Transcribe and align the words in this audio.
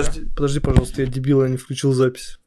Подожди, 0.00 0.28
подожди, 0.34 0.60
пожалуйста, 0.60 1.02
я 1.02 1.08
дебил, 1.08 1.42
я 1.42 1.48
не 1.48 1.58
включил 1.58 1.92
запись. 1.92 2.38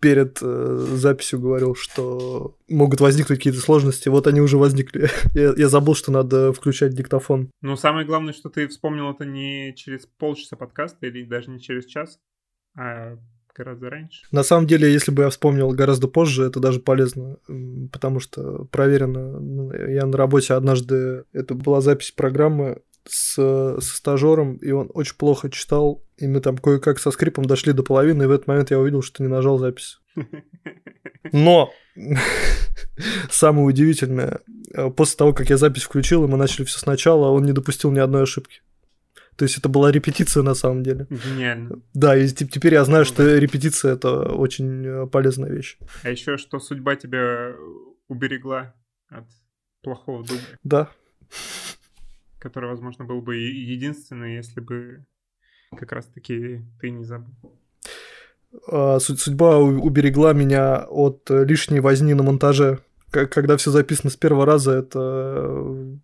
Перед 0.00 0.38
э, 0.40 0.86
записью 0.92 1.40
говорил, 1.40 1.74
что 1.74 2.56
могут 2.68 3.00
возникнуть 3.00 3.38
какие-то 3.38 3.60
сложности. 3.60 4.08
Вот 4.08 4.26
они 4.26 4.40
уже 4.40 4.56
возникли. 4.56 5.10
я, 5.34 5.52
я 5.56 5.68
забыл, 5.68 5.94
что 5.94 6.12
надо 6.12 6.52
включать 6.52 6.94
диктофон. 6.94 7.50
Но 7.60 7.76
самое 7.76 8.06
главное, 8.06 8.32
что 8.32 8.48
ты 8.48 8.68
вспомнил 8.68 9.10
это 9.10 9.24
не 9.24 9.74
через 9.74 10.06
полчаса 10.06 10.56
подкаста 10.56 11.06
или 11.06 11.24
даже 11.24 11.50
не 11.50 11.60
через 11.60 11.86
час, 11.86 12.18
а 12.78 13.18
гораздо 13.54 13.90
раньше. 13.90 14.26
На 14.32 14.42
самом 14.42 14.66
деле, 14.66 14.92
если 14.92 15.10
бы 15.10 15.22
я 15.22 15.30
вспомнил 15.30 15.70
гораздо 15.70 16.08
позже, 16.08 16.44
это 16.44 16.60
даже 16.60 16.80
полезно, 16.80 17.38
потому 17.90 18.20
что 18.20 18.66
проверено. 18.66 19.40
Ну, 19.40 19.72
Я 19.72 20.06
на 20.06 20.16
работе 20.16 20.54
однажды, 20.54 21.24
это 21.32 21.54
была 21.54 21.80
запись 21.80 22.10
программы 22.10 22.82
с, 23.08 23.34
со 23.34 23.80
стажером, 23.80 24.56
и 24.56 24.70
он 24.70 24.90
очень 24.94 25.16
плохо 25.16 25.50
читал, 25.50 26.04
и 26.16 26.26
мы 26.26 26.40
там 26.40 26.58
кое-как 26.58 26.98
со 26.98 27.10
скрипом 27.10 27.44
дошли 27.44 27.72
до 27.72 27.82
половины, 27.82 28.24
и 28.24 28.26
в 28.26 28.30
этот 28.30 28.46
момент 28.46 28.70
я 28.70 28.78
увидел, 28.78 29.02
что 29.02 29.22
не 29.22 29.28
нажал 29.28 29.58
запись. 29.58 29.98
Но 31.32 31.72
самое 33.30 33.66
удивительное, 33.66 34.40
э, 34.74 34.90
после 34.90 35.16
того, 35.16 35.32
как 35.32 35.50
я 35.50 35.56
запись 35.56 35.82
включил, 35.84 36.24
и 36.24 36.28
мы 36.28 36.36
начали 36.36 36.64
все 36.64 36.78
сначала, 36.78 37.28
он 37.30 37.44
не 37.44 37.52
допустил 37.52 37.90
ни 37.90 37.98
одной 37.98 38.22
ошибки. 38.22 38.60
То 39.36 39.44
есть 39.44 39.58
это 39.58 39.68
была 39.68 39.92
репетиция 39.92 40.42
на 40.42 40.54
самом 40.54 40.82
деле. 40.82 41.06
Гениально. 41.10 41.82
Да, 41.92 42.16
и 42.16 42.26
те- 42.28 42.46
теперь 42.46 42.72
я 42.72 42.84
знаю, 42.84 43.04
что 43.04 43.36
репетиция 43.36 43.92
это 43.94 44.32
очень 44.32 44.86
э, 44.86 45.06
полезная 45.06 45.50
вещь. 45.50 45.76
А 46.02 46.10
еще 46.10 46.38
что 46.38 46.58
судьба 46.58 46.96
тебя 46.96 47.54
уберегла 48.08 48.74
от 49.08 49.26
плохого 49.82 50.22
дубля, 50.24 50.40
Да, 50.64 50.90
который, 52.38 52.70
возможно, 52.70 53.04
был 53.04 53.20
бы 53.20 53.36
единственный, 53.36 54.36
если 54.36 54.60
бы 54.60 55.04
как 55.76 55.92
раз-таки 55.92 56.62
ты 56.80 56.90
не 56.90 57.04
забыл. 57.04 57.34
А, 58.68 58.98
су- 58.98 59.16
судьба 59.16 59.58
уберегла 59.58 60.32
меня 60.32 60.84
от 60.88 61.30
э, 61.30 61.44
лишней 61.44 61.80
возни 61.80 62.14
на 62.14 62.22
монтаже. 62.22 62.80
Когда 63.10 63.56
все 63.56 63.70
записано 63.70 64.10
с 64.10 64.16
первого 64.16 64.44
раза, 64.44 64.72
это 64.72 64.98
э, 64.98 65.96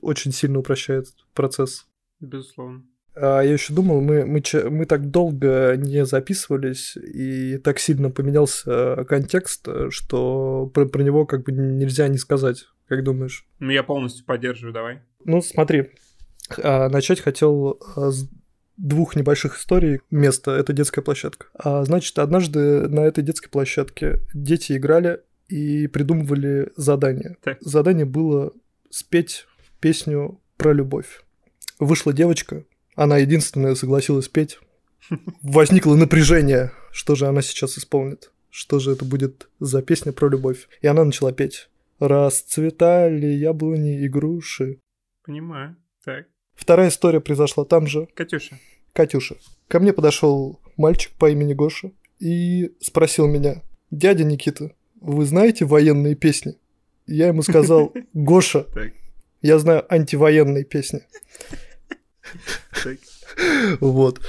очень 0.00 0.32
сильно 0.32 0.58
упрощает 0.58 1.06
процесс. 1.34 1.86
Безусловно. 2.20 2.84
А 3.14 3.40
я 3.40 3.52
еще 3.52 3.72
думал, 3.72 4.00
мы, 4.00 4.24
мы, 4.24 4.42
мы 4.70 4.86
так 4.86 5.10
долго 5.10 5.74
не 5.76 6.04
записывались, 6.06 6.96
и 6.96 7.58
так 7.58 7.78
сильно 7.78 8.10
поменялся 8.10 9.04
контекст, 9.08 9.66
э, 9.68 9.88
что 9.90 10.70
про, 10.72 10.86
про 10.86 11.02
него 11.02 11.26
как 11.26 11.44
бы 11.44 11.52
нельзя 11.52 12.08
не 12.08 12.18
сказать. 12.18 12.66
Как 12.90 13.04
думаешь? 13.04 13.46
Ну, 13.60 13.70
я 13.70 13.84
полностью 13.84 14.24
поддерживаю, 14.24 14.74
давай. 14.74 14.98
Ну, 15.24 15.40
смотри, 15.42 15.92
а, 16.60 16.88
начать 16.88 17.20
хотел 17.20 17.80
а, 17.94 18.10
с 18.10 18.28
двух 18.76 19.14
небольших 19.14 19.56
историй. 19.56 20.00
Место— 20.10 20.50
это 20.58 20.72
детская 20.72 21.00
площадка. 21.00 21.46
А, 21.54 21.84
значит, 21.84 22.18
однажды 22.18 22.88
на 22.88 23.02
этой 23.02 23.22
детской 23.22 23.48
площадке 23.48 24.18
дети 24.34 24.76
играли 24.76 25.20
и 25.46 25.86
придумывали 25.86 26.72
задание. 26.74 27.36
Так. 27.44 27.58
Задание 27.60 28.06
было 28.06 28.54
спеть 28.90 29.46
песню 29.78 30.40
про 30.56 30.72
любовь. 30.72 31.22
Вышла 31.78 32.12
девочка, 32.12 32.64
она 32.96 33.18
единственная 33.18 33.76
согласилась 33.76 34.26
петь. 34.26 34.58
Возникло 35.42 35.94
напряжение, 35.94 36.72
что 36.90 37.14
же 37.14 37.28
она 37.28 37.40
сейчас 37.40 37.78
исполнит. 37.78 38.32
Что 38.50 38.80
же 38.80 38.90
это 38.90 39.04
будет 39.04 39.48
за 39.60 39.80
песня 39.80 40.10
про 40.10 40.28
любовь? 40.28 40.68
И 40.82 40.88
она 40.88 41.04
начала 41.04 41.30
петь. 41.32 41.69
Расцветали 42.00 43.26
яблони 43.26 44.00
и 44.00 44.08
груши. 44.08 44.80
Понимаю. 45.24 45.76
Так. 46.04 46.26
Вторая 46.54 46.88
история 46.88 47.20
произошла 47.20 47.64
там 47.64 47.86
же. 47.86 48.08
Катюша. 48.14 48.58
Катюша. 48.92 49.36
Ко 49.68 49.78
мне 49.80 49.92
подошел 49.92 50.60
мальчик 50.76 51.12
по 51.12 51.30
имени 51.30 51.54
Гоша 51.54 51.92
и 52.18 52.74
спросил 52.80 53.28
меня, 53.28 53.62
дядя 53.90 54.24
Никита, 54.24 54.72
вы 55.00 55.24
знаете 55.24 55.64
военные 55.64 56.14
песни? 56.14 56.56
Я 57.06 57.28
ему 57.28 57.42
сказал, 57.42 57.92
Гоша, 58.14 58.66
я 59.42 59.58
знаю 59.58 59.84
антивоенные 59.92 60.64
песни. 60.64 61.02
Вот. 63.80 64.20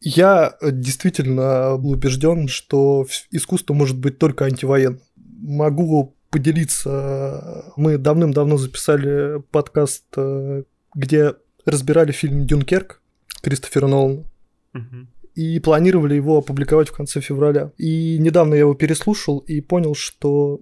Я 0.00 0.56
действительно 0.62 1.76
был 1.76 1.92
убежден, 1.92 2.48
что 2.48 3.06
искусство 3.30 3.74
может 3.74 3.98
быть 3.98 4.18
только 4.18 4.44
антивоенным. 4.44 5.00
Могу 5.16 6.13
поделиться. 6.34 7.72
Мы 7.76 7.96
давным-давно 7.96 8.56
записали 8.56 9.40
подкаст, 9.52 10.04
э, 10.16 10.64
где 10.92 11.34
разбирали 11.64 12.10
фильм 12.10 12.44
«Дюнкерк» 12.44 13.00
Кристофера 13.40 13.86
Нолана 13.86 14.24
Мгм. 14.72 15.08
и 15.36 15.60
планировали 15.60 16.16
его 16.16 16.38
опубликовать 16.38 16.88
в 16.88 16.92
конце 16.92 17.20
февраля. 17.20 17.70
И 17.78 18.18
недавно 18.18 18.54
я 18.54 18.60
его 18.60 18.74
переслушал 18.74 19.38
и 19.38 19.60
понял, 19.60 19.94
что 19.94 20.60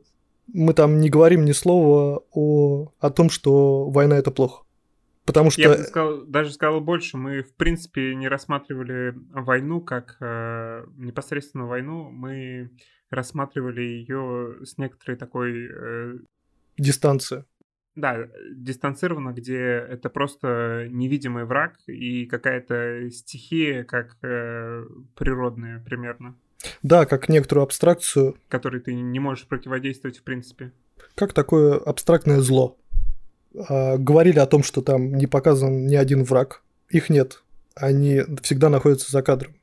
мы 0.52 0.74
там 0.74 1.00
не 1.00 1.08
говорим 1.08 1.46
ни 1.46 1.52
слова 1.52 2.22
о, 2.32 2.92
о 3.00 3.10
том, 3.10 3.30
что 3.30 3.88
война 3.88 4.18
это 4.18 4.30
плохо. 4.30 4.64
Потому 5.24 5.50
что... 5.50 5.62
Я 5.62 5.70
бы 5.70 5.78
сказал, 5.78 6.26
даже 6.26 6.52
сказал 6.52 6.82
больше, 6.82 7.16
мы 7.16 7.42
в 7.44 7.54
принципе 7.54 8.14
не 8.14 8.28
рассматривали 8.28 9.14
войну 9.32 9.80
как 9.80 10.18
э, 10.20 10.84
непосредственно 10.98 11.64
войну, 11.64 12.10
мы 12.10 12.70
рассматривали 13.12 13.82
ее 13.82 14.56
с 14.64 14.78
некоторой 14.78 15.16
такой, 15.16 15.68
э, 15.70 16.18
дистанция. 16.78 17.44
да, 17.94 18.26
дистанцированно, 18.54 19.32
где 19.32 19.58
это 19.58 20.08
просто 20.08 20.86
невидимый 20.90 21.44
враг 21.44 21.74
и 21.86 22.24
какая-то 22.26 23.10
стихия, 23.10 23.84
как 23.84 24.16
э, 24.22 24.84
природная 25.14 25.78
примерно, 25.80 26.34
Да, 26.82 27.04
как 27.06 27.28
некоторую 27.28 27.64
абстракцию, 27.64 28.36
которой 28.48 28.80
ты 28.80 28.94
не 28.94 29.20
можешь 29.20 29.46
противодействовать 29.46 30.18
в 30.18 30.22
принципе. 30.22 30.72
как 31.14 31.32
такое 31.34 31.76
абстрактное 31.78 32.40
зло. 32.40 32.78
А, 33.68 33.98
говорили 33.98 34.38
о 34.38 34.46
том, 34.46 34.62
что 34.62 34.80
там 34.80 35.14
не 35.14 35.26
показан 35.26 35.86
ни 35.86 35.94
один 35.94 36.24
враг. 36.24 36.62
Их 36.88 37.10
нет. 37.10 37.42
Они 37.74 38.22
всегда 38.42 38.70
находятся 38.70 39.10
за 39.12 39.22
кадром. 39.22 39.54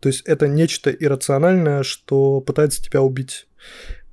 То 0.00 0.08
есть 0.08 0.22
это 0.26 0.48
нечто 0.48 0.90
иррациональное, 0.90 1.82
что 1.82 2.40
пытается 2.40 2.82
тебя 2.82 3.02
убить. 3.02 3.46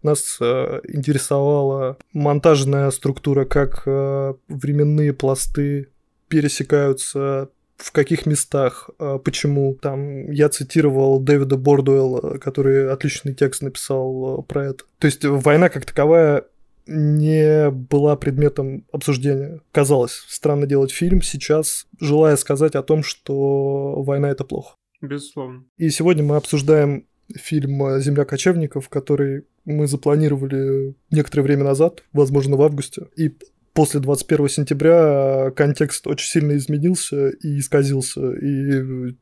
Нас 0.03 0.38
э, 0.40 0.81
интересовала 0.88 1.98
монтажная 2.14 2.92
структура, 2.92 3.46
как 3.46 3.84
э, 3.86 4.34
временные 4.47 5.14
пласты 5.14 5.88
пересекаются, 6.28 7.50
в 7.78 7.92
каких 7.92 8.26
местах, 8.26 8.90
э, 9.00 9.20
почему. 9.24 9.76
Там 9.76 10.31
я 10.31 10.50
цитировал 10.50 11.20
Дэвида 11.20 11.58
Бордуэлла, 11.58 12.38
который 12.38 12.92
отличный 12.92 13.34
текст 13.34 13.62
написал 13.62 14.40
э, 14.40 14.44
про 14.44 14.66
это. 14.68 14.84
То 15.00 15.06
есть 15.06 15.24
война 15.24 15.70
как 15.70 15.86
таковая 15.86 16.46
не 16.88 17.70
была 17.70 18.16
предметом 18.16 18.86
обсуждения. 18.92 19.62
Казалось, 19.72 20.24
странно 20.28 20.66
делать 20.66 20.92
фильм 20.92 21.22
сейчас, 21.22 21.86
желая 22.00 22.36
сказать 22.38 22.76
о 22.76 22.84
том, 22.84 23.03
что 23.03 24.02
война 24.02 24.30
это 24.30 24.44
плохо. 24.44 24.76
Безусловно. 25.02 25.66
И 25.78 25.90
сегодня 25.90 26.24
мы 26.24 26.35
обсуждаем 26.35 27.06
фильм 27.35 27.84
э, 27.84 28.02
«Земля 28.02 28.25
кочевников», 28.25 28.90
который 28.90 29.46
мы 29.66 29.88
запланировали 29.88 30.96
некоторое 31.12 31.44
время 31.44 31.66
назад, 31.66 32.03
возможно, 32.13 32.56
в 32.56 32.62
августе. 32.62 33.08
И 33.16 33.35
после 33.74 34.00
21 34.00 34.50
сентября 34.50 35.52
контекст 35.56 36.08
очень 36.08 36.30
сильно 36.30 36.56
изменился 36.56 37.30
и 37.30 37.59
исказился. 37.59 38.34
И 38.34 39.16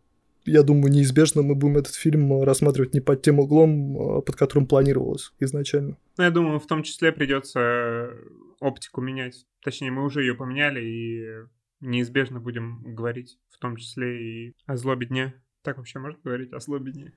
я 0.45 0.61
думаю, 0.61 0.91
неизбежно 0.91 1.41
мы 1.41 1.55
будем 1.55 1.77
этот 1.77 1.95
фильм 1.95 2.43
рассматривать 2.43 2.93
не 2.93 3.01
под 3.01 3.23
тем 3.23 3.39
углом, 3.39 4.21
под 4.23 4.35
которым 4.35 4.67
планировалось 4.67 5.33
изначально. 5.39 5.97
Ну, 6.17 6.23
я 6.23 6.29
думаю, 6.29 6.59
в 6.59 6.67
том 6.67 6.83
числе 6.83 7.11
придется 7.11 8.11
оптику 8.59 9.01
менять. 9.01 9.45
Точнее, 9.63 9.91
мы 9.91 10.03
уже 10.03 10.21
ее 10.21 10.35
поменяли 10.35 10.85
и 10.85 11.25
неизбежно 11.81 12.39
будем 12.39 12.81
говорить 12.83 13.37
в 13.49 13.57
том 13.57 13.77
числе 13.77 14.47
и 14.49 14.55
о 14.65 14.75
злобе 14.75 15.07
дня. 15.07 15.33
Так 15.65 15.77
вообще 15.77 15.97
можно 15.97 16.19
говорить 16.23 16.53
о 16.53 16.79
дня? 16.79 17.11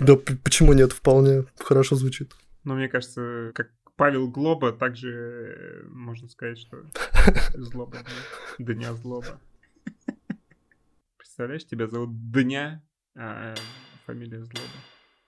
Да 0.00 0.16
почему 0.16 0.72
нет, 0.72 0.92
вполне 0.92 1.46
хорошо 1.58 1.96
звучит. 1.96 2.32
Но 2.62 2.76
мне 2.76 2.88
кажется, 2.88 3.50
как 3.56 3.72
Павел 3.96 4.28
Глоба, 4.28 4.72
также 4.72 5.84
можно 5.88 6.28
сказать, 6.28 6.58
что 6.58 6.84
злоба 7.54 7.98
дня. 8.58 8.94
Злоба. 8.94 9.40
Представляешь, 11.16 11.66
тебя 11.66 11.88
зовут 11.88 12.10
Дня, 12.30 12.80
а 13.16 13.54
фамилия 14.06 14.44
Злоба. 14.44 14.78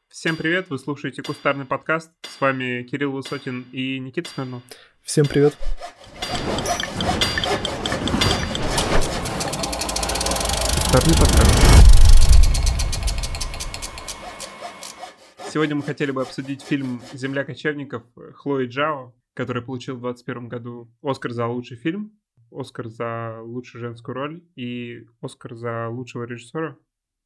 Всем 0.08 0.36
привет, 0.36 0.70
вы 0.70 0.78
слушаете 0.78 1.24
Кустарный 1.24 1.66
подкаст. 1.66 2.12
С 2.22 2.40
вами 2.40 2.84
Кирилл 2.84 3.10
Высотин 3.10 3.66
и 3.72 3.98
Никита 3.98 4.30
Смирнов. 4.30 4.62
Всем 5.02 5.26
привет. 5.26 5.56
Кустарный 10.96 11.18
подкаст. 11.18 11.52
Сегодня 15.52 15.76
мы 15.76 15.82
хотели 15.82 16.10
бы 16.10 16.22
обсудить 16.22 16.62
фильм 16.62 17.02
«Земля 17.12 17.44
кочевников» 17.44 18.02
Хлои 18.34 18.66
Джао, 18.66 19.14
который 19.34 19.62
получил 19.62 19.96
в 19.96 20.00
2021 20.00 20.48
году 20.48 20.90
Оскар 21.02 21.32
за 21.32 21.46
лучший 21.48 21.76
фильм. 21.76 22.18
Оскар 22.50 22.88
за 22.88 23.42
лучшую 23.42 23.82
женскую 23.82 24.14
роль 24.14 24.42
и 24.54 25.06
Оскар 25.20 25.54
за 25.54 25.88
лучшего 25.88 26.24
режиссера. 26.24 26.78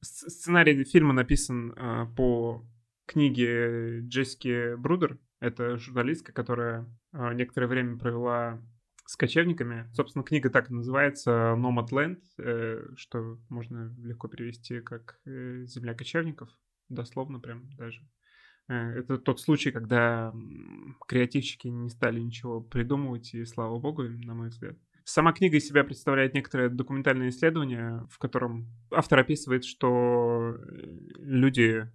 Сценарий 0.03 0.83
фильма 0.83 1.13
написан 1.13 1.73
э, 1.77 2.07
по 2.17 2.67
книге 3.07 4.01
Джессики 4.01 4.75
Брудер. 4.75 5.19
Это 5.39 5.77
журналистка, 5.77 6.33
которая 6.33 6.87
э, 7.13 7.35
некоторое 7.35 7.69
время 7.69 7.99
провела 7.99 8.61
с 9.11 9.17
кочевниками. 9.17 9.91
Собственно, 9.93 10.23
книга 10.23 10.51
так 10.51 10.71
и 10.71 10.73
называется 10.73 11.57
Nomadland, 11.59 12.21
э, 12.39 12.95
что 12.97 13.41
можно 13.49 13.93
легко 13.99 14.29
перевести 14.29 14.81
как 14.81 15.19
э, 15.27 15.65
«Земля 15.67 15.95
кочевников», 15.95 16.49
дословно 16.89 17.41
прям 17.41 17.69
даже. 17.77 18.09
Э, 18.69 19.01
это 19.01 19.19
тот 19.19 19.41
случай, 19.41 19.73
когда 19.73 20.33
креативщики 21.09 21.67
не 21.67 21.89
стали 21.89 22.21
ничего 22.21 22.61
придумывать, 22.61 23.35
и 23.35 23.45
слава 23.45 23.81
богу, 23.81 24.05
на 24.05 24.35
мой 24.35 24.51
взгляд. 24.51 24.77
Сама 25.03 25.33
книга 25.33 25.57
из 25.57 25.67
себя 25.67 25.83
представляет 25.83 26.33
некоторое 26.35 26.69
документальное 26.69 27.31
исследование, 27.31 28.07
в 28.11 28.19
котором 28.19 28.69
автор 28.93 29.19
описывает, 29.19 29.65
что 29.65 30.57
люди 31.17 31.91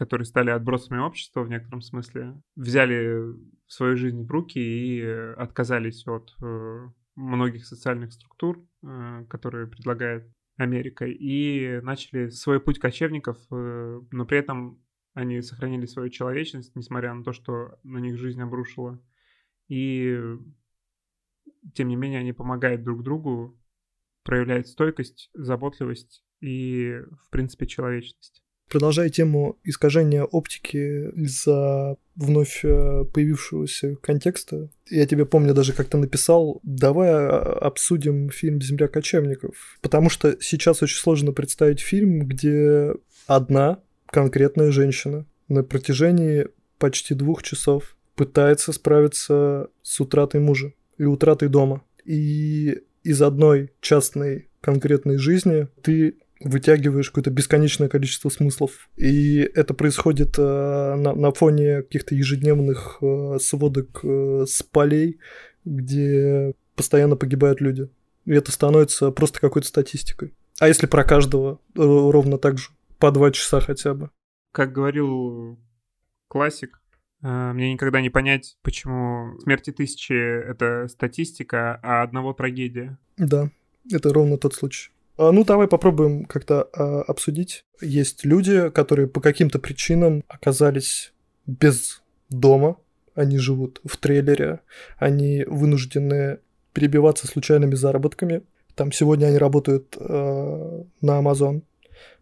которые 0.00 0.24
стали 0.24 0.48
отбросами 0.48 0.98
общества 0.98 1.42
в 1.42 1.50
некотором 1.50 1.82
смысле, 1.82 2.40
взяли 2.56 3.36
свою 3.66 3.98
жизнь 3.98 4.24
в 4.24 4.30
руки 4.30 4.58
и 4.58 5.02
отказались 5.36 6.06
от 6.06 6.34
э, 6.42 6.88
многих 7.16 7.66
социальных 7.66 8.14
структур, 8.14 8.66
э, 8.82 9.26
которые 9.28 9.66
предлагает 9.66 10.26
Америка, 10.56 11.04
и 11.04 11.82
начали 11.82 12.30
свой 12.30 12.60
путь 12.60 12.78
кочевников, 12.78 13.36
э, 13.50 14.00
но 14.10 14.24
при 14.24 14.38
этом 14.38 14.82
они 15.12 15.42
сохранили 15.42 15.84
свою 15.84 16.08
человечность, 16.08 16.74
несмотря 16.74 17.12
на 17.12 17.22
то, 17.22 17.34
что 17.34 17.78
на 17.82 17.98
них 17.98 18.16
жизнь 18.16 18.40
обрушила. 18.40 18.98
И 19.68 20.18
тем 21.74 21.88
не 21.88 21.96
менее 21.96 22.20
они 22.20 22.32
помогают 22.32 22.84
друг 22.84 23.02
другу, 23.02 23.60
проявляют 24.24 24.66
стойкость, 24.66 25.28
заботливость 25.34 26.24
и, 26.40 27.02
в 27.22 27.28
принципе, 27.28 27.66
человечность. 27.66 28.42
Продолжая 28.70 29.08
тему 29.08 29.58
искажения 29.64 30.22
оптики 30.22 31.10
из-за 31.16 31.96
вновь 32.14 32.60
э, 32.62 33.04
появившегося 33.12 33.96
контекста, 33.96 34.70
я 34.88 35.06
тебе 35.06 35.26
помню 35.26 35.54
даже 35.54 35.72
как-то 35.72 35.98
написал, 35.98 36.60
давай 36.62 37.10
а, 37.10 37.58
обсудим 37.60 38.30
фильм 38.30 38.62
«Земля 38.62 38.86
кочевников», 38.86 39.76
потому 39.80 40.08
что 40.08 40.36
сейчас 40.40 40.82
очень 40.82 40.98
сложно 40.98 41.32
представить 41.32 41.80
фильм, 41.80 42.20
где 42.20 42.94
одна 43.26 43.80
конкретная 44.06 44.70
женщина 44.70 45.26
на 45.48 45.64
протяжении 45.64 46.46
почти 46.78 47.14
двух 47.14 47.42
часов 47.42 47.96
пытается 48.14 48.72
справиться 48.72 49.68
с 49.82 49.98
утратой 49.98 50.40
мужа 50.40 50.74
или 50.96 51.06
утратой 51.06 51.48
дома. 51.48 51.82
И 52.04 52.82
из 53.02 53.20
одной 53.20 53.72
частной 53.80 54.48
конкретной 54.60 55.16
жизни 55.16 55.66
ты 55.82 56.16
вытягиваешь 56.40 57.10
какое-то 57.10 57.30
бесконечное 57.30 57.88
количество 57.88 58.28
смыслов. 58.30 58.88
И 58.96 59.38
это 59.54 59.74
происходит 59.74 60.38
э, 60.38 60.42
на, 60.42 61.14
на 61.14 61.32
фоне 61.32 61.82
каких-то 61.82 62.14
ежедневных 62.14 62.98
э, 63.02 63.38
сводок 63.40 64.00
э, 64.02 64.44
с 64.48 64.62
полей, 64.62 65.18
где 65.64 66.54
постоянно 66.74 67.16
погибают 67.16 67.60
люди. 67.60 67.88
И 68.24 68.32
это 68.32 68.52
становится 68.52 69.10
просто 69.10 69.40
какой-то 69.40 69.68
статистикой. 69.68 70.34
А 70.58 70.68
если 70.68 70.86
про 70.86 71.04
каждого, 71.04 71.60
э, 71.74 71.80
ровно 71.80 72.38
так 72.38 72.58
же, 72.58 72.70
по 72.98 73.10
два 73.10 73.30
часа 73.30 73.60
хотя 73.60 73.94
бы. 73.94 74.10
Как 74.52 74.72
говорил 74.72 75.58
классик, 76.28 76.80
э, 77.22 77.52
мне 77.52 77.72
никогда 77.72 78.00
не 78.00 78.10
понять, 78.10 78.56
почему 78.62 79.38
смерти 79.40 79.72
тысячи— 79.72 80.12
это 80.50 80.88
статистика, 80.88 81.78
а 81.82 82.02
одного 82.02 82.32
трагедия. 82.32 82.98
Да, 83.18 83.50
это 83.90 84.12
ровно 84.12 84.38
тот 84.38 84.54
случай. 84.54 84.90
А, 85.20 85.32
ну, 85.32 85.44
давай 85.44 85.68
попробуем 85.68 86.24
как-то 86.24 86.70
а, 86.72 87.02
обсудить. 87.02 87.66
Есть 87.82 88.24
люди, 88.24 88.70
которые 88.70 89.06
по 89.06 89.20
каким-то 89.20 89.58
причинам 89.58 90.24
оказались 90.28 91.12
без 91.46 92.02
дома, 92.30 92.78
они 93.14 93.36
живут 93.36 93.82
в 93.84 93.98
трейлере, 93.98 94.60
они 94.96 95.44
вынуждены 95.46 96.38
перебиваться 96.72 97.26
случайными 97.26 97.74
заработками. 97.74 98.44
Там 98.74 98.92
сегодня 98.92 99.26
они 99.26 99.36
работают 99.36 99.94
э, 99.98 100.82
на 101.02 101.20
Amazon, 101.20 101.64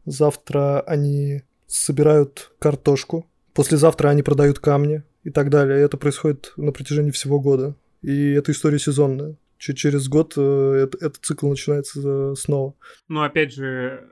завтра 0.05 0.81
они 0.81 1.43
собирают 1.69 2.51
картошку, 2.59 3.27
послезавтра 3.55 4.09
они 4.09 4.25
продают 4.25 4.59
камни 4.59 5.05
и 5.23 5.31
так 5.31 5.51
далее. 5.51 5.79
И 5.79 5.83
это 5.83 5.99
происходит 5.99 6.53
на 6.57 6.73
протяжении 6.73 7.13
всего 7.13 7.39
года. 7.39 7.77
И 8.03 8.33
эта 8.33 8.51
история 8.51 8.81
сезонная 8.81 9.37
через 9.59 10.09
год 10.09 10.35
э, 10.37 10.89
этот 11.01 11.17
цикл 11.25 11.49
начинается 11.49 12.35
снова. 12.35 12.75
Ну, 13.09 13.23
опять 13.23 13.53
же, 13.53 14.09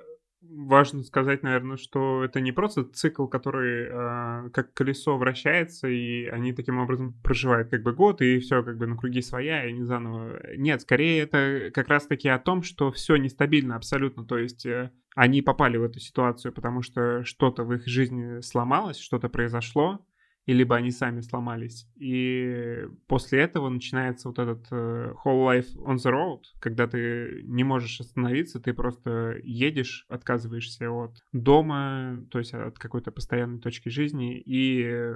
важно 0.57 1.03
сказать, 1.03 1.43
наверное, 1.43 1.77
что 1.77 2.25
это 2.25 2.41
не 2.41 2.53
просто 2.53 2.85
цикл, 2.85 3.27
который 3.27 3.87
э, 3.89 4.51
как 4.51 4.73
колесо 4.75 5.17
вращается, 5.17 5.89
и 5.89 6.27
они 6.27 6.53
таким 6.53 6.79
образом 6.79 7.15
проживают 7.23 7.71
как 7.71 7.83
бы 7.83 7.93
год, 7.93 8.23
и 8.23 8.39
все 8.39 8.63
как 8.63 8.79
бы 8.79 8.87
на 8.87 8.97
круги 8.97 9.23
своя, 9.23 9.67
и 9.67 9.73
не 9.73 9.85
заново. 9.85 10.41
Нет, 10.57 10.83
скорее 10.83 11.23
это 11.23 11.71
как 11.73 11.89
раз-таки 11.89 12.29
о 12.29 12.39
том, 12.39 12.63
что 12.63 12.91
все 12.91 13.17
нестабильно 13.17 13.77
абсолютно, 13.77 14.25
то 14.25 14.39
есть 14.39 14.67
э, 14.67 14.91
они 15.15 15.43
попали 15.43 15.77
в 15.77 15.85
эту 15.85 16.01
ситуацию, 16.01 16.53
потому 16.53 16.83
что 16.83 17.25
что-то 17.25 17.65
в 17.65 17.73
их 17.73 17.87
жизни 17.87 18.41
сломалось, 18.41 18.99
что-то 18.99 19.29
произошло, 19.29 20.07
и 20.47 20.53
либо 20.53 20.77
они 20.77 20.93
сами 20.93 21.21
сломались. 21.21 21.87
И 21.97 22.87
после 23.09 23.41
этого 23.41 23.69
начинается 23.69 24.29
вот 24.29 24.39
этот 24.39 24.71
uh, 24.71 25.13
whole 25.25 25.45
life 25.45 25.77
on 25.85 25.97
the 25.97 26.11
road, 26.11 26.43
когда 26.61 26.87
ты 26.87 27.43
не 27.45 27.65
можешь 27.65 28.01
остановиться, 28.01 28.61
ты 28.61 28.73
просто 28.73 29.37
едешь, 29.43 30.07
отказываешься 30.09 30.91
от 30.91 31.17
дома, 31.33 32.25
то 32.31 32.39
есть 32.39 32.55
от 32.55 32.79
какой-то 32.79 33.11
постоянной 33.11 33.59
точки 33.59 33.89
жизни, 33.89 34.39
и 34.39 35.15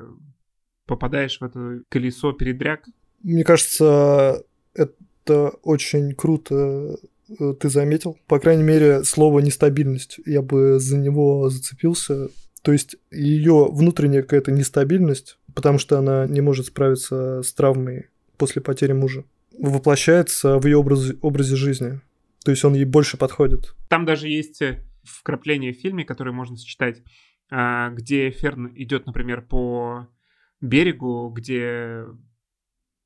попадаешь 0.86 1.38
в 1.38 1.44
это 1.44 1.82
колесо 1.88 2.32
передряг. 2.32 2.84
Мне 3.22 3.44
кажется, 3.44 4.44
это 4.74 5.50
очень 5.62 6.12
круто 6.14 6.98
э, 7.28 7.54
ты 7.60 7.68
заметил. 7.68 8.18
По 8.26 8.40
крайней 8.40 8.64
мере, 8.64 9.04
слово 9.04 9.38
нестабильность. 9.38 10.18
Я 10.26 10.42
бы 10.42 10.80
за 10.80 10.98
него 10.98 11.48
зацепился. 11.48 12.30
То 12.62 12.72
есть 12.72 12.96
ее 13.10 13.68
внутренняя 13.70 14.22
какая-то 14.22 14.52
нестабильность, 14.52 15.38
потому 15.54 15.78
что 15.78 15.98
она 15.98 16.26
не 16.26 16.40
может 16.40 16.66
справиться 16.66 17.42
с 17.42 17.52
травмой 17.52 18.08
после 18.36 18.60
потери 18.62 18.92
мужа, 18.92 19.24
воплощается 19.58 20.58
в 20.58 20.66
ее 20.66 20.76
образе, 20.78 21.16
образе 21.20 21.56
жизни. 21.56 22.00
То 22.44 22.50
есть 22.50 22.64
он 22.64 22.74
ей 22.74 22.84
больше 22.84 23.16
подходит. 23.16 23.74
Там 23.88 24.04
даже 24.04 24.28
есть 24.28 24.62
э, 24.62 24.82
вкрапление 25.02 25.72
в 25.72 25.76
фильме, 25.78 26.04
которое 26.04 26.32
можно 26.32 26.56
сочетать, 26.56 27.02
а, 27.50 27.90
где 27.90 28.30
Ферн 28.30 28.72
идет, 28.74 29.06
например, 29.06 29.42
по 29.42 30.08
берегу, 30.60 31.28
где 31.30 32.04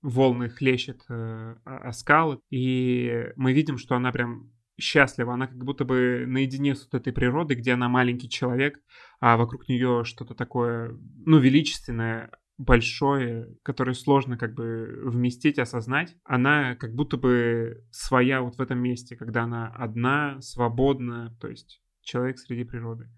волны 0.03 0.51
хлещет 0.51 1.03
э, 1.09 1.57
о 1.65 1.93
скалы, 1.93 2.39
и 2.51 3.33
мы 3.37 3.53
видим, 3.53 3.79
что 3.79 3.97
она 3.97 4.13
прям 4.13 4.53
счастлива, 4.79 5.35
она 5.35 5.47
как 5.47 5.59
будто 5.65 5.85
бы 5.85 6.25
наедине 6.27 6.75
с 6.75 6.85
вот 6.85 7.01
этой 7.01 7.13
природой, 7.13 7.57
где 7.57 7.73
она 7.73 7.89
маленький 7.89 8.29
человек, 8.29 8.81
а 9.21 9.37
вокруг 9.37 9.69
нее 9.69 10.03
что-то 10.05 10.35
такое, 10.35 10.99
ну, 11.25 11.39
величественное, 11.39 12.31
большое, 12.57 13.57
которое 13.63 13.95
сложно 13.95 14.39
как 14.39 14.55
бы 14.55 15.01
вместить, 15.05 15.59
осознать, 15.59 16.17
она 16.25 16.77
как 16.77 16.95
будто 16.95 17.17
бы 17.17 17.85
своя 17.91 18.43
вот 18.43 18.57
в 18.57 18.61
этом 18.61 18.79
месте, 18.79 19.17
когда 19.17 19.43
она 19.43 19.69
одна, 19.69 20.41
свободна, 20.41 21.37
то 21.41 21.49
есть 21.49 21.83
человек 22.03 22.39
среди 22.39 22.65
природы. 22.65 23.09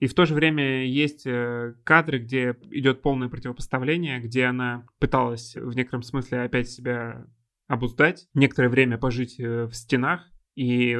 И 0.00 0.06
в 0.06 0.14
то 0.14 0.26
же 0.26 0.34
время 0.34 0.86
есть 0.86 1.26
э, 1.26 1.74
кадры, 1.84 2.18
где 2.18 2.56
идет 2.70 3.00
полное 3.00 3.28
противопоставление, 3.28 4.20
где 4.20 4.44
она 4.44 4.86
пыталась 4.98 5.54
в 5.54 5.74
некотором 5.74 6.02
смысле 6.02 6.42
опять 6.42 6.68
себя 6.68 7.26
обуздать, 7.68 8.28
некоторое 8.34 8.68
время 8.68 8.98
пожить 8.98 9.38
э, 9.38 9.64
в 9.64 9.74
стенах, 9.74 10.30
и 10.54 10.98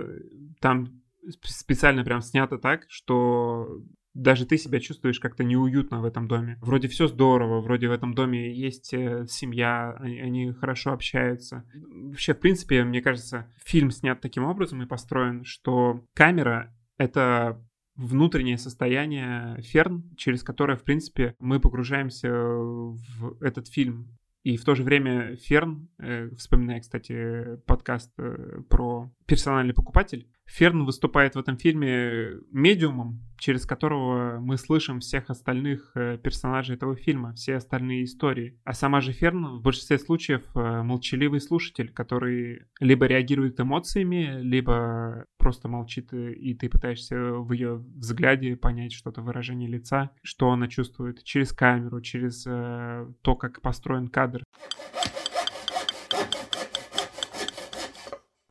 там 0.60 1.02
специально 1.44 2.04
прям 2.04 2.20
снято 2.20 2.58
так, 2.58 2.84
что 2.88 3.82
даже 4.14 4.46
ты 4.46 4.56
себя 4.56 4.78
чувствуешь 4.78 5.18
как-то 5.18 5.42
неуютно 5.42 6.00
в 6.00 6.04
этом 6.04 6.28
доме. 6.28 6.56
Вроде 6.60 6.88
все 6.88 7.08
здорово, 7.08 7.60
вроде 7.60 7.88
в 7.88 7.92
этом 7.92 8.14
доме 8.14 8.54
есть 8.54 8.94
э, 8.94 9.26
семья, 9.28 9.96
они, 9.98 10.20
они 10.20 10.52
хорошо 10.52 10.92
общаются. 10.92 11.64
Вообще, 11.74 12.32
в 12.32 12.38
принципе, 12.38 12.84
мне 12.84 13.02
кажется, 13.02 13.52
фильм 13.64 13.90
снят 13.90 14.20
таким 14.20 14.44
образом 14.44 14.82
и 14.82 14.86
построен, 14.86 15.44
что 15.44 16.04
камера— 16.14 16.72
это 16.96 17.60
внутреннее 17.96 18.58
состояние 18.58 19.60
Ферн, 19.62 20.04
через 20.16 20.42
которое, 20.42 20.76
в 20.76 20.84
принципе, 20.84 21.34
мы 21.38 21.60
погружаемся 21.60 22.30
в 22.32 23.36
этот 23.40 23.68
фильм. 23.68 24.16
И 24.44 24.58
в 24.58 24.64
то 24.64 24.74
же 24.74 24.82
время 24.82 25.36
Ферн, 25.36 25.88
э, 25.98 26.28
вспоминая, 26.36 26.80
кстати, 26.80 27.56
подкаст 27.64 28.12
э, 28.18 28.60
про 28.68 29.10
персональный 29.24 29.72
покупатель, 29.72 30.28
Ферн 30.46 30.84
выступает 30.84 31.34
в 31.34 31.38
этом 31.38 31.56
фильме 31.56 32.34
медиумом, 32.50 33.20
через 33.38 33.66
которого 33.66 34.38
мы 34.40 34.56
слышим 34.56 35.00
всех 35.00 35.30
остальных 35.30 35.90
э, 35.94 36.18
персонажей 36.18 36.76
этого 36.76 36.96
фильма, 36.96 37.34
все 37.34 37.56
остальные 37.56 38.04
истории. 38.04 38.58
А 38.64 38.72
сама 38.72 39.00
же 39.00 39.12
Ферн 39.12 39.58
в 39.58 39.62
большинстве 39.62 39.98
случаев 39.98 40.42
э, 40.54 40.82
молчаливый 40.82 41.40
слушатель, 41.40 41.90
который 41.90 42.62
либо 42.80 43.06
реагирует 43.06 43.60
эмоциями, 43.60 44.40
либо 44.40 45.24
просто 45.38 45.68
молчит, 45.68 46.12
и 46.12 46.54
ты 46.54 46.68
пытаешься 46.68 47.16
в 47.16 47.52
ее 47.52 47.76
взгляде 47.76 48.56
понять 48.56 48.92
что-то 48.92 49.20
выражение 49.20 49.68
лица, 49.68 50.10
что 50.22 50.50
она 50.50 50.68
чувствует 50.68 51.22
через 51.24 51.52
камеру, 51.52 52.00
через 52.00 52.46
э, 52.46 53.06
то, 53.22 53.34
как 53.34 53.60
построен 53.60 54.08
кадр. 54.08 54.42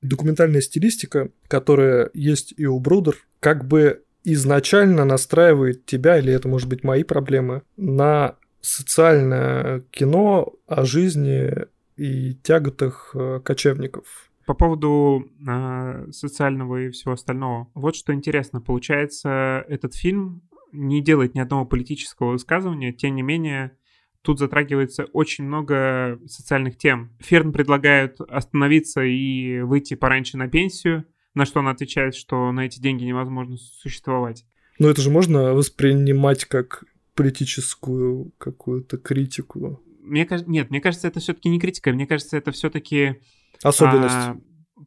Документальная 0.03 0.61
стилистика, 0.61 1.29
которая 1.47 2.09
есть 2.13 2.53
и 2.57 2.65
у 2.65 2.79
Брудер, 2.79 3.15
как 3.39 3.65
бы 3.65 4.03
изначально 4.23 5.05
настраивает 5.05 5.85
тебя, 5.85 6.17
или 6.17 6.31
это 6.31 6.47
может 6.47 6.69
быть 6.69 6.83
мои 6.83 7.03
проблемы, 7.03 7.63
на 7.77 8.35
социальное 8.61 9.81
кино 9.91 10.53
о 10.67 10.85
жизни 10.85 11.51
и 11.97 12.33
тяготах 12.35 13.11
э, 13.13 13.41
кочевников. 13.43 14.31
По 14.45 14.53
поводу 14.53 15.29
э, 15.45 16.11
социального 16.11 16.77
и 16.81 16.89
всего 16.89 17.13
остального. 17.13 17.69
Вот 17.73 17.95
что 17.95 18.13
интересно. 18.13 18.61
Получается, 18.61 19.65
этот 19.67 19.95
фильм 19.95 20.41
не 20.71 21.01
делает 21.01 21.35
ни 21.35 21.39
одного 21.39 21.65
политического 21.65 22.31
высказывания, 22.31 22.93
тем 22.93 23.15
не 23.15 23.21
менее 23.21 23.77
Тут 24.23 24.39
затрагивается 24.39 25.03
очень 25.11 25.43
много 25.43 26.17
социальных 26.27 26.77
тем. 26.77 27.11
Ферн 27.19 27.51
предлагает 27.51 28.21
остановиться 28.21 29.03
и 29.03 29.59
выйти 29.59 29.95
пораньше 29.95 30.37
на 30.37 30.47
пенсию, 30.47 31.05
на 31.33 31.45
что 31.45 31.59
он 31.59 31.67
отвечает, 31.67 32.15
что 32.15 32.51
на 32.53 32.65
эти 32.65 32.79
деньги 32.79 33.03
невозможно 33.03 33.57
существовать. 33.57 34.45
Но 34.79 34.89
это 34.89 35.01
же 35.01 35.09
можно 35.09 35.53
воспринимать 35.53 36.45
как 36.45 36.85
политическую 37.15 38.31
какую-то 38.37 38.97
критику. 38.97 39.83
Мне 40.01 40.25
кажется, 40.25 40.49
нет, 40.49 40.69
мне 40.69 40.79
кажется, 40.79 41.09
это 41.09 41.19
все-таки 41.19 41.49
не 41.49 41.59
критика, 41.59 41.91
мне 41.91 42.07
кажется, 42.07 42.37
это 42.37 42.51
все-таки 42.51 43.19
особенность. 43.61 44.15
А, 44.15 44.37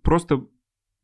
просто 0.03 0.47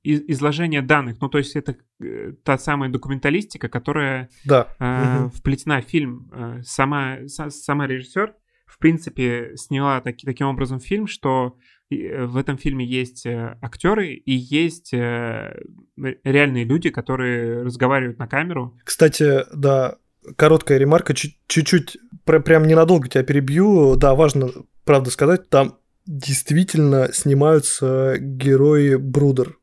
изложение 0.05 0.83
данных. 0.83 1.19
Ну, 1.21 1.29
то 1.29 1.39
есть 1.39 1.57
это 1.57 1.77
э, 2.03 2.33
та 2.45 2.59
самая 2.59 2.91
документалистика, 2.91 3.69
которая 3.69 4.29
да. 4.45 4.69
э, 4.79 5.21
угу. 5.21 5.31
вплетена 5.31 5.81
в 5.81 5.85
фильм. 5.85 6.31
Э, 6.33 6.61
сама, 6.65 7.19
сама 7.27 7.87
режиссер, 7.87 8.35
в 8.67 8.79
принципе, 8.79 9.53
сняла 9.57 10.01
таки, 10.01 10.27
таким 10.27 10.49
образом 10.49 10.81
фильм, 10.81 11.07
что 11.07 11.57
э, 11.91 12.25
в 12.25 12.37
этом 12.37 12.59
фильме 12.59 12.85
есть 12.85 13.27
актеры 13.27 14.15
и 14.15 14.33
есть 14.33 14.93
реальные 14.93 16.65
люди, 16.65 16.91
которые 16.91 17.63
разговаривают 17.63 18.19
на 18.19 18.27
камеру. 18.27 18.77
Кстати, 18.85 19.45
да, 19.55 19.99
короткая 20.37 20.79
ремарка, 20.79 21.15
чуть-чуть, 21.15 21.97
прям 22.25 22.67
ненадолго 22.67 23.09
тебя 23.09 23.23
перебью. 23.23 23.97
Да, 23.97 24.15
важно, 24.15 24.49
правда 24.85 25.11
сказать, 25.11 25.49
там 25.49 25.79
действительно 26.07 27.13
снимаются 27.13 28.17
герои 28.19 28.97
Брудер. 28.97 29.59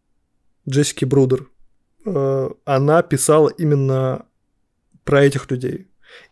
Джессики 0.70 1.06
Брудер, 1.06 1.48
э, 2.06 2.50
она 2.66 3.02
писала 3.02 3.50
именно 3.50 4.26
про 5.04 5.24
этих 5.24 5.50
людей. 5.50 5.88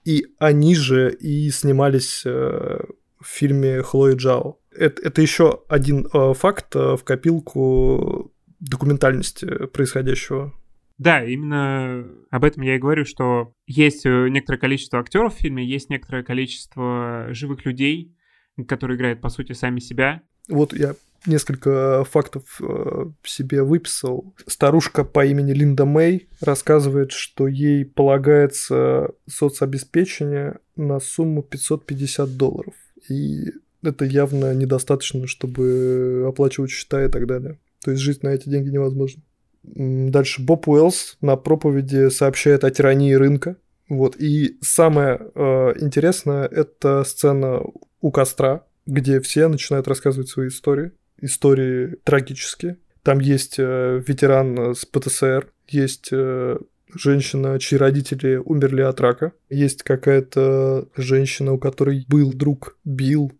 И 0.06 0.28
они 0.40 0.76
же 0.76 1.12
и 1.14 1.50
снимались 1.50 2.24
э, 2.26 2.80
в 3.20 3.26
фильме 3.26 3.82
Хлои 3.82 4.16
Джао. 4.16 4.60
Это, 4.72 5.02
это 5.02 5.22
еще 5.22 5.64
один 5.68 6.08
э, 6.14 6.34
факт 6.34 6.76
в 6.76 7.00
копилку 7.04 8.32
документальности 8.60 9.46
происходящего. 9.68 10.54
Да, 10.98 11.24
именно 11.24 12.08
об 12.32 12.44
этом 12.44 12.64
я 12.64 12.76
и 12.76 12.80
говорю, 12.80 13.06
что 13.06 13.54
есть 13.68 14.04
некоторое 14.06 14.58
количество 14.58 15.00
актеров 15.00 15.36
в 15.36 15.38
фильме, 15.38 15.64
есть 15.64 15.92
некоторое 15.92 16.24
количество 16.24 17.28
живых 17.30 17.66
людей, 17.66 18.16
которые 18.68 18.98
играют, 18.98 19.22
по 19.22 19.30
сути, 19.30 19.54
сами 19.54 19.80
себя. 19.80 20.24
Вот 20.50 20.74
я 20.74 20.96
несколько 21.26 22.04
фактов 22.04 22.44
э, 22.62 23.06
себе 23.24 23.64
выписал. 23.64 24.34
Старушка 24.46 25.04
по 25.04 25.26
имени 25.26 25.52
Линда 25.52 25.86
Мэй 25.86 26.28
рассказывает, 26.42 27.12
что 27.12 27.48
ей 27.48 27.86
полагается 27.86 29.12
соцобеспечение 29.28 30.60
на 30.76 31.00
сумму 31.00 31.44
550 31.44 32.38
долларов. 32.38 32.74
И 33.10 33.52
это 33.84 34.06
явно 34.06 34.54
недостаточно, 34.54 35.28
чтобы 35.28 36.26
оплачивать 36.28 36.72
счета 36.72 37.04
и 37.06 37.10
так 37.10 37.28
далее. 37.28 37.60
То 37.84 37.92
есть 37.92 38.04
жить 38.04 38.24
на 38.24 38.30
эти 38.30 38.50
деньги 38.50 38.70
невозможно. 38.70 39.22
Дальше 39.64 40.42
Боб 40.42 40.68
Уэллс 40.68 41.18
на 41.22 41.36
проповеди 41.36 42.10
сообщает 42.10 42.64
о 42.64 42.72
тирании 42.72 43.14
рынка. 43.14 43.58
Вот. 43.90 44.16
И 44.18 44.58
самое 44.62 45.20
э, 45.36 45.74
интересное– 45.80 46.46
это 46.52 47.04
сцена 47.04 47.62
у 48.02 48.12
костра, 48.12 48.66
где 48.86 49.20
все 49.20 49.48
начинают 49.48 49.88
рассказывать 49.88 50.30
свои 50.30 50.48
истории 50.48 50.92
истории 51.20 51.98
трагические. 52.04 52.78
Там 53.04 53.20
есть 53.20 53.56
э, 53.58 54.02
ветеран 54.06 54.76
с 54.76 54.86
ПТСР, 54.86 55.48
есть 55.68 56.10
э, 56.12 56.58
женщина, 56.94 57.60
чьи 57.60 57.78
родители 57.78 58.36
умерли 58.36 58.82
от 58.82 59.00
рака. 59.00 59.34
Есть 59.50 59.84
какая-то 59.84 60.88
женщина, 60.96 61.54
у 61.54 61.58
которой 61.58 62.06
был 62.08 62.34
друг 62.34 62.78
Билл. 62.84 63.32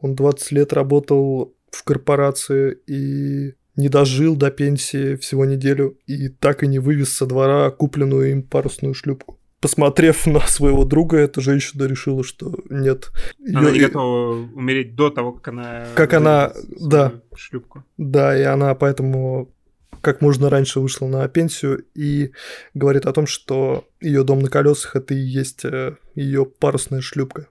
Он 0.00 0.14
20 0.14 0.52
лет 0.52 0.72
работал 0.72 1.54
в 1.70 1.82
корпорации 1.84 2.78
и 2.86 3.54
не 3.76 3.88
дожил 3.88 4.36
до 4.36 4.50
пенсии 4.50 5.16
всего 5.16 5.44
неделю 5.44 5.98
и 6.06 6.28
так 6.28 6.62
и 6.62 6.66
не 6.66 6.78
вывез 6.78 7.12
со 7.12 7.26
двора 7.26 7.70
купленную 7.70 8.30
им 8.30 8.42
парусную 8.42 8.94
шлюпку 8.94 9.35
посмотрев 9.66 10.26
на 10.28 10.38
своего 10.42 10.84
друга, 10.84 11.16
эта 11.16 11.40
женщина 11.40 11.88
решила, 11.88 12.22
что 12.22 12.54
нет. 12.70 13.10
Она 13.52 13.72
не 13.72 13.80
готова 13.80 14.48
умереть 14.54 14.94
до 14.94 15.10
того, 15.10 15.32
как 15.32 15.48
она... 15.48 15.86
Как 15.96 16.14
она, 16.14 16.52
да. 16.80 17.20
Шлюпку. 17.34 17.84
Да, 17.96 18.38
и 18.38 18.42
она 18.42 18.76
поэтому 18.76 19.52
как 20.02 20.20
можно 20.20 20.50
раньше 20.50 20.78
вышла 20.78 21.08
на 21.08 21.26
пенсию 21.26 21.84
и 21.96 22.30
говорит 22.74 23.06
о 23.06 23.12
том, 23.12 23.26
что 23.26 23.88
ее 24.00 24.22
дом 24.22 24.38
на 24.38 24.48
колесах 24.48 24.94
это 24.94 25.14
и 25.14 25.18
есть 25.18 25.64
э, 25.64 25.96
ее 26.14 26.46
парусная 26.46 27.00
шлюпка. 27.00 27.48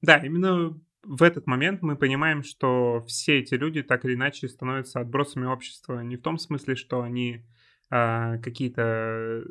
Да, 0.00 0.16
именно 0.16 0.80
в 1.02 1.22
этот 1.22 1.46
момент 1.46 1.82
мы 1.82 1.96
понимаем, 1.96 2.44
что 2.44 3.04
все 3.06 3.40
эти 3.40 3.52
люди 3.52 3.82
так 3.82 4.06
или 4.06 4.14
иначе 4.14 4.48
становятся 4.48 5.00
отбросами 5.00 5.44
общества. 5.44 6.00
Не 6.00 6.16
в 6.16 6.22
том 6.22 6.38
смысле, 6.38 6.76
что 6.76 7.02
они 7.02 7.44
а, 7.90 8.38
какие-то 8.38 9.44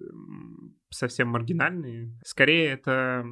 совсем 0.90 1.30
маргинальные. 1.30 2.18
Скорее, 2.24 2.70
это 2.70 3.26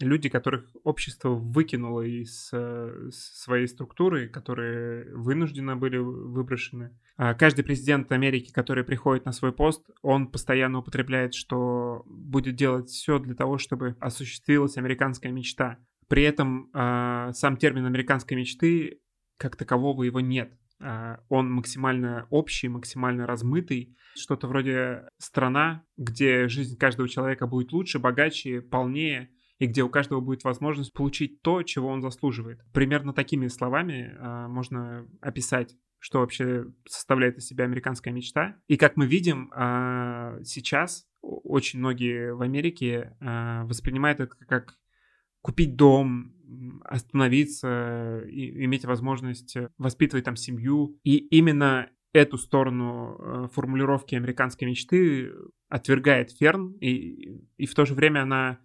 люди, 0.00 0.28
которых 0.28 0.70
общество 0.84 1.30
выкинуло 1.30 2.02
из 2.02 2.50
э, 2.52 3.10
своей 3.10 3.66
структуры, 3.66 4.28
которые 4.28 5.14
вынуждены 5.14 5.76
были 5.76 5.98
выброшены. 5.98 6.96
А 7.16 7.34
каждый 7.34 7.64
президент 7.64 8.10
Америки, 8.12 8.52
который 8.52 8.84
приходит 8.84 9.24
на 9.24 9.32
свой 9.32 9.52
пост, 9.52 9.88
он 10.02 10.28
постоянно 10.28 10.78
употребляет, 10.78 11.34
что 11.34 12.04
будет 12.06 12.56
делать 12.56 12.88
все 12.88 13.18
для 13.18 13.34
того, 13.34 13.58
чтобы 13.58 13.96
осуществилась 14.00 14.76
американская 14.76 15.32
мечта. 15.32 15.78
При 16.08 16.22
этом 16.22 16.70
э, 16.72 17.32
сам 17.34 17.56
термин 17.56 17.86
американской 17.86 18.36
мечты 18.36 19.00
как 19.36 19.56
такового 19.56 20.02
его 20.02 20.20
нет. 20.20 20.52
А, 20.80 21.20
он 21.28 21.50
максимально 21.50 22.26
общий, 22.30 22.68
максимально 22.68 23.26
размытый. 23.26 23.96
Что-то 24.14 24.48
вроде 24.48 25.08
страна, 25.18 25.84
где 25.96 26.48
жизнь 26.48 26.76
каждого 26.76 27.08
человека 27.08 27.46
будет 27.46 27.72
лучше, 27.72 27.98
богаче, 27.98 28.60
полнее, 28.60 29.30
и 29.58 29.66
где 29.66 29.82
у 29.82 29.88
каждого 29.88 30.20
будет 30.20 30.44
возможность 30.44 30.92
получить 30.92 31.42
то, 31.42 31.62
чего 31.62 31.88
он 31.88 32.00
заслуживает. 32.00 32.60
Примерно 32.72 33.12
такими 33.12 33.48
словами 33.48 34.16
э, 34.16 34.46
можно 34.48 35.06
описать 35.20 35.76
что 36.00 36.20
вообще 36.20 36.64
составляет 36.88 37.38
из 37.38 37.46
себя 37.48 37.64
американская 37.64 38.14
мечта. 38.14 38.54
И 38.68 38.76
как 38.76 38.96
мы 38.96 39.08
видим, 39.08 39.50
э, 39.52 40.40
сейчас 40.44 41.08
очень 41.20 41.80
многие 41.80 42.32
в 42.34 42.42
Америке 42.42 43.16
воспринимают 43.20 44.20
это 44.20 44.36
как 44.46 44.78
купить 45.40 45.76
дом, 45.76 46.37
остановиться, 46.84 48.22
и 48.28 48.64
иметь 48.64 48.84
возможность 48.84 49.56
воспитывать 49.76 50.24
там 50.24 50.36
семью. 50.36 50.98
И 51.04 51.16
именно 51.16 51.88
эту 52.12 52.38
сторону 52.38 53.16
э, 53.18 53.48
формулировки 53.52 54.14
американской 54.14 54.66
мечты 54.66 55.30
отвергает 55.68 56.32
Ферн, 56.32 56.72
и, 56.80 57.42
и 57.56 57.66
в 57.66 57.74
то 57.74 57.84
же 57.84 57.94
время 57.94 58.22
она... 58.22 58.58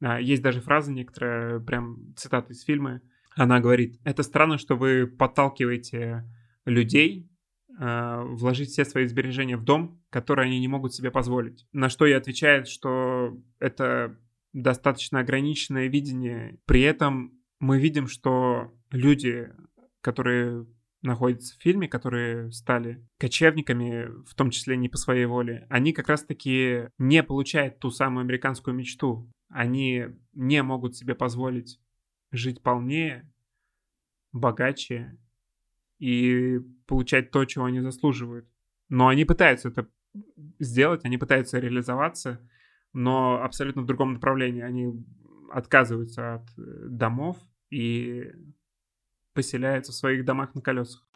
А, 0.00 0.20
есть 0.20 0.42
даже 0.42 0.60
фраза 0.60 0.92
некоторая, 0.92 1.60
прям 1.60 2.14
цитата 2.16 2.52
из 2.52 2.62
фильма, 2.62 3.00
она 3.34 3.60
говорит, 3.60 4.00
это 4.04 4.22
странно, 4.22 4.58
что 4.58 4.76
вы 4.76 5.06
подталкиваете 5.06 6.24
людей 6.64 7.30
э, 7.78 8.22
вложить 8.24 8.70
все 8.70 8.84
свои 8.84 9.06
сбережения 9.06 9.56
в 9.56 9.64
дом, 9.64 10.02
который 10.10 10.46
они 10.46 10.58
не 10.58 10.68
могут 10.68 10.92
себе 10.92 11.10
позволить. 11.10 11.66
На 11.72 11.88
что 11.88 12.06
я 12.06 12.16
отвечает, 12.16 12.66
что 12.66 13.36
это 13.60 14.18
достаточно 14.52 15.20
ограниченное 15.20 15.88
видение. 15.88 16.58
При 16.64 16.82
этом 16.82 17.38
мы 17.60 17.78
видим, 17.80 18.06
что 18.06 18.72
люди, 18.90 19.52
которые 20.00 20.66
находятся 21.02 21.56
в 21.56 21.62
фильме, 21.62 21.88
которые 21.88 22.50
стали 22.50 23.06
кочевниками, 23.18 24.08
в 24.24 24.34
том 24.34 24.50
числе 24.50 24.76
не 24.76 24.88
по 24.88 24.96
своей 24.96 25.26
воле, 25.26 25.66
они 25.70 25.92
как 25.92 26.08
раз-таки 26.08 26.88
не 26.98 27.22
получают 27.22 27.78
ту 27.78 27.90
самую 27.90 28.22
американскую 28.22 28.74
мечту. 28.74 29.30
Они 29.48 30.06
не 30.32 30.62
могут 30.62 30.96
себе 30.96 31.14
позволить 31.14 31.80
жить 32.32 32.62
полнее, 32.62 33.30
богаче 34.32 35.16
и 35.98 36.58
получать 36.86 37.30
то, 37.30 37.44
чего 37.44 37.64
они 37.66 37.80
заслуживают. 37.80 38.48
Но 38.88 39.08
они 39.08 39.24
пытаются 39.24 39.68
это 39.68 39.88
сделать, 40.58 41.04
они 41.04 41.18
пытаются 41.18 41.58
реализоваться, 41.58 42.40
но 42.92 43.42
абсолютно 43.42 43.82
в 43.82 43.86
другом 43.86 44.14
направлении. 44.14 44.62
Они 44.62 44.92
отказываются 45.50 46.34
от 46.34 46.48
э, 46.58 46.62
домов 46.88 47.36
и 47.70 48.24
поселяются 49.34 49.92
в 49.92 49.94
своих 49.94 50.24
домах 50.24 50.54
на 50.54 50.60
колесах. 50.60 51.06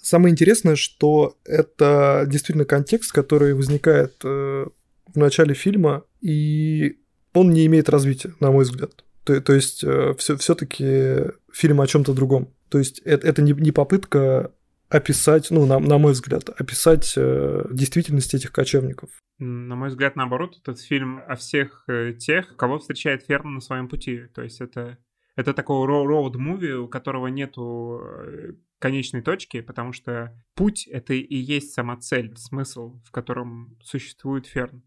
Самое 0.00 0.32
интересное, 0.32 0.74
что 0.74 1.36
это 1.44 2.24
действительно 2.26 2.64
контекст, 2.64 3.12
который 3.12 3.54
возникает 3.54 4.14
э, 4.24 4.66
в 5.06 5.16
начале 5.18 5.54
фильма, 5.54 6.04
и 6.20 6.98
он 7.34 7.50
не 7.50 7.66
имеет 7.66 7.88
развития, 7.88 8.34
на 8.40 8.50
мой 8.50 8.64
взгляд. 8.64 9.04
То, 9.24 9.40
то 9.40 9.52
есть 9.52 9.84
э, 9.84 10.14
все, 10.16 10.36
все-таки 10.38 11.32
фильм 11.52 11.80
о 11.82 11.86
чем-то 11.86 12.14
другом. 12.14 12.48
То 12.70 12.78
есть 12.78 13.00
это, 13.00 13.26
это 13.26 13.42
не, 13.42 13.52
не 13.52 13.70
попытка 13.70 14.52
описать, 14.88 15.50
ну, 15.50 15.66
на, 15.66 15.78
на 15.78 15.98
мой 15.98 16.12
взгляд, 16.12 16.48
описать 16.48 17.14
э, 17.16 17.64
действительность 17.70 18.34
этих 18.34 18.52
кочевников. 18.52 19.10
На 19.38 19.76
мой 19.76 19.90
взгляд, 19.90 20.16
наоборот, 20.16 20.58
этот 20.60 20.80
фильм 20.80 21.22
о 21.26 21.36
всех 21.36 21.84
э, 21.88 22.14
тех, 22.14 22.56
кого 22.56 22.78
встречает 22.78 23.24
Ферн 23.24 23.54
на 23.54 23.60
своем 23.60 23.88
пути. 23.88 24.22
То 24.34 24.42
есть 24.42 24.60
это, 24.60 24.98
это 25.36 25.54
такой 25.54 25.86
роуд-муви, 25.86 26.72
у 26.72 26.88
которого 26.88 27.28
нету 27.28 28.00
э, 28.02 28.52
конечной 28.78 29.22
точки, 29.22 29.60
потому 29.60 29.92
что 29.92 30.34
путь— 30.54 30.86
это 30.88 31.14
и 31.14 31.36
есть 31.36 31.72
сама 31.72 31.96
цель, 31.96 32.36
смысл, 32.36 33.00
в 33.04 33.10
котором 33.10 33.76
существует 33.82 34.46
Ферн. 34.46 34.82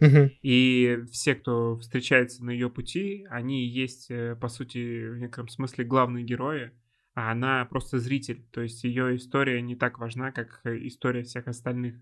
Угу. 0.00 0.30
И 0.42 0.98
все, 1.10 1.34
кто 1.34 1.78
встречается 1.78 2.44
на 2.44 2.50
ее 2.50 2.68
пути, 2.68 3.26
они 3.30 3.66
есть, 3.66 4.10
э, 4.10 4.36
по 4.36 4.48
сути, 4.48 5.08
в 5.08 5.18
некотором 5.18 5.48
смысле 5.48 5.84
главные 5.84 6.24
герои, 6.24 6.72
а 7.16 7.32
она 7.32 7.64
просто 7.64 7.98
зритель. 7.98 8.44
То 8.52 8.60
есть 8.60 8.84
ее 8.84 9.16
история 9.16 9.62
не 9.62 9.74
так 9.74 9.98
важна, 9.98 10.32
как 10.32 10.60
история 10.64 11.22
всех 11.22 11.48
остальных, 11.48 11.96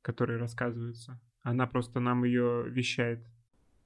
которые 0.00 0.38
рассказываются. 0.38 1.20
Она 1.42 1.66
просто 1.66 2.00
нам 2.00 2.24
ее 2.24 2.64
вещает. 2.66 3.20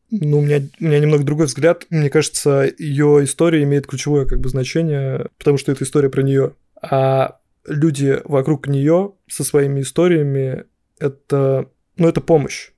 Ну, 0.09 0.39
у 0.39 0.43
меня, 0.43 0.61
у 0.81 0.85
меня 0.85 1.01
немного 1.01 1.25
другой 1.25 1.47
взгляд. 1.47 1.87
Мне 1.91 2.11
кажется, 2.11 2.73
ее 2.79 3.25
история 3.25 3.65
имеет 3.65 3.89
ключевое 3.89 4.25
как 4.25 4.39
бы 4.39 4.49
значение, 4.49 5.31
потому 5.37 5.59
что 5.59 5.73
это 5.73 5.83
история 5.83 6.11
про 6.11 6.23
нее. 6.23 6.55
А 6.81 7.41
люди 7.67 8.21
вокруг 8.25 8.69
нее 8.69 9.15
со 9.27 9.43
своими 9.43 9.81
историями 9.81 10.67
это, 11.01 11.69
ну, 11.97 12.07
это 12.07 12.21
помощь. 12.21 12.71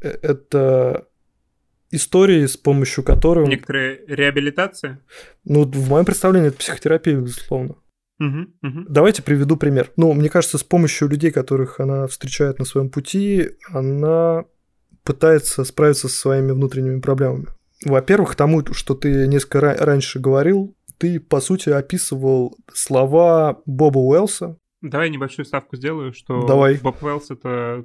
Э, 0.00 0.10
это 0.22 1.07
истории, 1.90 2.46
с 2.46 2.56
помощью 2.56 3.04
которых... 3.04 3.48
Некоторые 3.48 4.04
реабилитация? 4.06 5.00
Ну, 5.44 5.64
в 5.64 5.88
моем 5.88 6.04
представлении 6.04 6.48
это 6.48 6.58
психотерапия, 6.58 7.16
безусловно. 7.16 7.76
Угу, 8.20 8.38
угу. 8.62 8.84
Давайте 8.88 9.22
приведу 9.22 9.56
пример. 9.56 9.92
Ну, 9.96 10.12
мне 10.12 10.28
кажется, 10.28 10.58
с 10.58 10.64
помощью 10.64 11.08
людей, 11.08 11.30
которых 11.30 11.80
она 11.80 12.06
встречает 12.06 12.58
на 12.58 12.64
своем 12.64 12.90
пути, 12.90 13.50
она 13.70 14.44
пытается 15.04 15.64
справиться 15.64 16.08
со 16.08 16.18
своими 16.18 16.50
внутренними 16.50 17.00
проблемами. 17.00 17.46
Во-первых, 17.84 18.34
тому, 18.34 18.64
что 18.72 18.94
ты 18.94 19.28
несколько 19.28 19.58
ра- 19.58 19.76
раньше 19.78 20.18
говорил, 20.18 20.76
ты, 20.98 21.20
по 21.20 21.40
сути, 21.40 21.70
описывал 21.70 22.56
слова 22.72 23.62
Боба 23.66 23.98
Уэллса. 23.98 24.58
Давай 24.80 25.10
небольшую 25.10 25.46
ставку 25.46 25.76
сделаю, 25.76 26.12
что 26.12 26.46
Давай. 26.46 26.76
Боб 26.78 27.02
Уэллс— 27.02 27.30
это 27.30 27.84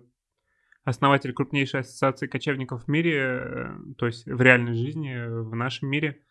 основатель 0.84 1.34
крупнейшей 1.34 1.82
ассоциации 1.82 2.28
кочевников 2.28 2.86
в 2.86 2.88
мире, 2.88 3.18
э, 3.18 3.76
то 3.98 4.06
есть 4.06 4.26
в 4.26 4.42
реальной 4.42 4.74
жизни, 4.74 5.28
в 5.28 5.54
нашем 5.56 5.90
мире. 5.90 6.22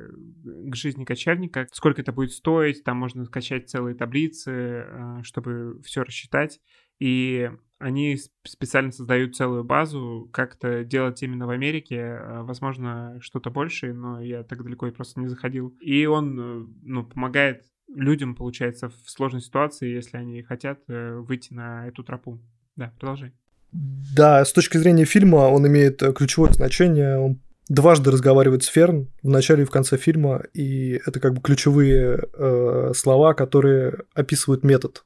к 0.70 0.74
жизни 0.74 1.04
кочевника, 1.04 1.66
сколько 1.70 2.00
это 2.00 2.12
будет 2.12 2.32
стоить, 2.32 2.82
там 2.82 2.96
можно 2.96 3.26
скачать 3.26 3.68
целые 3.68 3.94
таблицы, 3.94 4.86
чтобы 5.22 5.82
все 5.82 6.02
рассчитать. 6.02 6.62
И 6.98 7.50
они 7.82 8.16
специально 8.44 8.92
создают 8.92 9.36
целую 9.36 9.64
базу, 9.64 10.28
как 10.32 10.54
это 10.54 10.84
делать 10.84 11.22
именно 11.22 11.46
в 11.46 11.50
Америке. 11.50 12.00
А, 12.00 12.42
возможно, 12.44 13.18
что-то 13.20 13.50
большее, 13.50 13.92
но 13.92 14.20
я 14.20 14.44
так 14.44 14.62
далеко 14.62 14.86
и 14.86 14.92
просто 14.92 15.20
не 15.20 15.26
заходил. 15.26 15.76
И 15.80 16.06
он 16.06 16.38
э, 16.38 16.66
ну, 16.82 17.04
помогает 17.04 17.64
людям, 17.92 18.34
получается, 18.36 18.88
в 18.88 19.10
сложной 19.10 19.42
ситуации, 19.42 19.92
если 19.92 20.16
они 20.16 20.42
хотят 20.42 20.78
э, 20.88 21.16
выйти 21.16 21.52
на 21.52 21.88
эту 21.88 22.04
тропу. 22.04 22.40
Да, 22.76 22.92
продолжай. 23.00 23.32
Да, 23.72 24.44
с 24.44 24.52
точки 24.52 24.76
зрения 24.76 25.04
фильма 25.04 25.48
он 25.48 25.66
имеет 25.66 26.02
э, 26.02 26.12
ключевое 26.12 26.52
значение. 26.52 27.18
Он 27.18 27.40
дважды 27.68 28.12
разговаривает 28.12 28.62
с 28.62 28.68
Ферн 28.68 29.08
в 29.22 29.28
начале 29.28 29.62
и 29.62 29.66
в 29.66 29.70
конце 29.70 29.96
фильма, 29.96 30.44
и 30.54 31.00
это 31.04 31.18
как 31.18 31.34
бы 31.34 31.40
ключевые 31.40 32.20
э, 32.32 32.92
слова, 32.94 33.34
которые 33.34 34.04
описывают 34.14 34.62
метод 34.62 35.04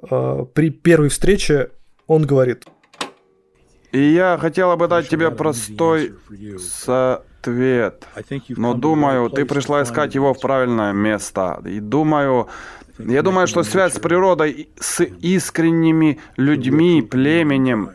при 0.00 0.70
первой 0.70 1.08
встрече 1.08 1.70
он 2.06 2.26
говорит. 2.26 2.66
И 3.92 4.00
я 4.00 4.38
хотела 4.38 4.76
бы 4.76 4.88
дать 4.88 5.08
тебе 5.08 5.30
простой 5.30 6.14
совет. 6.58 8.06
Но 8.48 8.74
думаю, 8.74 9.30
ты 9.30 9.44
пришла 9.44 9.82
искать 9.82 10.14
его 10.14 10.32
в 10.32 10.40
правильное 10.40 10.92
место. 10.92 11.60
И 11.66 11.80
думаю, 11.80 12.48
я 12.98 13.22
думаю, 13.22 13.46
что 13.46 13.62
связь 13.62 13.94
с 13.94 13.98
природой, 13.98 14.68
с 14.78 15.02
искренними 15.02 16.20
людьми, 16.36 17.02
племенем 17.02 17.90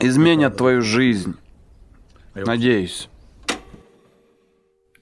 изменят 0.00 0.56
твою 0.56 0.82
жизнь. 0.82 1.34
Надеюсь. 2.34 3.08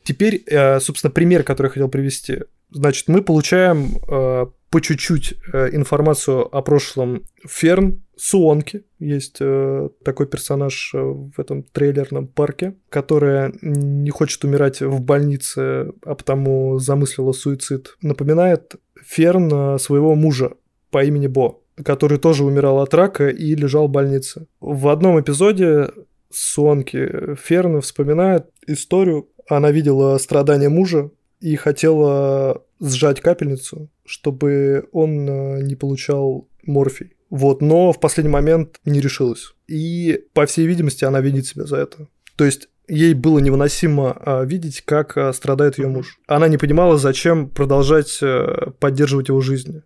Теперь, 0.02 0.42
э, 0.46 0.80
собственно, 0.80 1.12
пример, 1.12 1.44
который 1.44 1.68
я 1.68 1.72
хотел 1.72 1.88
привести. 1.88 2.40
Значит, 2.72 3.08
мы 3.08 3.22
получаем 3.22 3.98
э, 4.08 4.46
по 4.70 4.80
чуть-чуть 4.80 5.34
э, 5.52 5.70
информацию 5.74 6.42
о 6.56 6.62
прошлом 6.62 7.24
Ферн, 7.46 8.02
Суонки. 8.16 8.84
Есть 8.98 9.38
э, 9.40 9.88
такой 10.04 10.26
персонаж 10.26 10.92
э, 10.94 10.98
в 10.98 11.38
этом 11.38 11.64
трейлерном 11.64 12.28
парке, 12.28 12.76
которая 12.88 13.52
не 13.62 14.10
хочет 14.10 14.44
умирать 14.44 14.80
в 14.80 15.00
больнице, 15.00 15.92
а 16.04 16.14
потому 16.14 16.78
замыслила 16.78 17.32
суицид. 17.32 17.96
Напоминает 18.00 18.76
Ферн 19.02 19.78
своего 19.78 20.14
мужа 20.14 20.52
по 20.90 21.02
имени 21.02 21.26
Бо, 21.26 21.60
который 21.82 22.18
тоже 22.18 22.44
умирал 22.44 22.80
от 22.80 22.94
рака 22.94 23.28
и 23.28 23.54
лежал 23.56 23.88
в 23.88 23.90
больнице. 23.90 24.46
В 24.60 24.88
одном 24.88 25.20
эпизоде 25.20 25.90
Суонки 26.30 27.34
Ферн 27.42 27.80
вспоминает 27.80 28.46
историю. 28.66 29.28
Она 29.48 29.72
видела 29.72 30.16
страдания 30.18 30.68
мужа 30.68 31.10
и 31.40 31.56
хотела 31.56 32.62
сжать 32.80 33.20
капельницу, 33.20 33.90
чтобы 34.04 34.88
он 34.92 35.28
э, 35.28 35.62
не 35.62 35.74
получал 35.74 36.48
морфий. 36.64 37.14
Вот, 37.30 37.62
но 37.62 37.92
в 37.92 38.00
последний 38.00 38.32
момент 38.32 38.80
не 38.84 39.00
решилась. 39.00 39.54
И, 39.68 40.24
по 40.34 40.46
всей 40.46 40.66
видимости, 40.66 41.04
она 41.04 41.20
винит 41.20 41.46
себя 41.46 41.64
за 41.64 41.76
это. 41.76 42.08
То 42.36 42.44
есть 42.44 42.68
ей 42.88 43.14
было 43.14 43.38
невыносимо 43.38 44.16
а, 44.18 44.44
видеть, 44.44 44.82
как 44.84 45.16
а, 45.16 45.32
страдает 45.32 45.78
ее 45.78 45.86
муж. 45.86 46.18
Она 46.26 46.48
не 46.48 46.58
понимала, 46.58 46.98
зачем 46.98 47.48
продолжать 47.48 48.18
а, 48.22 48.72
поддерживать 48.80 49.28
его 49.28 49.40
жизнь, 49.40 49.82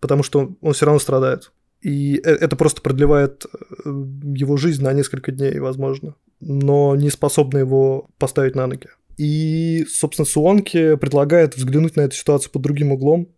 потому 0.00 0.22
что 0.22 0.56
он 0.60 0.72
все 0.72 0.86
равно 0.86 0.98
страдает. 0.98 1.52
И 1.82 2.14
это 2.24 2.56
просто 2.56 2.80
продлевает 2.80 3.44
его 3.84 4.56
жизнь 4.56 4.82
на 4.82 4.92
несколько 4.94 5.30
дней, 5.30 5.58
возможно, 5.58 6.14
но 6.40 6.96
не 6.96 7.10
способна 7.10 7.58
его 7.58 8.08
поставить 8.18 8.54
на 8.54 8.66
ноги. 8.66 8.88
И, 9.16 9.86
собственно, 9.88 10.26
Суонки 10.26 10.96
предлагает 10.96 11.56
взглянуть 11.56 11.96
на 11.96 12.02
эту 12.02 12.16
ситуацию 12.16 12.52
под 12.52 12.62
другим 12.62 12.92
углом, 12.92 13.28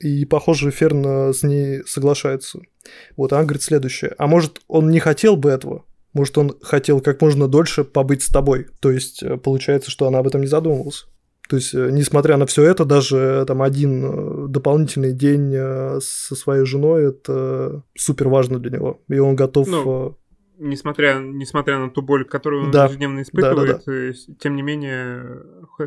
и, 0.00 0.24
похоже, 0.24 0.70
Ферн 0.70 1.32
с 1.32 1.42
ней 1.42 1.82
соглашается. 1.86 2.60
Вот, 3.16 3.32
она 3.32 3.44
говорит 3.44 3.62
следующее. 3.62 4.14
А 4.18 4.26
может, 4.26 4.60
он 4.66 4.90
не 4.90 4.98
хотел 4.98 5.36
бы 5.36 5.50
этого? 5.50 5.84
Может, 6.12 6.36
он 6.38 6.56
хотел 6.60 7.00
как 7.00 7.20
можно 7.22 7.48
дольше 7.48 7.84
побыть 7.84 8.22
с 8.22 8.28
тобой? 8.28 8.66
То 8.80 8.90
есть, 8.90 9.22
э, 9.22 9.38
получается, 9.38 9.90
что 9.90 10.06
она 10.06 10.18
об 10.18 10.26
этом 10.26 10.42
не 10.42 10.46
задумывалась. 10.46 11.06
То 11.48 11.56
есть, 11.56 11.74
э, 11.74 11.88
несмотря 11.90 12.36
на 12.36 12.46
все 12.46 12.64
это, 12.64 12.84
даже 12.84 13.16
э, 13.16 13.44
там 13.46 13.62
один 13.62 14.50
дополнительный 14.50 15.12
день 15.12 15.52
со 16.00 16.34
своей 16.34 16.66
женой 16.66 17.08
это 17.08 17.82
супер 17.96 18.28
важно 18.28 18.58
для 18.58 18.70
него. 18.70 19.00
И 19.08 19.18
он 19.18 19.36
готов 19.36 19.68
ну, 19.68 20.18
несмотря, 20.62 21.18
несмотря 21.18 21.78
на 21.78 21.90
ту 21.90 22.02
боль, 22.02 22.24
которую 22.24 22.64
он 22.64 22.70
да. 22.70 22.86
ежедневно 22.86 23.22
испытывает, 23.22 23.82
да, 23.84 23.92
да, 23.92 24.12
да. 24.12 24.34
тем 24.38 24.56
не 24.56 24.62
менее, 24.62 25.42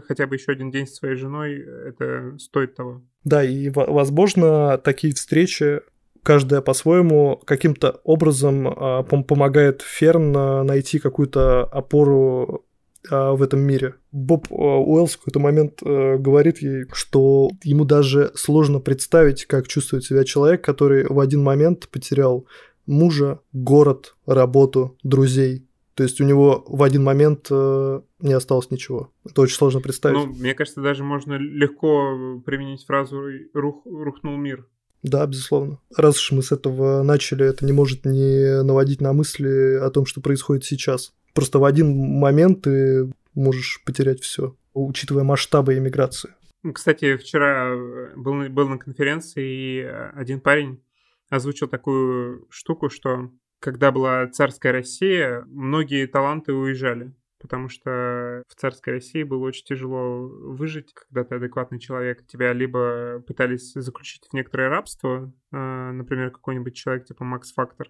хотя 0.07 0.27
бы 0.27 0.35
еще 0.35 0.51
один 0.51 0.71
день 0.71 0.87
со 0.87 0.95
своей 0.95 1.15
женой, 1.15 1.57
это 1.59 2.37
стоит 2.39 2.75
того. 2.75 3.01
Да, 3.23 3.43
и, 3.43 3.69
возможно, 3.69 4.77
такие 4.77 5.13
встречи 5.13 5.81
каждая 6.23 6.61
по-своему 6.61 7.39
каким-то 7.45 8.01
образом 8.03 8.67
а, 8.67 9.03
помогает 9.03 9.83
Ферн 9.83 10.31
найти 10.65 10.97
какую-то 10.97 11.63
опору 11.65 12.65
а, 13.09 13.33
в 13.33 13.41
этом 13.41 13.61
мире. 13.61 13.95
Боб 14.11 14.47
а, 14.49 14.55
Уэллс 14.55 15.13
в 15.13 15.19
какой-то 15.19 15.39
момент 15.39 15.81
а, 15.83 16.17
говорит 16.17 16.61
ей, 16.61 16.85
что 16.93 17.49
ему 17.63 17.85
даже 17.85 18.31
сложно 18.35 18.79
представить, 18.79 19.45
как 19.45 19.67
чувствует 19.67 20.03
себя 20.03 20.23
человек, 20.23 20.63
который 20.63 21.05
в 21.07 21.19
один 21.19 21.43
момент 21.43 21.87
потерял 21.89 22.45
мужа, 22.85 23.39
город, 23.53 24.15
работу, 24.25 24.97
друзей. 25.03 25.67
То 25.95 26.03
есть 26.03 26.19
у 26.19 26.25
него 26.25 26.63
в 26.67 26.83
один 26.83 27.03
момент 27.03 27.47
э, 27.49 28.01
не 28.19 28.33
осталось 28.33 28.69
ничего. 28.69 29.11
Это 29.23 29.41
очень 29.41 29.55
сложно 29.55 29.79
представить. 29.79 30.17
Ну, 30.17 30.33
мне 30.33 30.53
кажется, 30.53 30.81
даже 30.81 31.03
можно 31.03 31.35
легко 31.35 32.41
применить 32.45 32.85
фразу 32.85 33.23
«рух, 33.53 33.81
«рухнул 33.85 34.35
мир». 34.35 34.67
Да, 35.03 35.25
безусловно. 35.25 35.79
Раз 35.95 36.17
уж 36.17 36.31
мы 36.31 36.41
с 36.41 36.51
этого 36.51 37.03
начали, 37.03 37.45
это 37.45 37.65
не 37.65 37.71
может 37.71 38.05
не 38.05 38.63
наводить 38.63 39.01
на 39.01 39.13
мысли 39.13 39.77
о 39.77 39.89
том, 39.89 40.05
что 40.05 40.19
происходит 40.19 40.65
сейчас. 40.65 41.13
Просто 41.33 41.59
в 41.59 41.65
один 41.65 41.95
момент 41.95 42.63
ты 42.63 43.09
можешь 43.33 43.81
потерять 43.85 44.21
все, 44.21 44.55
учитывая 44.73 45.23
масштабы 45.23 45.77
иммиграции. 45.77 46.31
Кстати, 46.73 47.17
вчера 47.17 47.75
был, 48.15 48.49
был 48.49 48.67
на 48.67 48.79
конференции, 48.79 49.43
и 49.45 49.81
один 50.15 50.41
парень 50.41 50.81
озвучил 51.29 51.67
такую 51.67 52.47
штуку, 52.49 52.89
что 52.89 53.31
когда 53.59 53.91
была 53.91 54.27
царская 54.27 54.71
Россия, 54.71 55.43
многие 55.47 56.05
таланты 56.07 56.53
уезжали, 56.53 57.15
потому 57.39 57.69
что 57.69 58.43
в 58.47 58.55
царской 58.55 58.93
России 58.93 59.23
было 59.23 59.45
очень 59.45 59.65
тяжело 59.65 60.27
выжить, 60.27 60.93
когда 60.93 61.23
ты 61.23 61.35
адекватный 61.35 61.79
человек. 61.79 62.25
Тебя 62.27 62.53
либо 62.53 63.21
пытались 63.27 63.73
заключить 63.73 64.27
в 64.29 64.33
некоторое 64.33 64.69
рабство, 64.69 65.33
а, 65.51 65.91
например, 65.91 66.31
какой-нибудь 66.31 66.75
человек 66.75 67.05
типа 67.05 67.23
Макс 67.23 67.53
Фактор, 67.53 67.89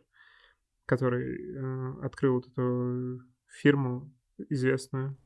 который 0.86 1.56
э, 1.56 1.94
открыл 2.04 2.36
вот 2.36 2.48
эту 2.48 3.22
фирму 3.48 4.14
известную. 4.50 5.18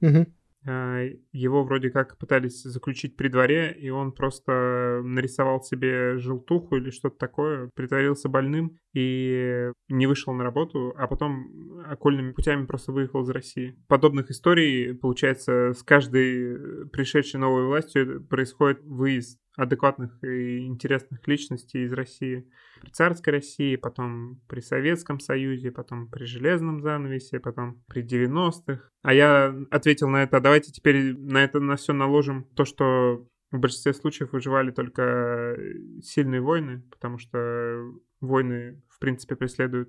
Угу. 0.00 0.26
А, 0.66 1.04
его 1.32 1.64
вроде 1.64 1.90
как 1.90 2.18
пытались 2.18 2.62
заключить 2.62 3.16
при 3.16 3.28
дворе, 3.28 3.72
и 3.72 3.88
он 3.90 4.12
просто 4.12 5.00
нарисовал 5.04 5.62
себе 5.62 6.18
желтуху 6.18 6.76
или 6.76 6.90
что-то 6.90 7.16
такое, 7.16 7.70
притворился 7.74 8.28
больным 8.28 8.78
и 8.94 9.70
не 9.88 10.06
вышел 10.06 10.32
на 10.32 10.42
работу, 10.42 10.94
а 10.96 11.06
потом 11.06 11.80
окольными 11.86 12.32
путями 12.32 12.66
просто 12.66 12.92
выехал 12.92 13.22
из 13.22 13.30
России. 13.30 13.76
Подобных 13.88 14.30
историй, 14.30 14.94
получается, 14.94 15.72
с 15.72 15.82
каждой 15.82 16.88
пришедшей 16.88 17.38
новой 17.38 17.66
властью 17.66 18.26
происходит 18.26 18.82
выезд 18.82 19.38
адекватных 19.56 20.22
и 20.22 20.66
интересных 20.66 21.26
личностей 21.26 21.84
из 21.84 21.92
России. 21.92 22.48
При 22.80 22.90
царской 22.90 23.32
России, 23.32 23.76
потом 23.76 24.40
при 24.48 24.60
Советском 24.60 25.18
Союзе, 25.18 25.70
потом 25.70 26.08
при 26.08 26.24
Железном 26.24 26.80
занавесе, 26.80 27.40
потом 27.40 27.82
при 27.88 28.02
90-х. 28.02 28.90
А 29.02 29.14
я 29.14 29.54
ответил 29.70 30.08
на 30.08 30.22
это, 30.22 30.36
«А 30.36 30.40
давайте 30.40 30.72
теперь 30.72 31.16
на 31.16 31.42
это 31.42 31.58
на 31.58 31.76
все 31.76 31.92
наложим 31.92 32.44
то, 32.54 32.64
что 32.64 33.26
в 33.50 33.58
большинстве 33.58 33.94
случаев 33.94 34.32
выживали 34.32 34.70
только 34.70 35.56
сильные 36.02 36.40
войны, 36.40 36.82
потому 36.90 37.18
что 37.18 37.82
войны, 38.20 38.82
в 38.88 38.98
принципе, 38.98 39.36
преследуют 39.36 39.88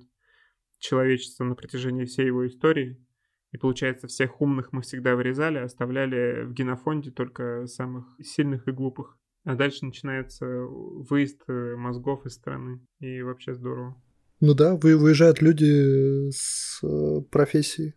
человечество 0.79 1.43
на 1.43 1.55
протяжении 1.55 2.05
всей 2.05 2.27
его 2.27 2.47
истории. 2.47 3.03
И 3.51 3.57
получается, 3.57 4.07
всех 4.07 4.41
умных 4.41 4.71
мы 4.71 4.81
всегда 4.81 5.15
вырезали, 5.15 5.57
оставляли 5.57 6.43
в 6.43 6.53
генофонде 6.53 7.11
только 7.11 7.65
самых 7.65 8.05
сильных 8.21 8.67
и 8.67 8.71
глупых. 8.71 9.17
А 9.47 9.55
дальше 9.55 9.85
начинается 9.85 10.45
выезд 10.45 11.41
э, 11.47 11.75
мозгов 11.77 12.25
из 12.25 12.33
страны. 12.33 12.81
И 12.99 13.21
вообще 13.21 13.53
здорово. 13.53 13.95
Ну 14.41 14.53
да, 14.53 14.75
вы, 14.75 14.97
выезжают 14.97 15.41
люди 15.41 16.29
с 16.31 16.83
э, 16.83 17.21
профессией, 17.31 17.93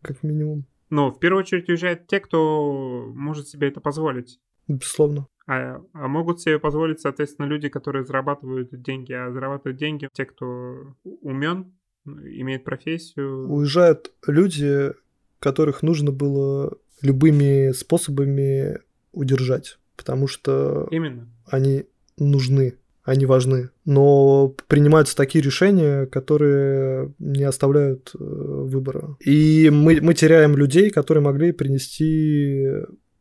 как 0.00 0.22
минимум. 0.22 0.64
Но 0.90 1.10
в 1.10 1.18
первую 1.18 1.40
очередь 1.40 1.68
уезжают 1.68 2.06
те, 2.06 2.20
кто 2.20 3.10
может 3.16 3.48
себе 3.48 3.66
это 3.66 3.80
позволить. 3.80 4.38
Безусловно. 4.68 5.26
А, 5.48 5.82
а 5.92 6.06
могут 6.06 6.40
себе 6.40 6.60
позволить, 6.60 7.00
соответственно, 7.00 7.46
люди, 7.46 7.68
которые 7.68 8.04
зарабатывают 8.04 8.70
деньги, 8.70 9.12
а 9.12 9.32
зарабатывают 9.32 9.78
деньги 9.78 10.08
те, 10.12 10.24
кто 10.24 10.94
умен, 11.02 11.74
имеет 12.06 12.62
профессию. 12.62 13.50
Уезжают 13.50 14.12
люди, 14.24 14.92
которых 15.40 15.82
нужно 15.82 16.12
было 16.12 16.78
любыми 17.00 17.72
способами 17.72 18.78
удержать 19.10 19.78
потому 19.96 20.26
что 20.26 20.88
Именно. 20.90 21.28
они 21.46 21.86
нужны, 22.18 22.74
они 23.04 23.26
важны. 23.26 23.70
Но 23.84 24.54
принимаются 24.68 25.16
такие 25.16 25.42
решения, 25.42 26.06
которые 26.06 27.12
не 27.18 27.44
оставляют 27.44 28.12
э, 28.14 28.18
выбора. 28.18 29.16
И 29.20 29.70
мы, 29.70 30.00
мы 30.00 30.14
теряем 30.14 30.56
людей, 30.56 30.90
которые 30.90 31.22
могли 31.22 31.52
принести 31.52 32.66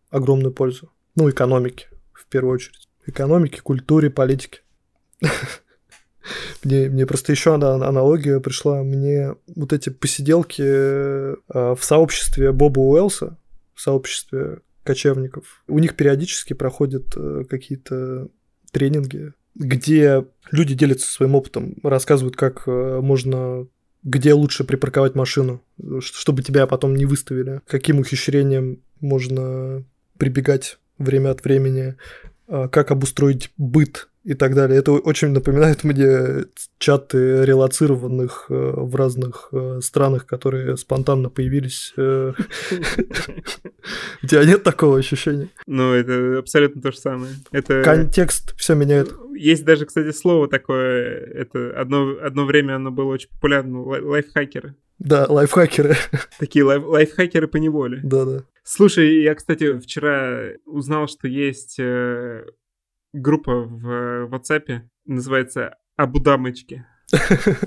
огромную 0.10 0.53
пользу. 0.53 0.91
Ну, 1.15 1.29
экономике, 1.29 1.88
в 2.13 2.27
первую 2.27 2.55
очередь. 2.55 2.88
Экономике, 3.05 3.62
культуре, 3.62 4.10
политике. 4.10 4.62
Мне, 6.63 6.88
мне 6.88 7.07
просто 7.07 7.31
еще 7.31 7.55
одна 7.55 7.73
аналогия 7.73 8.39
пришла. 8.39 8.84
Мне 8.84 9.36
вот 9.55 9.73
эти 9.73 9.89
посиделки 9.89 10.62
э, 10.62 11.36
в 11.47 11.79
сообществе 11.81 12.51
Боба 12.51 12.79
Уэлса, 12.79 13.39
в 13.73 13.81
сообществе 13.81 14.60
кочевников. 14.84 15.63
У 15.67 15.80
них 15.80 15.96
периодически 15.96 16.54
проходят 16.54 17.13
э, 17.15 17.44
какие-то 17.50 18.30
тренинги, 18.72 19.34
где 19.56 20.26
люди 20.52 20.76
делятся 20.76 21.12
своим 21.12 21.36
опытом, 21.36 21.76
рассказывают, 21.84 22.36
как 22.36 22.63
э, 22.67 23.00
можно 23.02 23.67
где 24.04 24.34
лучше 24.34 24.63
припарковать 24.63 25.13
машину, 25.13 25.63
чтобы 26.00 26.41
тебя 26.41 26.65
потом 26.65 26.96
не 26.96 27.06
выставили, 27.06 27.62
каким 27.67 28.00
ухищрением 28.00 28.82
можно 29.00 29.84
прибегать 30.17 30.80
время 30.98 31.30
от 31.30 31.44
времени, 31.44 31.98
как 32.48 32.89
обустроить 32.89 33.52
быт 33.58 34.10
и 34.23 34.34
так 34.36 34.53
далее. 34.53 34.79
Это 34.79 34.91
очень 34.91 35.29
напоминает 35.29 35.84
мне 35.84 36.45
чаты 36.77 37.43
релацированных 37.43 38.45
э, 38.49 38.53
в 38.53 38.95
разных 38.95 39.49
э, 39.51 39.79
странах, 39.81 40.25
которые 40.25 40.77
спонтанно 40.77 41.29
появились. 41.29 41.93
Э. 41.97 42.34
У 44.23 44.27
тебя 44.27 44.45
нет 44.45 44.63
такого 44.63 44.99
ощущения? 44.99 45.49
Ну, 45.65 45.93
это 45.93 46.38
абсолютно 46.39 46.81
то 46.81 46.91
же 46.91 46.97
самое. 46.97 47.34
Это... 47.51 47.81
Контекст 47.84 48.55
все 48.57 48.75
меняет. 48.75 49.12
Есть 49.36 49.65
даже, 49.65 49.86
кстати, 49.86 50.12
слово 50.12 50.47
такое, 50.47 51.17
это 51.34 51.73
одно, 51.79 52.15
одно 52.21 52.45
время 52.45 52.75
оно 52.75 52.91
было 52.91 53.13
очень 53.13 53.29
популярно, 53.29 53.81
лайфхакеры. 53.81 54.75
Да, 54.99 55.25
лайфхакеры. 55.27 55.95
Такие 56.39 56.63
лайф, 56.63 56.86
лайфхакеры 56.86 57.47
по 57.47 57.57
неволе. 57.57 58.01
Да-да. 58.03 58.43
Слушай, 58.63 59.23
я, 59.23 59.34
кстати, 59.34 59.79
вчера 59.79 60.51
узнал, 60.65 61.07
что 61.07 61.27
есть 61.27 61.79
группа 63.13 63.63
в 63.63 64.30
WhatsApp, 64.30 64.82
называется 65.06 65.78
«Абудамочки». 65.95 66.86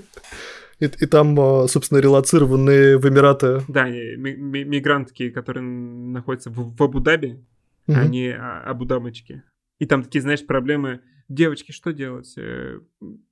И, 0.80 0.86
и 0.86 1.06
там, 1.06 1.38
а, 1.38 1.68
собственно, 1.68 1.98
релацированные 2.00 2.98
в 2.98 3.08
Эмираты. 3.08 3.60
Да, 3.68 3.88
мигрантки, 3.88 5.30
которые 5.30 5.62
находятся 5.62 6.50
в, 6.50 6.76
в 6.76 6.82
Абу-Даби, 6.82 7.44
угу. 7.86 7.96
они 7.96 8.30
а, 8.30 8.60
Абудамочки. 8.66 9.44
И 9.78 9.86
там 9.86 10.02
такие, 10.02 10.20
знаешь, 10.20 10.44
проблемы. 10.44 11.00
Девочки, 11.28 11.70
что 11.72 11.92
делать? 11.92 12.34
Э, 12.36 12.80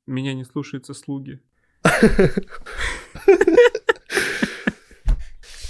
меня 0.07 0.35
не 0.35 0.45
слушаются 0.45 0.95
слуги. 0.95 1.41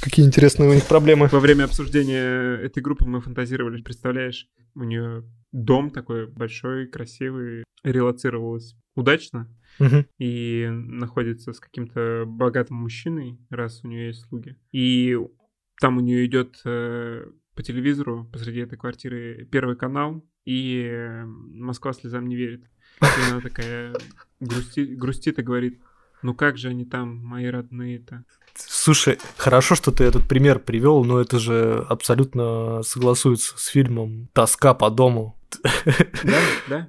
Какие 0.02 0.26
интересные 0.26 0.68
у 0.68 0.74
них 0.74 0.87
проблемы. 0.87 1.28
Во 1.28 1.40
время 1.40 1.64
обсуждения 1.64 2.57
этой 2.57 2.83
группы 2.83 3.07
мы 3.07 3.20
фантазировали, 3.20 3.83
представляешь, 3.83 4.48
у 4.74 4.85
нее 4.85 5.24
дом 5.52 5.90
такой 5.90 6.26
большой, 6.26 6.86
красивый, 6.86 7.64
релацировалась 7.84 8.74
удачно 8.94 9.48
угу. 9.78 10.04
и 10.18 10.68
находится 10.70 11.52
с 11.52 11.60
каким-то 11.60 12.24
богатым 12.26 12.78
мужчиной, 12.78 13.38
раз 13.50 13.82
у 13.84 13.88
нее 13.88 14.08
есть 14.08 14.26
слуги. 14.28 14.56
И 14.72 15.16
там 15.80 15.98
у 15.98 16.00
нее 16.00 16.26
идет 16.26 16.60
э, 16.64 17.30
по 17.54 17.62
телевизору 17.62 18.28
посреди 18.32 18.60
этой 18.60 18.78
квартиры 18.78 19.48
первый 19.50 19.76
канал, 19.76 20.24
и 20.44 21.22
Москва 21.24 21.92
слезам 21.92 22.26
не 22.26 22.36
верит. 22.36 22.64
И 23.00 23.30
она 23.30 23.40
такая 23.40 23.94
грустит, 24.40 24.96
грустит 24.96 25.38
и 25.38 25.42
говорит, 25.42 25.80
ну 26.22 26.35
как 26.35 26.58
же 26.58 26.68
они 26.68 26.85
там, 26.85 27.24
мои 27.24 27.46
родные-то? 27.46 28.24
Слушай, 28.54 29.18
хорошо, 29.37 29.74
что 29.74 29.90
ты 29.92 30.04
этот 30.04 30.28
пример 30.28 30.58
привел, 30.58 31.04
но 31.04 31.20
это 31.20 31.38
же 31.38 31.85
абсолютно 31.88 32.82
согласуется 32.82 33.56
с 33.56 33.66
фильмом 33.66 34.28
«Тоска 34.32 34.74
по 34.74 34.90
дому». 34.90 35.38
Да, 36.24 36.38
да. 36.68 36.88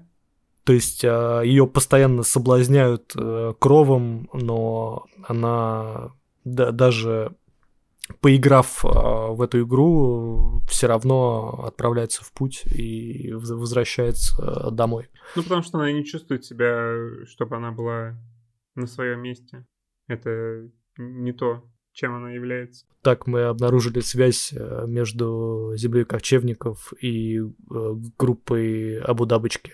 То 0.63 0.73
есть 0.73 1.03
а, 1.03 1.41
ее 1.41 1.67
постоянно 1.67 2.23
соблазняют 2.23 3.13
э, 3.17 3.53
кровом, 3.59 4.29
но 4.31 5.05
она 5.27 6.13
да, 6.45 6.71
даже 6.71 7.35
поиграв 8.21 8.85
а, 8.85 9.27
в 9.33 9.41
эту 9.41 9.63
игру, 9.63 10.61
все 10.69 10.87
равно 10.87 11.65
отправляется 11.67 12.23
в 12.23 12.31
путь 12.31 12.63
и 12.65 13.33
возвращается 13.33 14.71
домой. 14.71 15.09
Ну, 15.35 15.43
потому 15.43 15.63
что 15.63 15.79
она 15.79 15.91
не 15.91 16.05
чувствует 16.05 16.45
себя, 16.45 16.93
чтобы 17.25 17.57
она 17.57 17.71
была 17.71 18.15
на 18.75 18.87
своем 18.87 19.21
месте. 19.21 19.65
Это 20.07 20.69
не 20.97 21.31
то, 21.33 21.63
чем 21.93 22.15
она 22.15 22.31
является. 22.31 22.85
Так 23.01 23.27
мы 23.27 23.43
обнаружили 23.43 23.99
связь 23.99 24.53
э, 24.53 24.85
между 24.87 25.73
землей 25.75 26.05
кочевников 26.05 26.93
и 26.99 27.39
э, 27.39 27.43
группой 28.17 28.99
Абу-Дабочки. 28.99 29.73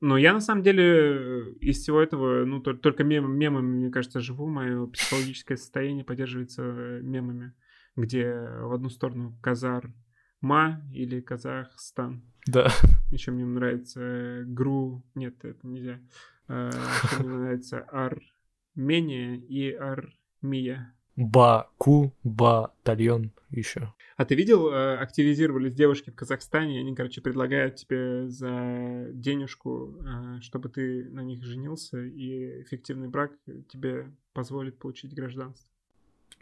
Но 0.00 0.18
я 0.18 0.32
на 0.32 0.40
самом 0.40 0.62
деле 0.62 1.54
из 1.60 1.78
всего 1.78 2.00
этого, 2.00 2.44
ну, 2.44 2.60
только 2.60 3.02
мем, 3.02 3.36
мемами, 3.36 3.66
мне 3.66 3.90
кажется, 3.90 4.20
живу. 4.20 4.46
Мое 4.46 4.86
психологическое 4.86 5.56
состояние 5.56 6.04
поддерживается 6.04 6.62
мемами, 6.62 7.54
где 7.96 8.30
в 8.60 8.72
одну 8.72 8.90
сторону 8.90 9.38
Казар 9.42 9.92
Ма 10.40 10.82
или 10.92 11.20
Казахстан. 11.20 12.22
Да. 12.46 12.68
Еще 13.10 13.30
мне 13.30 13.44
нравится 13.44 14.44
Гру. 14.46 15.02
Нет, 15.14 15.44
это 15.44 15.66
нельзя. 15.66 16.00
А, 16.48 16.68
еще 16.68 17.22
мне 17.22 17.36
нравится 17.36 17.80
Армения 17.80 19.36
и 19.36 19.72
Армия. 19.72 20.92
Баку, 21.16 22.14
батальон 22.24 23.32
еще. 23.50 23.94
А 24.18 24.24
ты 24.26 24.34
видел, 24.34 24.68
э, 24.68 24.96
активизировались 24.98 25.72
девушки 25.72 26.10
в 26.10 26.14
Казахстане, 26.14 26.80
они, 26.80 26.94
короче, 26.94 27.22
предлагают 27.22 27.76
тебе 27.76 28.28
за 28.28 29.08
денежку, 29.12 29.96
э, 29.98 30.40
чтобы 30.42 30.68
ты 30.68 31.08
на 31.10 31.20
них 31.20 31.42
женился, 31.42 32.02
и 32.04 32.62
эффективный 32.62 33.08
брак 33.08 33.32
тебе 33.68 34.12
позволит 34.34 34.78
получить 34.78 35.14
гражданство. 35.14 35.70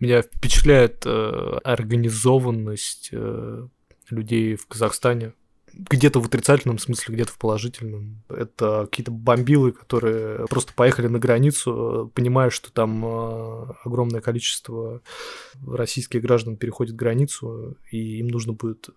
Меня 0.01 0.23
впечатляет 0.23 1.07
э, 1.07 1.59
организованность 1.63 3.11
э, 3.13 3.69
людей 4.11 4.57
в 4.57 4.67
Казахстане 4.67 5.33
где-то 5.77 6.21
в 6.21 6.27
отрицательном 6.27 6.79
смысле, 6.79 7.15
где-то 7.15 7.33
в 7.33 7.39
положительном. 7.39 8.23
Это 8.29 8.87
какие-то 8.89 9.11
бомбилы, 9.11 9.73
которые 9.73 10.47
просто 10.47 10.73
поехали 10.73 11.09
на 11.09 11.19
границу, 11.19 12.13
понимая, 12.15 12.51
что 12.51 12.73
там 12.73 13.05
э, 13.05 13.73
огромное 13.85 14.21
количество 14.21 15.03
российских 15.67 16.23
граждан 16.23 16.57
переходит 16.57 16.95
границу, 16.95 17.77
и 17.91 18.19
им 18.19 18.29
нужно 18.29 18.53
будет 18.53 18.91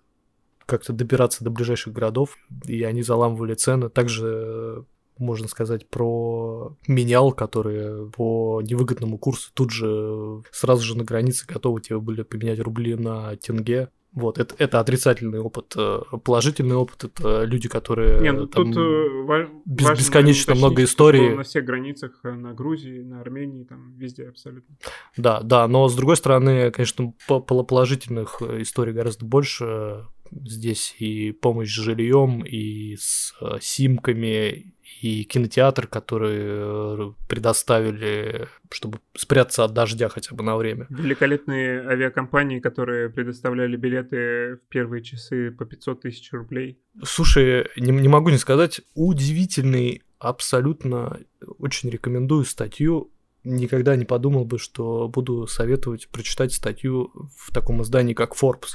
как-то 0.65 0.93
добираться 0.93 1.43
до 1.43 1.49
ближайших 1.49 1.93
городов, 1.93 2.37
и 2.65 2.83
они 2.83 3.01
заламывали 3.01 3.55
цены. 3.55 3.89
Также 3.89 4.85
можно 5.17 5.47
сказать, 5.47 5.89
про 5.89 6.77
менял, 6.87 7.31
которые 7.31 8.09
по 8.11 8.61
невыгодному 8.61 9.17
курсу 9.17 9.49
тут 9.53 9.71
же 9.71 10.43
сразу 10.51 10.83
же 10.83 10.95
на 10.95 11.03
границе 11.03 11.45
готовы 11.47 11.81
тебе 11.81 11.99
были 11.99 12.21
поменять 12.21 12.59
рубли 12.59 12.93
на 12.93 13.35
тенге. 13.37 13.89
Вот, 14.17 14.39
это, 14.39 14.55
это 14.57 14.79
отрицательный 14.79 15.39
опыт. 15.39 15.75
Э, 15.77 15.99
положительный 16.23 16.75
опыт 16.75 17.03
это 17.03 17.43
люди, 17.43 17.69
которые 17.69 18.19
Не, 18.19 18.31
ну, 18.31 18.47
там, 18.47 18.73
тут 18.73 18.81
э, 18.81 19.47
без, 19.63 19.91
бесконечно 19.91 20.55
много 20.55 20.83
историй. 20.83 21.35
На 21.35 21.43
всех 21.43 21.65
границах, 21.65 22.19
э, 22.23 22.31
на 22.31 22.51
Грузии, 22.55 23.03
на 23.03 23.21
Армении, 23.21 23.63
там 23.63 23.93
везде 23.95 24.27
абсолютно. 24.27 24.75
Да, 25.17 25.41
да, 25.41 25.67
но 25.67 25.87
с 25.87 25.95
другой 25.95 26.17
стороны, 26.17 26.71
конечно, 26.71 27.13
положительных 27.27 28.41
историй 28.41 28.91
гораздо 28.91 29.23
больше. 29.23 30.07
Здесь 30.31 30.95
и 30.99 31.31
помощь 31.31 31.69
с 31.69 31.81
жильем, 31.81 32.43
и 32.43 32.95
с 32.97 33.33
симками, 33.61 34.73
и 35.01 35.23
кинотеатр, 35.23 35.87
который 35.87 36.37
э, 36.39 37.11
предоставили, 37.27 38.47
чтобы 38.71 38.99
спрятаться 39.15 39.63
от 39.63 39.73
дождя 39.73 40.09
хотя 40.09 40.35
бы 40.35 40.43
на 40.43 40.57
время. 40.57 40.87
Великолепные 40.89 41.81
авиакомпании, 41.81 42.59
которые 42.59 43.09
предоставляли 43.09 43.75
билеты 43.75 44.55
в 44.55 44.69
первые 44.69 45.03
часы 45.03 45.51
по 45.51 45.65
500 45.65 46.01
тысяч 46.01 46.31
рублей. 46.31 46.79
Слушай, 47.03 47.67
не, 47.77 47.91
не 47.91 48.07
могу 48.07 48.29
не 48.29 48.37
сказать, 48.37 48.81
удивительный, 48.95 50.01
абсолютно 50.19 51.19
очень 51.59 51.89
рекомендую 51.89 52.45
статью. 52.45 53.11
Никогда 53.43 53.95
не 53.95 54.05
подумал 54.05 54.45
бы, 54.45 54.57
что 54.57 55.07
буду 55.07 55.47
советовать 55.47 56.09
прочитать 56.09 56.53
статью 56.53 57.11
в 57.35 57.51
таком 57.51 57.81
издании, 57.83 58.13
как 58.13 58.35
Forbes. 58.35 58.73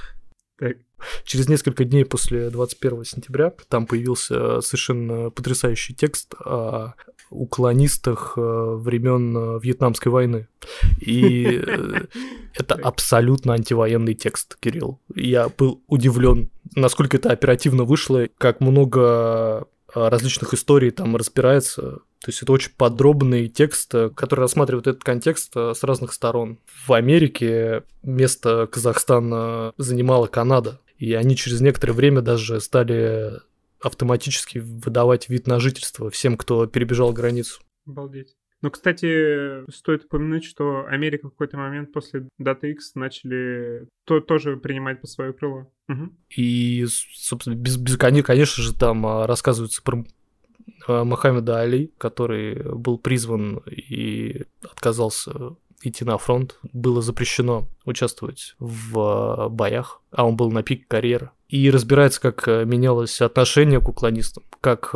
Так. 0.63 0.77
Через 1.25 1.49
несколько 1.49 1.85
дней 1.85 2.05
после 2.05 2.49
21 2.49 3.05
сентября 3.05 3.53
там 3.69 3.87
появился 3.87 4.61
совершенно 4.61 5.31
потрясающий 5.31 5.93
текст 5.93 6.35
о 6.35 6.95
уклонистах 7.31 8.35
э, 8.37 8.41
времен 8.41 9.37
э, 9.37 9.61
Вьетнамской 9.61 10.13
войны. 10.13 10.47
И 11.01 11.61
э, 11.67 12.03
это 12.55 12.75
абсолютно 12.77 13.55
антивоенный 13.55 14.15
текст, 14.15 14.57
Кирилл. 14.61 15.01
Я 15.17 15.49
был 15.49 15.83
удивлен, 15.89 16.51
насколько 16.77 17.17
это 17.17 17.33
оперативно 17.33 17.83
вышло, 17.83 18.29
как 18.39 18.61
много 18.61 19.67
различных 19.95 20.55
историй 20.55 20.91
там 20.91 21.17
разбирается. 21.17 22.01
То 22.21 22.29
есть 22.29 22.43
это 22.43 22.53
очень 22.53 22.71
подробный 22.77 23.49
текст, 23.49 23.93
который 24.15 24.41
рассматривает 24.41 24.87
этот 24.87 25.03
контекст 25.05 25.57
с 25.57 25.83
разных 25.83 26.13
сторон. 26.13 26.59
В 26.87 26.93
Америке 26.93 27.83
место 28.03 28.69
Казахстана 28.71 29.73
занимала 29.77 30.27
Канада. 30.27 30.81
И 30.99 31.15
они 31.15 31.37
через 31.37 31.61
некоторое 31.61 31.95
время 31.95 32.21
даже 32.21 32.61
стали 32.61 33.41
автоматически 33.81 34.59
выдавать 34.59 35.29
вид 35.29 35.49
на 35.49 35.59
жительство 35.59 36.11
всем, 36.11 36.37
кто 36.37 36.67
перебежал 36.67 37.13
границу. 37.13 37.61
Обалдеть. 37.85 38.37
Ну, 38.63 38.71
кстати, 38.71 39.69
стоит 39.71 40.05
упомянуть, 40.05 40.45
что 40.45 40.87
Америка 40.87 41.27
в 41.27 41.33
какой-то 41.33 41.57
момент 41.57 41.93
после 41.93 42.29
даты 42.39 42.71
X 42.71 42.95
начали 42.95 43.89
то, 44.05 44.21
тоже 44.21 44.57
принимать 44.57 45.01
по 45.01 45.09
свое 45.09 45.33
крыло. 45.33 45.69
Угу. 45.89 46.11
И, 46.37 46.87
собственно, 46.89 47.55
без, 47.55 47.77
без, 47.77 47.97
конечно 47.97 48.63
же, 48.63 48.73
там 48.73 49.05
а, 49.05 49.27
рассказывается 49.27 49.83
про 49.83 50.05
а, 50.87 51.05
Мохаммеда 51.05 51.59
Али, 51.59 51.93
который 51.99 52.63
был 52.63 52.99
призван 52.99 53.59
и 53.67 54.45
отказался 54.63 55.57
идти 55.83 56.05
на 56.05 56.17
фронт, 56.17 56.61
было 56.73 57.03
запрещено 57.03 57.67
участвовать 57.85 58.55
в 58.61 58.99
а, 58.99 59.49
боях, 59.49 60.01
а 60.13 60.25
он 60.25 60.37
был 60.37 60.53
на 60.53 60.63
пике 60.63 60.85
карьеры. 60.87 61.33
И 61.49 61.69
разбирается, 61.69 62.21
как 62.21 62.47
менялось 62.47 63.21
отношение 63.21 63.81
к 63.81 63.89
уклонистам, 63.89 64.45
как 64.61 64.95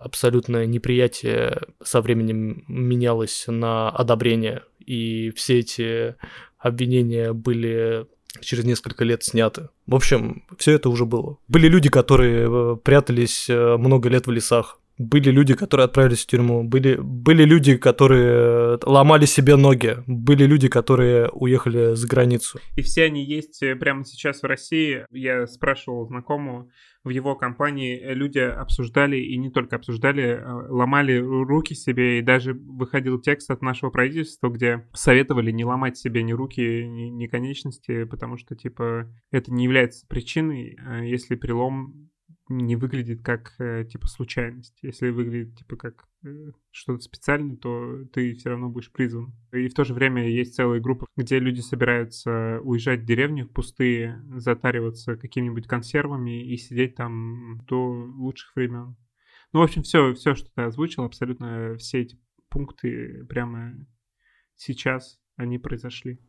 абсолютное 0.00 0.66
неприятие 0.66 1.60
со 1.82 2.00
временем 2.00 2.64
менялось 2.68 3.44
на 3.46 3.90
одобрение, 3.90 4.62
и 4.84 5.30
все 5.30 5.58
эти 5.58 6.14
обвинения 6.58 7.32
были 7.32 8.06
через 8.40 8.64
несколько 8.64 9.04
лет 9.04 9.22
сняты. 9.22 9.68
В 9.86 9.94
общем, 9.94 10.44
все 10.58 10.72
это 10.72 10.90
уже 10.90 11.06
было. 11.06 11.38
Были 11.48 11.68
люди, 11.68 11.88
которые 11.88 12.48
э, 12.48 12.76
прятались 12.76 13.48
много 13.48 14.08
лет 14.08 14.26
в 14.26 14.30
лесах, 14.30 14.80
были 14.98 15.30
люди, 15.30 15.54
которые 15.54 15.84
отправились 15.84 16.24
в 16.24 16.26
тюрьму, 16.26 16.64
были, 16.64 16.96
были 16.96 17.44
люди, 17.44 17.76
которые 17.76 18.78
ломали 18.84 19.26
себе 19.26 19.56
ноги, 19.56 19.98
были 20.06 20.44
люди, 20.44 20.68
которые 20.68 21.28
уехали 21.28 21.94
за 21.94 22.06
границу. 22.08 22.58
И 22.76 22.82
все 22.82 23.04
они 23.04 23.24
есть 23.24 23.62
э, 23.62 23.76
прямо 23.76 24.04
сейчас 24.04 24.42
в 24.42 24.46
России. 24.46 25.06
Я 25.12 25.46
спрашивал 25.46 26.06
знакомого, 26.06 26.68
в 27.04 27.10
его 27.10 27.36
компании 27.36 28.00
люди 28.12 28.38
обсуждали, 28.38 29.16
и 29.16 29.36
не 29.36 29.50
только 29.50 29.76
обсуждали, 29.76 30.40
а 30.42 30.66
ломали 30.68 31.16
руки 31.16 31.74
себе, 31.74 32.18
и 32.18 32.22
даже 32.22 32.54
выходил 32.54 33.20
текст 33.20 33.50
от 33.50 33.62
нашего 33.62 33.90
правительства, 33.90 34.48
где 34.48 34.86
советовали 34.92 35.50
не 35.50 35.64
ломать 35.64 35.96
себе 35.96 36.22
ни 36.22 36.32
руки, 36.32 36.60
ни, 36.86 37.08
ни 37.08 37.26
конечности, 37.26 38.04
потому 38.04 38.36
что, 38.36 38.56
типа, 38.56 39.06
это 39.30 39.52
не 39.52 39.64
является 39.64 40.06
причиной, 40.06 40.76
а 40.84 41.02
если 41.02 41.36
перелом 41.36 42.10
не 42.48 42.76
выглядит 42.76 43.22
как 43.22 43.54
э, 43.58 43.84
типа 43.84 44.06
случайность. 44.08 44.78
Если 44.82 45.10
выглядит 45.10 45.56
типа 45.56 45.76
как 45.76 46.08
э, 46.24 46.52
что-то 46.70 47.02
специальное, 47.02 47.56
то 47.56 48.04
ты 48.12 48.34
все 48.34 48.50
равно 48.50 48.68
будешь 48.68 48.90
призван. 48.90 49.34
И 49.52 49.68
в 49.68 49.74
то 49.74 49.84
же 49.84 49.94
время 49.94 50.28
есть 50.28 50.54
целые 50.54 50.80
группы, 50.80 51.06
где 51.16 51.38
люди 51.38 51.60
собираются 51.60 52.60
уезжать 52.62 53.00
в 53.00 53.04
деревню 53.04 53.46
в 53.46 53.50
пустые, 53.50 54.22
затариваться 54.36 55.16
какими-нибудь 55.16 55.66
консервами 55.66 56.44
и 56.44 56.56
сидеть 56.56 56.94
там 56.94 57.60
до 57.66 57.90
лучших 58.16 58.56
времен. 58.56 58.96
Ну, 59.52 59.60
в 59.60 59.62
общем, 59.62 59.82
все, 59.82 60.14
все, 60.14 60.34
что 60.34 60.50
ты 60.54 60.62
озвучил, 60.62 61.04
абсолютно 61.04 61.76
все 61.76 62.02
эти 62.02 62.18
пункты 62.48 63.24
прямо 63.28 63.74
сейчас 64.56 65.18
они 65.36 65.58
произошли. 65.58 66.20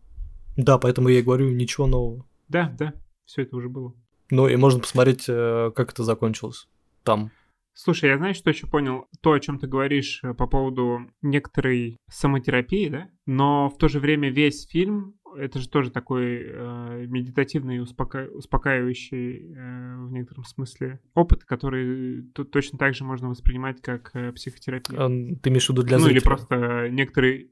Да, 0.55 0.77
поэтому 0.77 1.09
я 1.09 1.19
и 1.19 1.23
говорю, 1.23 1.49
ничего 1.49 1.87
нового. 1.87 2.25
Да, 2.47 2.73
да, 2.77 2.93
все 3.25 3.43
это 3.43 3.55
уже 3.55 3.69
было. 3.69 3.93
Ну 4.31 4.47
и 4.47 4.55
можно 4.55 4.79
посмотреть, 4.79 5.25
э, 5.27 5.71
как 5.75 5.91
это 5.91 6.03
закончилось 6.03 6.67
там. 7.03 7.31
Слушай, 7.73 8.09
я 8.09 8.17
знаешь, 8.17 8.35
что 8.35 8.49
еще 8.49 8.67
понял? 8.67 9.07
То, 9.21 9.31
о 9.31 9.39
чем 9.39 9.57
ты 9.57 9.65
говоришь 9.65 10.19
э, 10.23 10.33
по 10.33 10.47
поводу 10.47 10.99
некоторой 11.21 11.97
самотерапии, 12.09 12.89
да? 12.89 13.09
Но 13.25 13.69
в 13.69 13.77
то 13.77 13.87
же 13.87 13.99
время 13.99 14.29
весь 14.29 14.67
фильм, 14.67 15.15
это 15.37 15.59
же 15.59 15.69
тоже 15.69 15.89
такой 15.89 16.41
э, 16.43 17.05
медитативный, 17.07 17.81
успока... 17.81 18.27
успокаивающий 18.33 19.53
э, 19.53 19.95
в 20.05 20.11
некотором 20.11 20.43
смысле 20.43 20.99
опыт, 21.13 21.45
который 21.45 22.23
тут 22.33 22.51
точно 22.51 22.77
так 22.77 22.95
же 22.95 23.03
можно 23.05 23.29
воспринимать 23.29 23.81
как 23.81 24.11
э, 24.13 24.33
психотерапия. 24.33 24.99
А, 24.99 25.07
ты 25.07 25.49
имеешь 25.49 25.67
в 25.67 25.69
виду 25.69 25.83
для 25.83 25.97
ну, 25.97 26.03
зрителя? 26.03 26.19
или 26.19 26.25
просто 26.25 26.89
некоторый, 26.89 27.51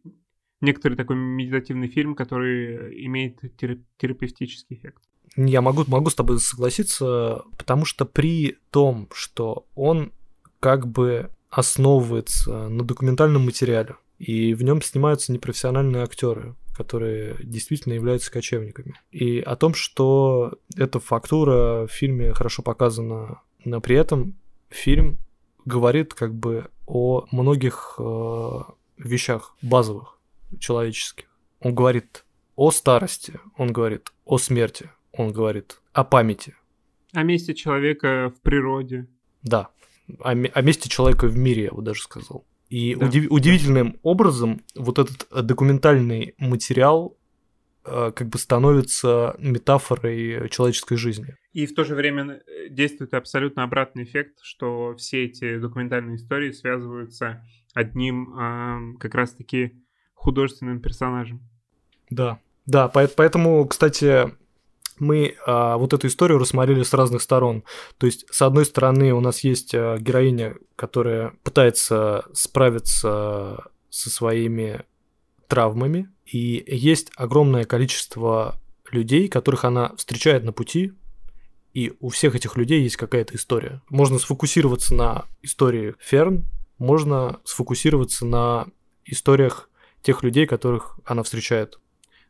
некоторый 0.62 0.96
такой 0.96 1.16
медитативный 1.16 1.88
фильм, 1.88 2.16
который 2.16 3.06
имеет 3.06 3.40
терапевтический 3.98 4.76
эффект. 4.76 5.04
Я 5.38 5.62
могу, 5.62 5.84
могу 5.88 6.10
с 6.10 6.16
тобой 6.16 6.40
согласиться, 6.40 7.44
потому 7.58 7.86
что 7.86 8.06
при 8.06 8.58
том, 8.72 9.08
что 9.14 9.66
он 9.76 10.12
как 10.60 10.88
бы 10.88 11.30
основывается 11.50 12.68
на 12.70 12.84
документальном 12.84 13.46
материале, 13.46 13.96
и 14.18 14.56
в 14.56 14.64
нем 14.64 14.82
снимаются 14.82 15.32
непрофессиональные 15.32 16.04
актеры, 16.04 16.56
которые 16.76 17.36
действительно 17.44 17.94
являются 17.94 18.32
кочевниками. 18.32 18.96
И 19.12 19.40
о 19.40 19.56
том, 19.56 19.74
что 19.74 20.54
эта 20.76 21.00
фактура 21.00 21.88
в 21.88 21.92
фильме 21.92 22.34
хорошо 22.34 22.64
показана, 22.64 23.42
но 23.64 23.80
при 23.80 23.96
этом 23.96 24.36
фильм 24.70 25.20
говорит 25.66 26.14
как 26.14 26.34
бы 26.34 26.68
о 26.86 27.26
многих 27.32 27.96
э, 28.00 28.60
вещах 28.98 29.56
базовых, 29.62 30.20
человеческих. 30.60 31.26
Он 31.60 31.76
говорит 31.76 32.26
о 32.56 32.72
старости, 32.72 33.40
он 33.58 33.72
говорит 33.72 34.12
о 34.26 34.38
смерти, 34.38 34.90
он 35.18 35.32
говорит 35.32 35.82
о 35.94 36.04
памяти. 36.04 36.56
О 37.14 37.24
месте 37.24 37.54
человека 37.54 38.32
в 38.36 38.42
природе. 38.42 39.08
Да, 39.44 39.70
о, 40.20 40.32
о 40.32 40.62
месте 40.62 40.90
человека 40.90 41.28
в 41.28 41.38
мире, 41.38 41.66
я 41.66 41.72
бы 41.72 41.82
даже 41.82 42.02
сказал. 42.02 42.46
И 42.70 42.96
да. 42.96 43.06
удив, 43.08 43.32
удивительным 43.32 43.98
образом 44.04 44.62
вот 44.76 45.00
этот 45.00 45.28
э, 45.32 45.42
документальный 45.42 46.36
материал 46.38 47.18
э, 47.86 48.12
как 48.14 48.28
бы 48.28 48.38
становится 48.38 49.36
метафорой 49.40 50.50
человеческой 50.50 50.98
жизни. 50.98 51.36
И 51.54 51.66
в 51.66 51.74
то 51.74 51.86
же 51.86 51.96
время 51.96 52.42
э, 52.46 52.70
действует 52.70 53.14
абсолютно 53.14 53.64
обратный 53.64 54.04
эффект, 54.04 54.40
что 54.42 54.96
все 54.98 55.26
эти 55.26 55.58
документальные 55.58 56.18
истории 56.18 56.52
связываются 56.52 57.42
одним 57.74 58.38
э, 58.38 58.98
как 59.00 59.16
раз-таки 59.16 59.82
художественным 60.14 60.82
персонажем. 60.82 61.42
Да, 62.10 62.40
да, 62.66 62.90
поэтому, 62.90 63.66
кстати, 63.66 64.34
мы 65.00 65.36
а, 65.46 65.78
вот 65.78 65.94
эту 65.94 66.08
историю 66.08 66.40
рассмотрели 66.40 66.84
с 66.84 66.94
разных 66.94 67.22
сторон. 67.22 67.64
То 67.98 68.06
есть, 68.06 68.26
с 68.32 68.42
одной 68.42 68.66
стороны, 68.66 69.14
у 69.14 69.20
нас 69.20 69.44
есть 69.44 69.74
а, 69.74 69.98
героиня, 69.98 70.56
которая 70.76 71.34
пытается 71.44 72.26
справиться 72.34 73.66
со 73.90 74.10
своими 74.10 74.84
травмами, 75.48 76.10
и 76.26 76.64
есть 76.68 77.12
огромное 77.16 77.64
количество 77.64 78.62
людей, 78.92 79.28
которых 79.28 79.66
она 79.66 79.96
встречает 79.96 80.44
на 80.44 80.52
пути, 80.52 80.94
и 81.74 81.94
у 82.00 82.10
всех 82.10 82.36
этих 82.36 82.58
людей 82.58 82.82
есть 82.82 82.98
какая-то 82.98 83.36
история. 83.36 83.82
Можно 83.90 84.20
сфокусироваться 84.20 84.96
на 84.96 85.26
истории 85.42 85.96
Ферн, 86.00 86.46
можно 86.78 87.40
сфокусироваться 87.44 88.26
на 88.26 88.68
историях 89.06 89.70
тех 90.02 90.24
людей, 90.24 90.46
которых 90.46 91.00
она 91.06 91.24
встречает. 91.24 91.80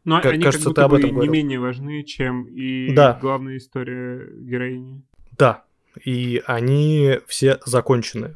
Но 0.08 0.22
как, 0.22 0.32
они 0.32 0.44
кажется, 0.46 0.70
как 0.72 0.74
будто 0.74 0.82
ты 0.82 0.86
об 0.86 0.94
этом 0.94 1.16
бы 1.18 1.24
не 1.24 1.28
менее 1.28 1.60
важны, 1.60 2.02
чем 2.04 2.46
и 2.46 2.94
да. 2.94 3.20
главная 3.22 3.58
история 3.58 4.26
героини. 4.40 5.04
Да, 5.38 5.66
и 6.02 6.42
они 6.46 7.20
все 7.28 7.60
закончены. 7.66 8.36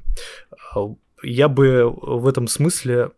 Я 1.24 1.48
бы 1.48 1.90
в 1.90 2.28
этом 2.28 2.50
смысле, 2.50 3.12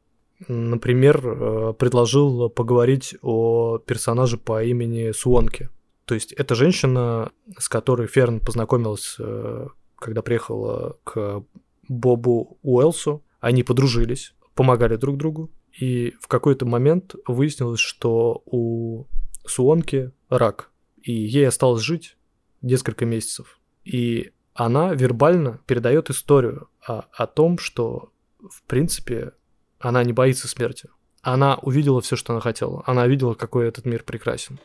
например, 0.48 1.20
э, 1.26 1.74
предложил 1.80 2.48
поговорить 2.52 3.16
о 3.24 3.80
персонаже 3.80 4.38
по 4.38 4.64
имени 4.64 5.14
Суонки. 5.14 5.70
То 6.06 6.14
есть 6.14 6.32
это 6.32 6.54
женщина, 6.54 7.32
с 7.58 7.68
которой 7.68 8.06
Ферн 8.06 8.40
познакомилась, 8.40 9.16
э, 9.18 9.68
когда 9.96 10.22
приехала 10.22 11.00
к 11.04 11.44
Бобу 11.90 12.60
Уэлсу. 12.62 13.24
Они 13.40 13.64
подружились, 13.64 14.36
помогали 14.54 14.96
друг 14.96 15.18
другу. 15.18 15.50
И 15.80 16.14
в 16.20 16.28
какой-то 16.28 16.66
момент 16.66 17.16
выяснилось, 17.28 17.80
что 17.80 18.44
у 18.46 19.06
Суонки 19.46 20.12
рак, 20.30 20.72
и 21.02 21.12
ей 21.12 21.48
осталось 21.48 21.82
жить 21.82 22.18
несколько 22.62 23.06
месяцев. 23.06 23.60
И 23.84 24.32
она 24.54 24.94
вербально 24.94 25.60
передает 25.66 26.10
историю 26.10 26.70
о, 26.88 27.06
о 27.12 27.28
том, 27.28 27.58
что, 27.58 28.12
в 28.40 28.62
принципе, 28.64 29.34
она 29.80 30.04
не 30.04 30.14
боится 30.14 30.48
смерти. 30.48 30.90
Она 31.22 31.56
увидела 31.56 32.02
все, 32.02 32.16
что 32.16 32.34
она 32.34 32.42
хотела. 32.42 32.84
Она 32.86 33.08
видела, 33.08 33.34
какой 33.34 33.68
этот 33.68 33.86
мир 33.86 34.04
прекрасен. 34.04 34.60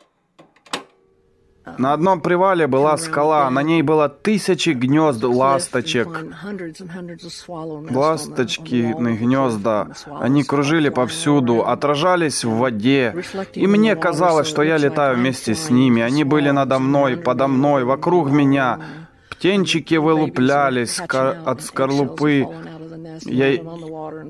На 1.77 1.93
одном 1.93 2.21
привале 2.21 2.67
была 2.67 2.97
скала, 2.97 3.51
на 3.51 3.63
ней 3.63 3.83
было 3.83 4.09
тысячи 4.09 4.71
гнезд 4.71 5.23
ласточек. 5.25 6.09
Ласточкины 7.91 9.17
гнезда, 9.17 9.89
они 10.21 10.45
кружили 10.45 10.89
повсюду, 10.89 11.67
отражались 11.67 12.45
в 12.45 12.51
воде. 12.51 13.15
И 13.55 13.67
мне 13.67 13.97
казалось, 13.97 14.49
что 14.49 14.63
я 14.63 14.79
летаю 14.79 15.17
вместе 15.17 15.55
с 15.55 15.71
ними. 15.71 16.03
Они 16.03 16.25
были 16.25 16.51
надо 16.51 16.79
мной, 16.79 17.17
подо 17.17 17.49
мной, 17.49 17.85
вокруг 17.85 18.31
меня. 18.31 18.79
Птенчики 19.29 19.95
вылуплялись 19.95 21.01
от 21.01 21.63
скорлупы 21.63 22.47
я... 23.25 23.49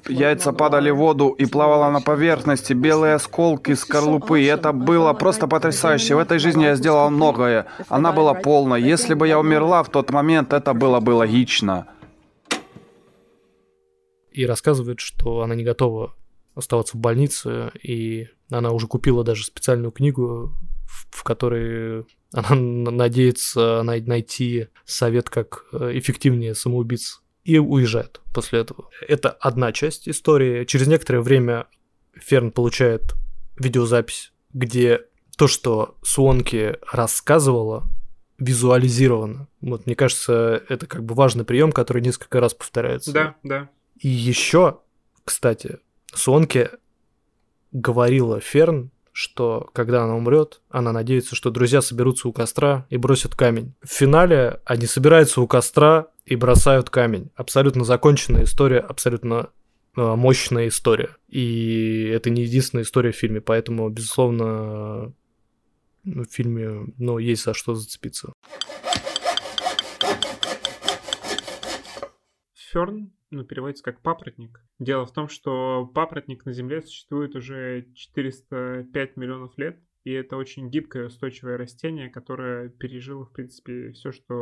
Яйца 0.09 0.53
падали 0.53 0.91
в 0.91 0.97
воду 0.97 1.29
и 1.31 1.47
плавала 1.47 1.91
на 1.91 2.01
поверхности, 2.01 2.73
белые 2.73 3.15
осколки, 3.15 3.75
скорлупы. 3.75 4.41
И 4.41 4.45
это 4.45 4.73
было 4.73 5.13
просто 5.13 5.47
потрясающе. 5.47 6.15
В 6.15 6.19
этой 6.19 6.39
жизни 6.39 6.65
я 6.65 6.77
сделал 6.77 7.11
многое. 7.11 7.67
Она 7.89 8.13
была 8.13 8.35
полной. 8.35 8.83
Если 8.83 9.15
бы 9.15 9.29
я 9.29 9.39
умерла 9.39 9.83
в 9.83 9.91
тот 9.91 10.11
момент, 10.11 10.53
это 10.53 10.75
было 10.75 11.01
бы 11.01 11.11
логично. 11.11 11.87
И 14.33 14.47
рассказывает, 14.47 15.01
что 15.01 15.43
она 15.43 15.55
не 15.55 15.65
готова 15.65 16.15
оставаться 16.55 16.97
в 16.97 17.01
больнице, 17.01 17.71
и 17.83 18.29
она 18.51 18.73
уже 18.73 18.87
купила 18.87 19.25
даже 19.25 19.45
специальную 19.45 19.93
книгу, 19.93 20.53
в 21.11 21.23
которой 21.23 22.05
она 22.33 22.55
надеется 22.55 23.83
найти 23.85 24.69
совет, 24.85 25.31
как 25.31 25.65
э, 25.73 25.93
эффективнее 25.95 26.55
самоубийц 26.55 27.23
и 27.49 27.59
уезжает 27.59 28.21
после 28.35 28.61
этого. 28.61 28.91
Это 29.01 29.31
одна 29.31 29.73
часть 29.73 30.07
истории. 30.07 30.67
Через 30.67 30.87
некоторое 30.87 31.23
время 31.23 31.67
Ферн 32.13 32.51
получает 32.51 33.15
видеозапись, 33.57 34.35
где 34.53 35.07
то, 35.39 35.49
что 35.49 35.97
Суонки 36.03 36.77
рассказывала, 36.93 37.89
визуализировано. 38.37 39.49
Вот 39.63 39.87
мне 39.87 39.95
кажется, 39.95 40.63
это 40.69 40.87
как 40.87 41.05
бы 41.05 41.15
важный 41.15 41.47
прием, 41.47 41.73
который 41.73 42.03
несколько 42.03 42.39
раз 42.39 42.53
повторяется. 42.53 43.13
Да, 43.13 43.35
да. 43.43 43.71
И 43.99 44.09
еще, 44.09 44.81
кстати, 45.25 45.79
Суонки 46.13 46.69
говорила 47.73 48.41
Ферн, 48.41 48.91
что 49.13 49.71
когда 49.73 50.05
она 50.05 50.17
умрет, 50.17 50.61
она 50.69 50.93
надеется, 50.93 51.35
что 51.35 51.51
друзья 51.51 51.81
соберутся 51.81 52.29
у 52.29 52.33
костра 52.33 52.87
и 52.91 52.99
бросят 52.99 53.35
камень. 53.35 53.73
В 53.83 53.89
финале 53.89 54.61
они 54.67 54.87
собираются 54.87 55.41
у 55.41 55.47
костра 55.47 56.09
и 56.29 56.37
бросают 56.37 56.91
камень. 56.91 57.31
Абсолютно 57.35 57.85
законченная 57.85 58.45
история, 58.45 58.81
абсолютно 58.81 59.51
э, 59.97 60.15
мощная 60.15 60.69
история. 60.69 61.17
И 61.29 62.11
это 62.15 62.29
не 62.29 62.43
единственная 62.43 62.85
история 62.85 63.13
в 63.13 63.17
фильме, 63.17 63.41
поэтому, 63.41 63.89
безусловно, 63.89 65.15
в 66.05 66.25
фильме 66.31 66.93
ну, 66.99 67.19
есть 67.19 67.45
за 67.45 67.55
что 67.55 67.75
зацепиться. 67.75 68.33
Ферн 72.55 73.11
ну, 73.31 73.45
переводится 73.45 73.83
как 73.83 74.03
папоротник. 74.03 74.63
Дело 74.79 75.07
в 75.07 75.13
том, 75.13 75.29
что 75.29 75.91
папоротник 75.95 76.45
на 76.45 76.53
Земле 76.53 76.83
существует 76.83 77.35
уже 77.35 77.87
405 77.95 79.17
миллионов 79.17 79.57
лет, 79.57 79.81
и 80.05 80.13
это 80.13 80.37
очень 80.37 80.69
гибкое, 80.69 81.07
устойчивое 81.07 81.57
растение, 81.57 82.11
которое 82.11 82.69
пережило, 82.69 83.25
в 83.25 83.33
принципе, 83.33 83.93
все, 83.93 84.13
что 84.13 84.35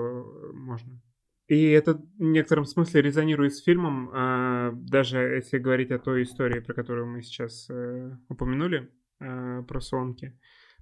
можно. 0.53 1.01
И 1.49 1.71
это 1.71 1.95
в 1.95 2.23
некотором 2.23 2.65
смысле 2.65 3.03
резонирует 3.03 3.55
с 3.55 3.63
фильмом, 3.63 4.11
а, 4.13 4.73
даже 4.73 5.19
если 5.19 5.59
говорить 5.59 5.93
о 5.93 5.99
той 5.99 6.25
истории, 6.25 6.61
про 6.61 6.75
которую 6.75 7.07
мы 7.07 7.23
сейчас 7.23 7.71
э, 7.71 8.17
упомянули, 8.29 8.91
э, 9.21 9.63
про 9.63 9.81
Сонки. 9.81 10.37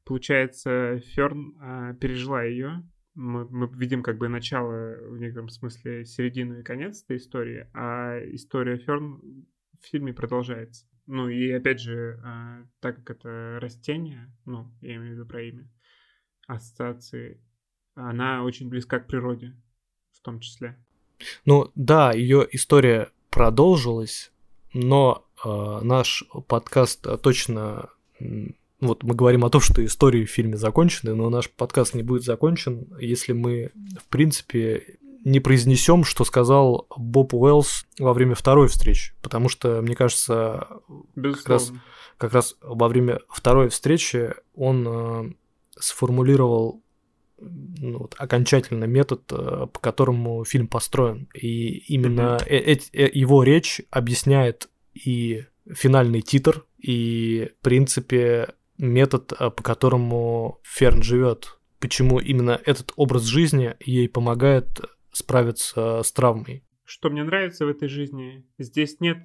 Получается, 0.04 1.00
Ферн 1.14 1.54
э, 1.60 1.94
пережила 2.00 2.42
ее, 2.42 2.82
мы, 3.14 3.46
мы 3.48 3.68
видим 3.78 4.02
как 4.02 4.18
бы 4.18 4.28
начало, 4.28 4.96
в 5.08 5.18
некотором 5.18 5.48
смысле, 5.48 6.04
середину 6.04 6.58
и 6.58 6.62
конец 6.62 7.04
этой 7.04 7.18
истории, 7.18 7.68
а 7.74 8.18
история 8.32 8.78
Ферн 8.78 9.46
в 9.80 9.86
фильме 9.86 10.12
продолжается. 10.12 10.86
Ну 11.06 11.28
и 11.28 11.50
опять 11.50 11.80
же, 11.80 12.20
а, 12.24 12.66
так 12.80 12.96
как 13.04 13.18
это 13.18 13.58
растение, 13.60 14.34
ну, 14.46 14.74
я 14.80 14.96
имею 14.96 15.12
в 15.12 15.14
виду 15.16 15.26
про 15.26 15.42
имя, 15.42 15.70
ассоциации, 16.46 17.42
она 17.94 18.42
очень 18.42 18.68
близка 18.68 18.98
к 18.98 19.06
природе 19.06 19.54
в 20.14 20.20
том 20.20 20.40
числе. 20.40 20.76
Ну 21.44 21.70
да, 21.74 22.12
ее 22.12 22.46
история 22.52 23.10
продолжилась, 23.30 24.32
но 24.72 25.24
э, 25.44 25.80
наш 25.82 26.24
подкаст 26.46 27.06
точно 27.22 27.90
вот 28.80 29.02
мы 29.02 29.14
говорим 29.14 29.44
о 29.44 29.50
том, 29.50 29.60
что 29.60 29.84
истории 29.84 30.24
в 30.24 30.30
фильме 30.30 30.56
закончены, 30.56 31.14
но 31.14 31.30
наш 31.30 31.50
подкаст 31.50 31.94
не 31.94 32.02
будет 32.02 32.22
закончен, 32.22 32.86
если 33.00 33.32
мы, 33.32 33.70
в 33.98 34.08
принципе, 34.08 34.98
не 35.24 35.40
произнесем, 35.40 36.04
что 36.04 36.24
сказал 36.24 36.86
Боб 36.96 37.32
Уэллс 37.32 37.86
во 37.98 38.12
время 38.12 38.34
второй 38.34 38.68
встречи, 38.68 39.14
потому 39.22 39.48
что, 39.48 39.80
мне 39.80 39.94
кажется, 39.94 40.68
как 41.24 41.48
раз, 41.48 41.72
как 42.18 42.34
раз 42.34 42.56
во 42.60 42.88
время 42.88 43.20
второй 43.28 43.70
встречи 43.70 44.34
он 44.54 44.86
э, 44.86 45.32
сформулировал 45.78 46.82
ну, 47.38 47.98
вот, 47.98 48.14
окончательно 48.18 48.84
метод, 48.84 49.22
э, 49.32 49.66
по 49.72 49.80
которому 49.80 50.44
фильм 50.44 50.68
построен. 50.68 51.28
И 51.34 51.78
именно 51.92 52.38
mm-hmm. 52.40 52.48
э- 52.48 52.78
э- 52.92 53.10
его 53.12 53.42
речь 53.42 53.80
объясняет 53.90 54.68
и 54.94 55.44
финальный 55.72 56.20
титр, 56.20 56.64
и, 56.78 57.50
в 57.60 57.64
принципе, 57.64 58.54
метод, 58.78 59.32
по 59.38 59.62
которому 59.62 60.60
Ферн 60.62 61.02
живет. 61.02 61.58
Почему 61.80 62.18
именно 62.18 62.60
этот 62.64 62.92
образ 62.96 63.24
жизни 63.24 63.74
ей 63.80 64.08
помогает 64.08 64.80
справиться 65.12 66.02
с 66.02 66.12
травмой. 66.12 66.64
Что 66.84 67.08
мне 67.08 67.24
нравится 67.24 67.64
в 67.64 67.68
этой 67.68 67.88
жизни, 67.88 68.46
здесь 68.58 69.00
нет 69.00 69.18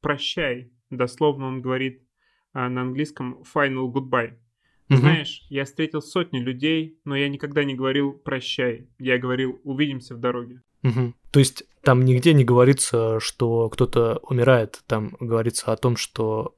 «прощай». 0.00 0.72
Дословно 0.90 1.46
он 1.46 1.60
говорит 1.60 2.02
на 2.54 2.82
английском 2.82 3.42
«final 3.54 3.92
goodbye». 3.92 4.38
Угу. 4.92 5.00
Знаешь, 5.00 5.42
я 5.48 5.64
встретил 5.64 6.02
сотни 6.02 6.38
людей, 6.38 6.98
но 7.04 7.16
я 7.16 7.28
никогда 7.28 7.64
не 7.64 7.74
говорил 7.74 8.12
«прощай». 8.12 8.88
Я 8.98 9.18
говорил 9.18 9.60
«увидимся 9.64 10.14
в 10.14 10.18
дороге». 10.18 10.62
Угу. 10.82 11.14
То 11.30 11.38
есть 11.38 11.64
там 11.82 12.04
нигде 12.04 12.34
не 12.34 12.44
говорится, 12.44 13.18
что 13.20 13.68
кто-то 13.70 14.20
умирает, 14.22 14.82
там 14.86 15.16
говорится 15.20 15.72
о 15.72 15.76
том, 15.76 15.96
что 15.96 16.54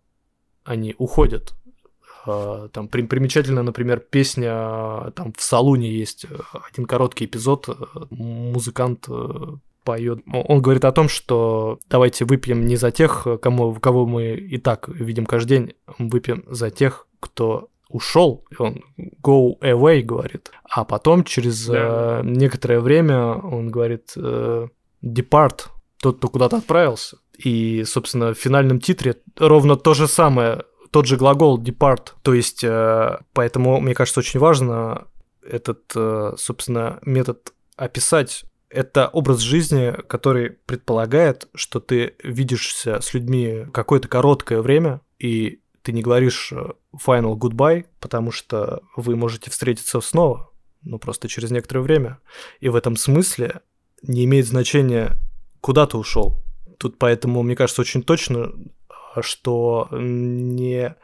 они 0.64 0.94
уходят. 0.98 1.54
А, 2.26 2.68
там 2.68 2.88
примечательно, 2.88 3.62
например, 3.62 4.00
песня 4.00 5.12
там 5.14 5.32
в 5.36 5.42
салуне 5.42 5.92
есть 5.92 6.24
э, 6.24 6.38
один 6.70 6.86
короткий 6.86 7.26
эпизод, 7.26 7.68
э, 7.68 7.74
музыкант 8.10 9.04
э, 9.08 9.56
поет. 9.84 10.20
Он 10.32 10.62
говорит 10.62 10.86
о 10.86 10.92
том, 10.92 11.08
что 11.08 11.78
давайте 11.88 12.24
выпьем 12.24 12.64
не 12.64 12.76
за 12.76 12.90
тех, 12.90 13.26
кому, 13.42 13.74
кого 13.74 14.06
мы 14.06 14.32
и 14.34 14.56
так 14.56 14.88
видим 14.88 15.26
каждый 15.26 15.58
день, 15.58 15.74
выпьем 15.98 16.44
за 16.48 16.70
тех, 16.70 17.06
кто 17.20 17.68
ушел, 17.94 18.44
и 18.50 18.56
он 18.58 18.82
go 19.22 19.56
away 19.60 20.02
говорит, 20.02 20.50
а 20.68 20.84
потом 20.84 21.22
через 21.22 21.66
да. 21.66 22.20
э, 22.20 22.22
некоторое 22.24 22.80
время 22.80 23.34
он 23.34 23.70
говорит 23.70 24.12
э, 24.16 24.66
depart, 25.00 25.66
тот, 26.02 26.18
кто 26.18 26.28
куда-то 26.28 26.56
отправился. 26.56 27.18
И, 27.38 27.84
собственно, 27.84 28.34
в 28.34 28.38
финальном 28.38 28.80
титре 28.80 29.14
ровно 29.38 29.76
то 29.76 29.94
же 29.94 30.08
самое, 30.08 30.64
тот 30.90 31.06
же 31.06 31.16
глагол 31.16 31.62
depart. 31.62 32.14
То 32.22 32.34
есть, 32.34 32.64
э, 32.64 33.18
поэтому, 33.32 33.80
мне 33.80 33.94
кажется, 33.94 34.20
очень 34.20 34.40
важно 34.40 35.06
этот, 35.48 35.92
э, 35.94 36.32
собственно, 36.36 36.98
метод 37.04 37.52
описать 37.76 38.44
это 38.70 39.06
образ 39.06 39.38
жизни, 39.38 39.94
который 40.08 40.50
предполагает, 40.50 41.46
что 41.54 41.78
ты 41.78 42.16
видишься 42.24 43.00
с 43.00 43.14
людьми 43.14 43.66
какое-то 43.72 44.08
короткое 44.08 44.62
время, 44.62 45.00
и 45.20 45.60
ты 45.84 45.92
не 45.92 46.02
говоришь 46.02 46.50
э, 46.50 46.70
final 46.96 47.36
goodbye, 47.36 47.84
потому 48.00 48.32
что 48.32 48.82
вы 48.96 49.16
можете 49.16 49.50
встретиться 49.50 50.00
снова, 50.00 50.50
ну 50.82 50.98
просто 50.98 51.28
через 51.28 51.50
некоторое 51.50 51.82
время. 51.82 52.18
И 52.60 52.70
в 52.70 52.74
этом 52.74 52.96
смысле 52.96 53.60
не 54.02 54.24
имеет 54.24 54.46
значения, 54.46 55.16
куда 55.60 55.86
ты 55.86 55.98
ушел. 55.98 56.42
Тут 56.78 56.98
поэтому, 56.98 57.42
мне 57.42 57.54
кажется, 57.54 57.82
очень 57.82 58.02
точно, 58.02 58.52
что 59.20 59.88
не 59.92 60.96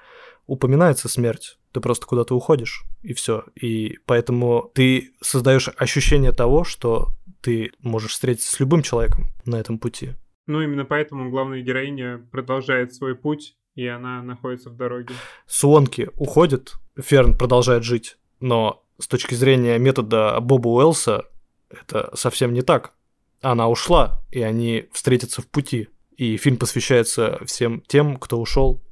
упоминается 0.46 1.08
смерть. 1.08 1.58
Ты 1.72 1.80
просто 1.80 2.06
куда-то 2.06 2.34
уходишь, 2.34 2.84
и 3.02 3.12
все. 3.12 3.44
И 3.54 3.98
поэтому 4.06 4.70
ты 4.74 5.12
создаешь 5.20 5.68
ощущение 5.76 6.32
того, 6.32 6.64
что 6.64 7.10
ты 7.42 7.72
можешь 7.80 8.12
встретиться 8.12 8.50
с 8.50 8.58
любым 8.60 8.82
человеком 8.82 9.28
на 9.44 9.56
этом 9.56 9.78
пути. 9.78 10.14
Ну, 10.46 10.62
именно 10.62 10.84
поэтому 10.84 11.30
главная 11.30 11.60
героиня 11.60 12.26
продолжает 12.32 12.94
свой 12.94 13.14
путь 13.14 13.56
и 13.74 13.86
она 13.86 14.22
находится 14.22 14.70
в 14.70 14.76
дороге. 14.76 15.14
Суонки 15.46 16.10
уходит, 16.16 16.74
Ферн 16.96 17.36
продолжает 17.36 17.84
жить, 17.84 18.18
но 18.40 18.84
с 18.98 19.06
точки 19.06 19.34
зрения 19.34 19.78
метода 19.78 20.38
Боба 20.40 20.68
Уэллса 20.68 21.24
это 21.70 22.10
совсем 22.14 22.52
не 22.52 22.62
так. 22.62 22.92
Она 23.40 23.68
ушла, 23.68 24.22
и 24.30 24.42
они 24.42 24.88
встретятся 24.92 25.40
в 25.40 25.46
пути. 25.46 25.88
И 26.16 26.36
фильм 26.36 26.58
посвящается 26.58 27.40
всем 27.46 27.80
тем, 27.86 28.18
кто 28.18 28.38
ушел. 28.38 28.82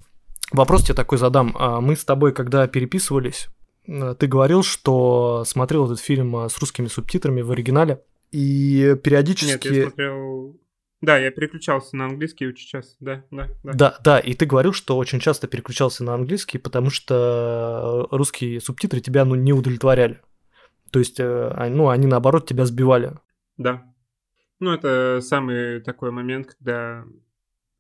Вопрос 0.53 0.85
тебе 0.85 0.95
такой 0.95 1.19
задам. 1.19 1.55
А 1.59 1.83
мы 1.83 1.95
с 1.97 2.05
тобой, 2.05 2.33
когда 2.33 2.67
переписывались, 2.67 3.49
ты 3.85 4.27
говорил, 4.27 4.63
что 4.63 5.45
смотрел 5.47 5.85
этот 5.85 6.01
фильм 6.01 6.35
с 6.35 6.57
русскими 6.59 6.87
субтитрами 6.87 7.43
в 7.43 7.51
оригинале, 7.51 8.03
и 8.31 8.97
периодически... 9.03 9.69
Нет, 9.69 9.77
я 9.77 9.83
смотрел 9.89 10.57
да, 11.01 11.17
я 11.17 11.31
переключался 11.31 11.97
на 11.97 12.07
английский 12.07 12.49
очень 12.49 12.67
часто, 12.67 12.97
да, 12.99 13.25
да, 13.31 13.49
да. 13.63 13.73
Да, 13.73 13.99
да, 14.03 14.19
и 14.19 14.35
ты 14.35 14.47
говорил, 14.47 14.73
что 14.73 14.97
очень 14.97 15.21
часто 15.21 15.47
переключался 15.47 16.03
на 16.03 16.15
английский, 16.15 16.59
потому 16.59 16.91
что 16.91 18.09
русские 18.11 18.61
субтитры 18.61 19.01
тебя 19.01 19.25
ну, 19.25 19.37
не 19.37 19.53
удовлетворяли. 19.53 20.21
То 20.91 20.99
есть, 20.99 21.21
э, 21.21 21.69
ну, 21.71 21.89
они 21.89 22.07
наоборот 22.07 22.49
тебя 22.49 22.65
сбивали. 22.65 23.13
Да. 23.59 23.85
Ну, 24.59 24.73
это 24.73 25.21
самый 25.21 25.81
такой 25.83 26.11
момент, 26.11 26.55
когда 26.59 27.05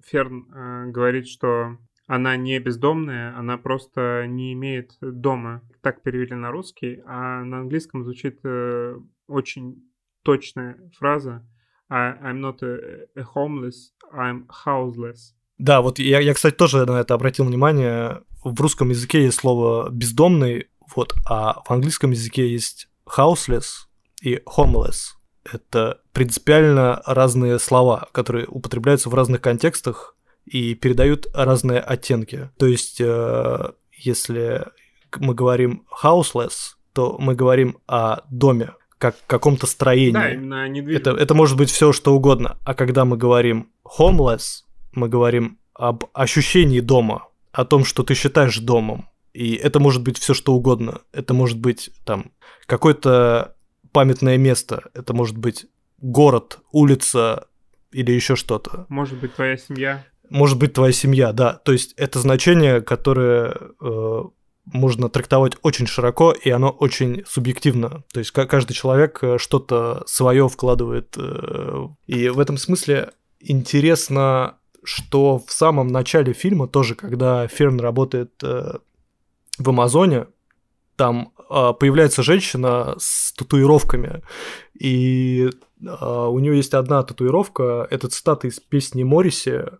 Ферн 0.04 0.46
э, 0.52 0.90
говорит, 0.90 1.26
что 1.26 1.76
она 2.06 2.36
не 2.36 2.58
бездомная, 2.60 3.36
она 3.36 3.58
просто 3.58 4.26
не 4.28 4.52
имеет 4.52 4.92
дома. 5.00 5.62
Так 5.82 6.02
перевели 6.02 6.34
на 6.34 6.52
русский, 6.52 7.02
а 7.04 7.42
на 7.42 7.60
английском 7.60 8.04
звучит 8.04 8.38
э, 8.44 8.96
очень 9.26 9.82
точная 10.22 10.78
фраза 10.96 11.44
I'm 11.90 12.40
not 12.40 12.62
a, 12.62 13.06
a 13.16 13.24
homeless, 13.34 13.92
I'm 14.12 14.46
houseless. 14.66 15.34
Да, 15.58 15.80
вот 15.80 15.98
я, 15.98 16.20
я, 16.20 16.34
кстати, 16.34 16.54
тоже 16.54 16.86
на 16.86 17.00
это 17.00 17.14
обратил 17.14 17.44
внимание. 17.44 18.22
В 18.44 18.60
русском 18.60 18.90
языке 18.90 19.24
есть 19.24 19.40
слово 19.40 19.90
бездомный, 19.90 20.68
вот, 20.94 21.14
а 21.26 21.62
в 21.64 21.70
английском 21.70 22.12
языке 22.12 22.48
есть 22.48 22.88
houseless 23.06 23.86
и 24.22 24.40
homeless. 24.46 25.14
Это 25.50 26.00
принципиально 26.12 27.02
разные 27.06 27.58
слова, 27.58 28.08
которые 28.12 28.46
употребляются 28.46 29.08
в 29.08 29.14
разных 29.14 29.40
контекстах 29.40 30.16
и 30.44 30.74
передают 30.74 31.26
разные 31.34 31.80
оттенки. 31.80 32.50
То 32.58 32.66
есть, 32.66 33.00
э, 33.00 33.72
если 33.92 34.66
мы 35.16 35.34
говорим 35.34 35.86
houseless, 36.02 36.74
то 36.92 37.16
мы 37.18 37.34
говорим 37.34 37.78
о 37.86 38.20
доме, 38.30 38.74
как 38.98 39.16
каком-то 39.26 39.66
строении. 39.66 40.12
Да, 40.12 40.32
именно 40.32 40.90
это, 40.96 41.10
это 41.10 41.34
может 41.34 41.56
быть 41.56 41.70
все 41.70 41.92
что 41.92 42.14
угодно. 42.14 42.58
А 42.64 42.74
когда 42.74 43.04
мы 43.04 43.16
говорим 43.16 43.70
homeless, 43.84 44.64
мы 44.92 45.08
говорим 45.08 45.58
об 45.74 46.04
ощущении 46.12 46.80
дома, 46.80 47.28
о 47.52 47.64
том, 47.64 47.84
что 47.84 48.02
ты 48.02 48.14
считаешь 48.14 48.58
домом. 48.58 49.08
И 49.32 49.54
это 49.54 49.78
может 49.78 50.02
быть 50.02 50.18
все 50.18 50.34
что 50.34 50.54
угодно. 50.54 51.00
Это 51.12 51.32
может 51.32 51.58
быть 51.58 51.90
там 52.04 52.32
какое-то 52.66 53.54
памятное 53.92 54.36
место. 54.36 54.90
Это 54.94 55.14
может 55.14 55.38
быть 55.38 55.66
город, 56.00 56.58
улица 56.72 57.46
или 57.92 58.10
еще 58.12 58.34
что-то. 58.36 58.86
Может 58.88 59.18
быть 59.18 59.34
твоя 59.34 59.56
семья. 59.56 60.04
Может 60.28 60.58
быть 60.58 60.74
твоя 60.74 60.92
семья, 60.92 61.32
да. 61.32 61.54
То 61.54 61.72
есть 61.72 61.94
это 61.96 62.18
значение, 62.18 62.82
которое 62.82 63.56
э, 63.80 64.22
можно 64.72 65.08
трактовать 65.08 65.56
очень 65.62 65.86
широко, 65.86 66.32
и 66.32 66.50
оно 66.50 66.70
очень 66.70 67.24
субъективно. 67.26 68.04
То 68.12 68.20
есть 68.20 68.30
каждый 68.32 68.74
человек 68.74 69.18
э, 69.22 69.38
что-то 69.38 70.02
свое 70.06 70.48
вкладывает. 70.48 71.16
Э, 71.16 71.88
и 72.06 72.28
в 72.28 72.38
этом 72.38 72.56
смысле 72.56 73.12
интересно, 73.40 74.56
что 74.84 75.38
в 75.38 75.50
самом 75.52 75.88
начале 75.88 76.32
фильма, 76.32 76.68
тоже 76.68 76.94
когда 76.94 77.46
Ферн 77.46 77.80
работает 77.80 78.32
э, 78.42 78.78
в 79.58 79.68
Амазоне, 79.68 80.26
там 80.96 81.32
появляется 81.48 82.24
женщина 82.24 82.96
с 82.98 83.32
татуировками, 83.32 84.22
и 84.78 85.48
у 85.80 86.38
нее 86.40 86.56
есть 86.56 86.74
одна 86.74 87.04
татуировка, 87.04 87.86
это 87.88 88.08
цитата 88.08 88.48
из 88.48 88.58
песни 88.58 89.04
Морриси, 89.04 89.62
а, 89.62 89.78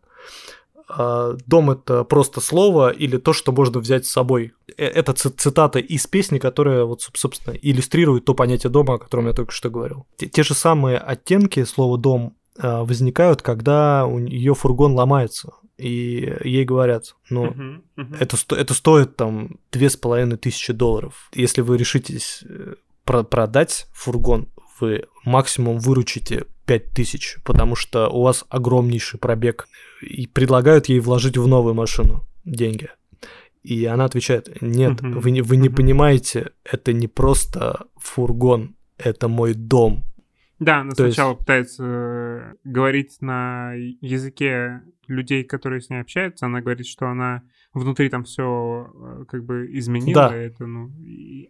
дом 1.46 1.70
это 1.70 2.04
просто 2.04 2.40
слово 2.40 2.90
или 2.90 3.18
то, 3.18 3.32
что 3.32 3.52
можно 3.52 3.80
взять 3.80 4.06
с 4.06 4.10
собой. 4.10 4.52
Э, 4.76 4.86
это 4.86 5.12
цитата 5.12 5.78
из 5.78 6.06
песни, 6.06 6.38
которая, 6.38 6.84
вот, 6.84 7.02
собственно, 7.02 7.54
иллюстрирует 7.54 8.24
то 8.24 8.34
понятие 8.34 8.70
дома, 8.70 8.94
о 8.94 8.98
котором 8.98 9.26
я 9.26 9.34
только 9.34 9.52
что 9.52 9.70
говорил. 9.70 10.06
Те, 10.16 10.26
те 10.26 10.42
же 10.42 10.54
самые 10.54 10.98
оттенки 10.98 11.64
слова 11.64 11.98
дом 11.98 12.36
а, 12.58 12.84
возникают, 12.84 13.42
когда 13.42 14.06
у 14.06 14.18
ее 14.18 14.54
фургон 14.54 14.94
ломается. 14.94 15.52
И 15.76 16.34
ей 16.42 16.64
говорят, 16.64 17.14
ну, 17.30 17.46
uh-huh, 17.46 17.82
uh-huh. 17.96 18.16
Это, 18.18 18.36
это 18.56 18.74
стоит 18.74 19.14
там 19.14 19.60
две 19.70 19.88
с 19.88 19.96
половиной 19.96 20.36
тысячи 20.36 20.72
долларов. 20.72 21.30
Если 21.34 21.60
вы 21.60 21.76
решитесь 21.76 22.42
э, 22.48 22.74
продать 23.04 23.86
фургон, 23.92 24.48
вы 24.80 25.04
максимум 25.24 25.78
выручите 25.78 26.46
5000, 26.66 27.38
потому 27.44 27.74
что 27.74 28.08
у 28.08 28.22
вас 28.22 28.44
огромнейший 28.48 29.18
пробег, 29.18 29.68
и 30.00 30.26
предлагают 30.26 30.88
ей 30.88 31.00
вложить 31.00 31.36
в 31.36 31.46
новую 31.46 31.74
машину 31.74 32.24
деньги. 32.44 32.90
И 33.62 33.84
она 33.84 34.04
отвечает, 34.04 34.62
нет, 34.62 35.00
вы 35.00 35.30
не, 35.30 35.42
вы 35.42 35.56
не 35.56 35.68
понимаете, 35.68 36.52
это 36.64 36.92
не 36.92 37.08
просто 37.08 37.86
фургон, 37.96 38.76
это 38.96 39.28
мой 39.28 39.54
дом. 39.54 40.04
Да, 40.58 40.80
она 40.80 40.90
То 40.92 41.04
есть- 41.04 41.14
сначала 41.16 41.34
пытается 41.34 41.84
э, 41.84 42.54
говорить 42.64 43.18
на 43.20 43.72
языке 43.74 44.82
людей, 45.06 45.44
которые 45.44 45.80
с 45.80 45.88
ней 45.90 46.00
общаются. 46.00 46.46
Она 46.46 46.60
говорит, 46.60 46.86
что 46.86 47.06
она 47.08 47.42
внутри 47.72 48.08
там 48.08 48.24
все 48.24 49.24
как 49.28 49.44
бы 49.44 49.68
изменила. 49.72 50.28
Да. 50.30 50.34
Это, 50.36 50.66
ну, 50.66 50.90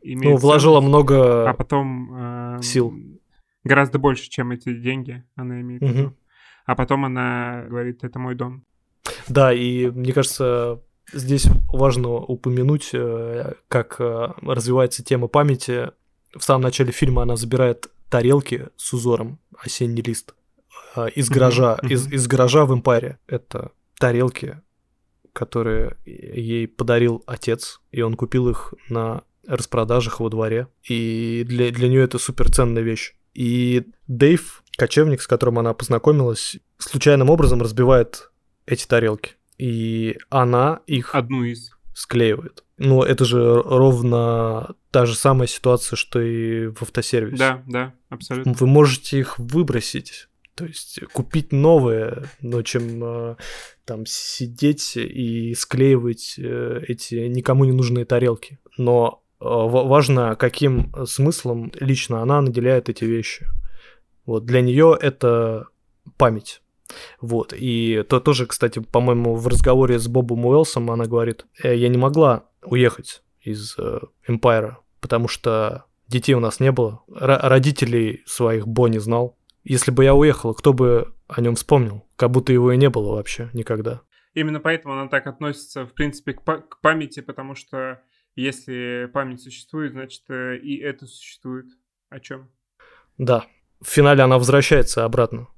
Ну, 0.04 0.36
вложила 0.36 0.74
ценность. 0.80 0.88
много... 0.88 1.48
А 1.48 1.54
потом... 1.54 2.56
э, 2.58 2.62
сил. 2.62 2.92
Гораздо 3.64 3.98
больше, 3.98 4.28
чем 4.28 4.50
эти 4.52 4.74
деньги 4.74 5.24
она 5.36 5.60
имеет 5.60 5.82
в 5.82 5.86
виду. 5.86 6.16
А 6.66 6.74
потом 6.74 7.04
она 7.06 7.64
говорит, 7.68 8.04
это 8.04 8.18
мой 8.18 8.34
дом. 8.34 8.64
Да, 9.26 9.52
и 9.54 9.88
мне 9.90 10.12
кажется, 10.12 10.82
здесь 11.12 11.46
важно 11.72 12.10
упомянуть, 12.10 12.90
э, 12.92 13.54
как 13.68 13.96
э, 14.00 14.28
развивается 14.42 15.02
тема 15.02 15.28
памяти. 15.28 15.90
В 16.36 16.42
самом 16.42 16.62
начале 16.64 16.92
фильма 16.92 17.22
она 17.22 17.36
забирает 17.36 17.88
тарелки 18.08 18.68
с 18.76 18.92
узором 18.92 19.38
«Осенний 19.58 20.02
лист» 20.02 20.34
э, 20.96 21.08
из 21.14 21.28
гаража, 21.28 21.78
из, 21.82 22.10
из 22.10 22.26
гаража 22.26 22.64
в 22.64 22.74
Эмпайре. 22.74 23.18
Это 23.26 23.72
тарелки, 23.98 24.60
которые 25.32 25.96
ей 26.04 26.68
подарил 26.68 27.22
отец, 27.26 27.80
и 27.90 28.02
он 28.02 28.14
купил 28.14 28.48
их 28.48 28.74
на 28.88 29.22
распродажах 29.46 30.20
во 30.20 30.28
дворе. 30.28 30.68
И 30.88 31.44
для, 31.46 31.70
для 31.70 31.88
нее 31.88 32.02
это 32.02 32.18
суперценная 32.18 32.82
вещь. 32.82 33.14
И 33.34 33.86
Дэйв, 34.06 34.62
кочевник, 34.76 35.22
с 35.22 35.26
которым 35.26 35.58
она 35.58 35.74
познакомилась, 35.74 36.56
случайным 36.78 37.30
образом 37.30 37.62
разбивает 37.62 38.30
эти 38.66 38.86
тарелки. 38.86 39.36
И 39.58 40.18
она 40.28 40.80
их 40.86 41.14
Одну 41.14 41.44
из. 41.44 41.72
Склеивает. 41.98 42.62
Но 42.76 43.04
это 43.04 43.24
же 43.24 43.60
ровно 43.60 44.76
та 44.92 45.04
же 45.04 45.16
самая 45.16 45.48
ситуация, 45.48 45.96
что 45.96 46.20
и 46.20 46.68
в 46.68 46.82
автосервисе. 46.82 47.36
Да, 47.36 47.62
да, 47.66 47.94
абсолютно. 48.08 48.52
Вы 48.52 48.66
можете 48.68 49.18
их 49.18 49.36
выбросить, 49.40 50.28
то 50.54 50.64
есть 50.64 51.00
купить 51.12 51.50
новые, 51.50 52.28
но 52.40 52.62
чем 52.62 53.02
э, 53.02 53.36
там 53.84 54.06
сидеть 54.06 54.96
и 54.96 55.54
склеивать 55.54 56.36
э, 56.38 56.82
эти 56.86 57.16
никому 57.26 57.64
не 57.64 57.72
нужные 57.72 58.04
тарелки. 58.04 58.60
Но 58.76 59.24
э, 59.40 59.44
ва- 59.44 59.82
важно, 59.84 60.36
каким 60.36 60.94
смыслом 61.04 61.72
лично 61.80 62.22
она 62.22 62.40
наделяет 62.40 62.88
эти 62.88 63.04
вещи. 63.04 63.48
Вот 64.24 64.44
для 64.44 64.60
нее 64.60 64.96
это 65.00 65.66
память. 66.16 66.62
Вот, 67.20 67.52
и 67.56 68.04
то 68.08 68.20
тоже, 68.20 68.46
кстати, 68.46 68.78
по-моему, 68.78 69.34
в 69.34 69.46
разговоре 69.46 69.98
с 69.98 70.08
Бобом 70.08 70.46
Уэлсом 70.46 70.90
она 70.90 71.04
говорит, 71.04 71.46
«Э, 71.62 71.76
я 71.76 71.88
не 71.88 71.98
могла 71.98 72.44
уехать 72.62 73.22
из 73.42 73.76
Эмпайра, 74.26 74.78
потому 75.00 75.28
что 75.28 75.84
детей 76.08 76.34
у 76.34 76.40
нас 76.40 76.60
не 76.60 76.72
было, 76.72 77.02
Ро- 77.08 77.38
родителей 77.42 78.22
своих 78.26 78.66
Бо 78.66 78.88
не 78.88 78.98
знал. 78.98 79.36
Если 79.64 79.90
бы 79.90 80.04
я 80.04 80.14
уехала, 80.14 80.54
кто 80.54 80.72
бы 80.72 81.14
о 81.28 81.40
нем 81.40 81.54
вспомнил? 81.54 82.06
Как 82.16 82.30
будто 82.30 82.52
его 82.52 82.72
и 82.72 82.76
не 82.76 82.88
было 82.88 83.14
вообще 83.14 83.50
никогда. 83.52 84.00
Именно 84.34 84.60
поэтому 84.60 84.94
она 84.94 85.08
так 85.08 85.26
относится, 85.26 85.84
в 85.84 85.92
принципе, 85.92 86.32
к, 86.32 86.42
па- 86.42 86.58
к 86.58 86.80
памяти, 86.80 87.20
потому 87.20 87.54
что 87.54 88.00
если 88.34 89.10
память 89.12 89.42
существует, 89.42 89.92
значит 89.92 90.22
э, 90.28 90.56
и 90.58 90.78
это 90.78 91.06
существует. 91.06 91.66
О 92.08 92.20
чем? 92.20 92.48
Да, 93.18 93.44
в 93.80 93.88
финале 93.88 94.22
она 94.22 94.38
возвращается 94.38 95.04
обратно. 95.04 95.48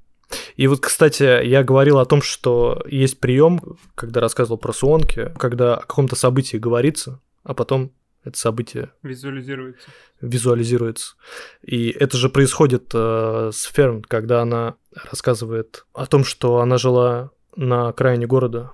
И 0.61 0.67
вот, 0.67 0.81
кстати, 0.81 1.43
я 1.47 1.65
говорил 1.65 1.99
о 2.01 2.05
том, 2.05 2.21
что 2.21 2.83
есть 2.87 3.19
прием, 3.19 3.63
когда 3.95 4.21
рассказывал 4.21 4.59
про 4.59 4.75
суонки, 4.75 5.33
когда 5.39 5.77
о 5.77 5.81
каком-то 5.81 6.17
событии 6.17 6.59
говорится, 6.59 7.19
а 7.45 7.55
потом 7.55 7.93
это 8.25 8.37
событие 8.37 8.91
Визуализируется. 9.03 9.89
визуализируется. 10.21 11.15
И 11.63 11.89
это 11.89 12.19
же 12.19 12.29
происходит 12.29 12.91
э, 12.93 13.53
с 13.55 13.63
Ферн, 13.73 14.03
когда 14.03 14.43
она 14.43 14.75
рассказывает 15.11 15.87
о 15.95 16.05
том, 16.05 16.25
что 16.25 16.59
она 16.59 16.77
жила 16.77 17.31
на 17.57 17.89
окраине 17.89 18.27
города. 18.27 18.73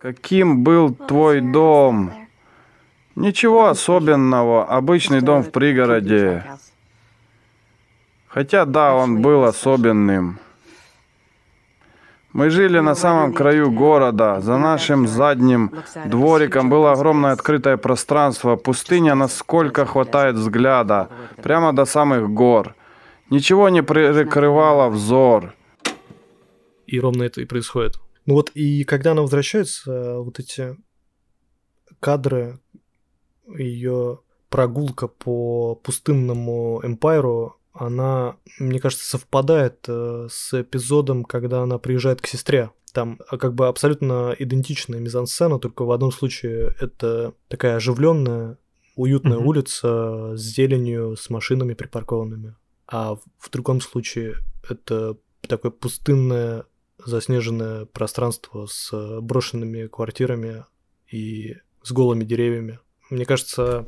Каким 0.00 0.64
был 0.64 0.96
твой 0.96 1.40
дом? 1.40 2.12
Ничего 3.14 3.68
особенного, 3.68 4.64
обычный 4.64 5.20
дом 5.20 5.44
в 5.44 5.52
пригороде. 5.52 6.44
Хотя 8.34 8.64
да, 8.64 8.94
он 8.94 9.20
был 9.20 9.44
особенным. 9.44 10.38
Мы 12.32 12.48
жили 12.48 12.80
на 12.80 12.94
самом 12.94 13.34
краю 13.34 13.70
города. 13.70 14.40
За 14.40 14.56
нашим 14.56 15.06
задним 15.06 15.70
двориком 16.06 16.70
было 16.70 16.92
огромное 16.92 17.32
открытое 17.32 17.76
пространство, 17.76 18.56
пустыня, 18.56 19.14
насколько 19.14 19.84
хватает 19.84 20.36
взгляда, 20.36 21.10
прямо 21.42 21.74
до 21.74 21.84
самых 21.84 22.30
гор. 22.30 22.74
Ничего 23.28 23.68
не 23.68 23.82
прикрывало 23.82 24.88
взор. 24.88 25.54
И 26.86 27.00
ровно 27.00 27.24
это 27.24 27.42
и 27.42 27.44
происходит. 27.44 28.00
Ну 28.24 28.34
вот 28.34 28.50
и 28.54 28.84
когда 28.84 29.10
она 29.10 29.20
возвращается, 29.20 30.20
вот 30.20 30.38
эти 30.38 30.76
кадры, 32.00 32.60
ее 33.58 34.20
прогулка 34.48 35.06
по 35.06 35.74
пустынному 35.74 36.80
Эмпайру, 36.82 37.58
она, 37.72 38.36
мне 38.58 38.78
кажется, 38.80 39.08
совпадает 39.08 39.84
э, 39.88 40.28
с 40.30 40.60
эпизодом, 40.60 41.24
когда 41.24 41.62
она 41.62 41.78
приезжает 41.78 42.20
к 42.20 42.26
сестре. 42.26 42.70
Там 42.92 43.18
а, 43.28 43.38
как 43.38 43.54
бы 43.54 43.68
абсолютно 43.68 44.36
идентичная 44.38 45.00
мизансцена, 45.00 45.58
только 45.58 45.84
в 45.84 45.90
одном 45.92 46.12
случае 46.12 46.74
это 46.80 47.32
такая 47.48 47.76
оживленная, 47.76 48.58
уютная 48.96 49.38
Мгм. 49.38 49.46
улица 49.46 50.36
с 50.36 50.40
зеленью, 50.40 51.16
с 51.16 51.30
машинами 51.30 51.72
припаркованными. 51.72 52.56
А 52.86 53.14
в, 53.14 53.20
в 53.38 53.50
другом 53.50 53.80
случае 53.80 54.34
это 54.68 55.16
такое 55.40 55.72
пустынное, 55.72 56.66
заснеженное 57.04 57.86
пространство 57.86 58.66
с 58.66 58.92
э, 58.92 59.20
брошенными 59.20 59.86
квартирами 59.86 60.66
и 61.10 61.56
с 61.82 61.90
голыми 61.92 62.24
деревьями. 62.24 62.80
Мне 63.08 63.24
кажется, 63.24 63.86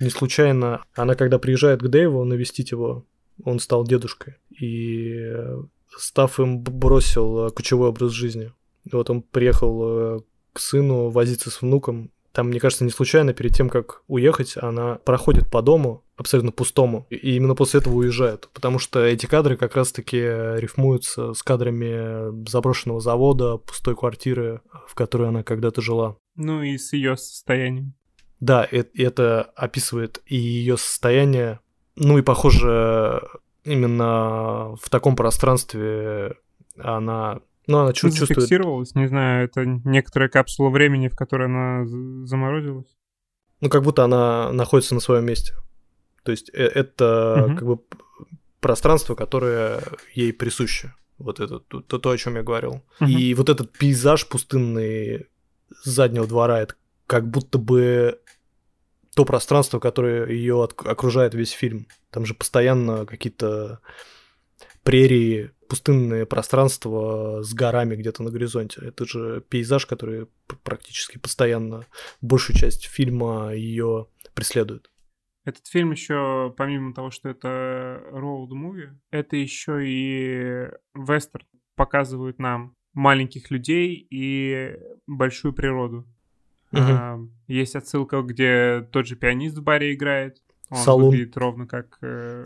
не 0.00 0.10
случайно 0.10 0.84
она, 0.94 1.14
когда 1.14 1.38
приезжает 1.38 1.80
к 1.80 1.88
Дэйву 1.88 2.24
навестить 2.24 2.72
его, 2.72 3.06
он 3.44 3.58
стал 3.58 3.84
дедушкой. 3.84 4.36
И 4.50 5.14
э, 5.14 5.62
став 5.96 6.38
им, 6.40 6.60
бросил 6.60 7.46
э, 7.46 7.50
кочевой 7.50 7.88
образ 7.88 8.12
жизни. 8.12 8.52
И 8.84 8.94
вот 8.94 9.10
он 9.10 9.22
приехал 9.22 9.82
э, 9.84 10.20
к 10.52 10.60
сыну 10.60 11.08
возиться 11.10 11.50
с 11.50 11.62
внуком. 11.62 12.10
Там, 12.32 12.48
мне 12.48 12.60
кажется, 12.60 12.84
не 12.84 12.90
случайно, 12.90 13.34
перед 13.34 13.54
тем, 13.54 13.68
как 13.68 14.02
уехать, 14.08 14.54
она 14.56 14.94
проходит 14.96 15.50
по 15.50 15.60
дому, 15.60 16.02
абсолютно 16.16 16.50
пустому, 16.50 17.06
и 17.10 17.36
именно 17.36 17.54
после 17.54 17.80
этого 17.80 17.96
уезжает. 17.96 18.48
Потому 18.54 18.78
что 18.78 19.04
эти 19.04 19.26
кадры 19.26 19.58
как 19.58 19.76
раз-таки 19.76 20.16
рифмуются 20.16 21.34
с 21.34 21.42
кадрами 21.42 22.48
заброшенного 22.48 23.00
завода, 23.00 23.58
пустой 23.58 23.96
квартиры, 23.96 24.62
в 24.88 24.94
которой 24.94 25.28
она 25.28 25.42
когда-то 25.42 25.82
жила. 25.82 26.16
Ну 26.36 26.62
и 26.62 26.78
с 26.78 26.94
ее 26.94 27.18
состоянием. 27.18 27.94
Да, 28.40 28.66
это 28.70 29.42
описывает 29.54 30.20
и 30.26 30.36
ее 30.36 30.76
состояние. 30.76 31.60
Ну 31.96 32.18
и, 32.18 32.22
похоже, 32.22 33.22
именно 33.64 34.74
в 34.80 34.88
таком 34.90 35.16
пространстве 35.16 36.36
она, 36.78 37.40
ну, 37.66 37.78
она 37.78 37.92
чу- 37.92 38.08
чувствует... 38.08 38.28
Зафиксировалась, 38.40 38.94
не 38.94 39.06
знаю, 39.08 39.44
это 39.44 39.64
некоторая 39.64 40.28
капсула 40.28 40.70
времени, 40.70 41.08
в 41.08 41.16
которой 41.16 41.46
она 41.46 41.84
заморозилась. 42.26 42.96
Ну, 43.60 43.68
как 43.68 43.82
будто 43.82 44.04
она 44.04 44.50
находится 44.52 44.94
на 44.94 45.00
своем 45.00 45.24
месте. 45.26 45.54
То 46.24 46.30
есть 46.32 46.50
э- 46.54 46.64
это 46.66 47.44
Мгм. 47.46 47.56
как 47.56 47.66
бы 47.66 47.78
пространство, 48.60 49.14
которое 49.14 49.82
ей 50.14 50.32
присуще. 50.32 50.94
Вот 51.18 51.40
это 51.40 51.60
то, 51.60 51.80
то, 51.82 52.10
о 52.10 52.16
чем 52.16 52.36
я 52.36 52.42
говорил. 52.42 52.82
Мгм. 53.00 53.10
И 53.10 53.34
вот 53.34 53.48
этот 53.48 53.70
пейзаж 53.76 54.26
пустынный 54.28 55.26
с 55.82 55.88
заднего 55.88 56.26
двора, 56.26 56.60
это 56.60 56.74
как 57.06 57.28
будто 57.28 57.58
бы 57.58 58.18
то 59.14 59.24
пространство, 59.24 59.78
которое 59.78 60.28
ее 60.28 60.62
окружает 60.64 61.34
весь 61.34 61.50
фильм. 61.50 61.86
Там 62.10 62.24
же 62.24 62.34
постоянно 62.34 63.04
какие-то 63.04 63.80
прерии, 64.82 65.50
пустынные 65.68 66.26
пространства 66.26 67.42
с 67.42 67.54
горами 67.54 67.96
где-то 67.96 68.22
на 68.22 68.30
горизонте. 68.30 68.80
Это 68.84 69.04
же 69.04 69.42
пейзаж, 69.48 69.86
который 69.86 70.28
практически 70.62 71.18
постоянно 71.18 71.86
большую 72.20 72.56
часть 72.56 72.86
фильма 72.86 73.54
ее 73.54 74.08
преследует. 74.34 74.90
Этот 75.44 75.66
фильм 75.66 75.90
еще, 75.90 76.54
помимо 76.56 76.94
того, 76.94 77.10
что 77.10 77.28
это 77.28 78.02
роуд-муви, 78.12 78.90
это 79.10 79.36
еще 79.36 79.80
и 79.84 80.70
вестерн. 80.94 81.46
Показывают 81.74 82.38
нам 82.38 82.76
маленьких 82.92 83.50
людей 83.50 84.06
и 84.10 84.76
большую 85.06 85.52
природу. 85.52 86.06
Мгм. 86.72 86.82
А, 86.90 87.18
есть 87.48 87.76
отсылка, 87.76 88.22
где 88.22 88.86
тот 88.92 89.06
же 89.06 89.16
пианист 89.16 89.58
в 89.58 89.62
баре 89.62 89.94
играет. 89.94 90.38
Он 90.70 90.78
Салон. 90.78 91.10
выглядит 91.10 91.36
ровно 91.36 91.66
как... 91.66 91.98
э, 92.02 92.44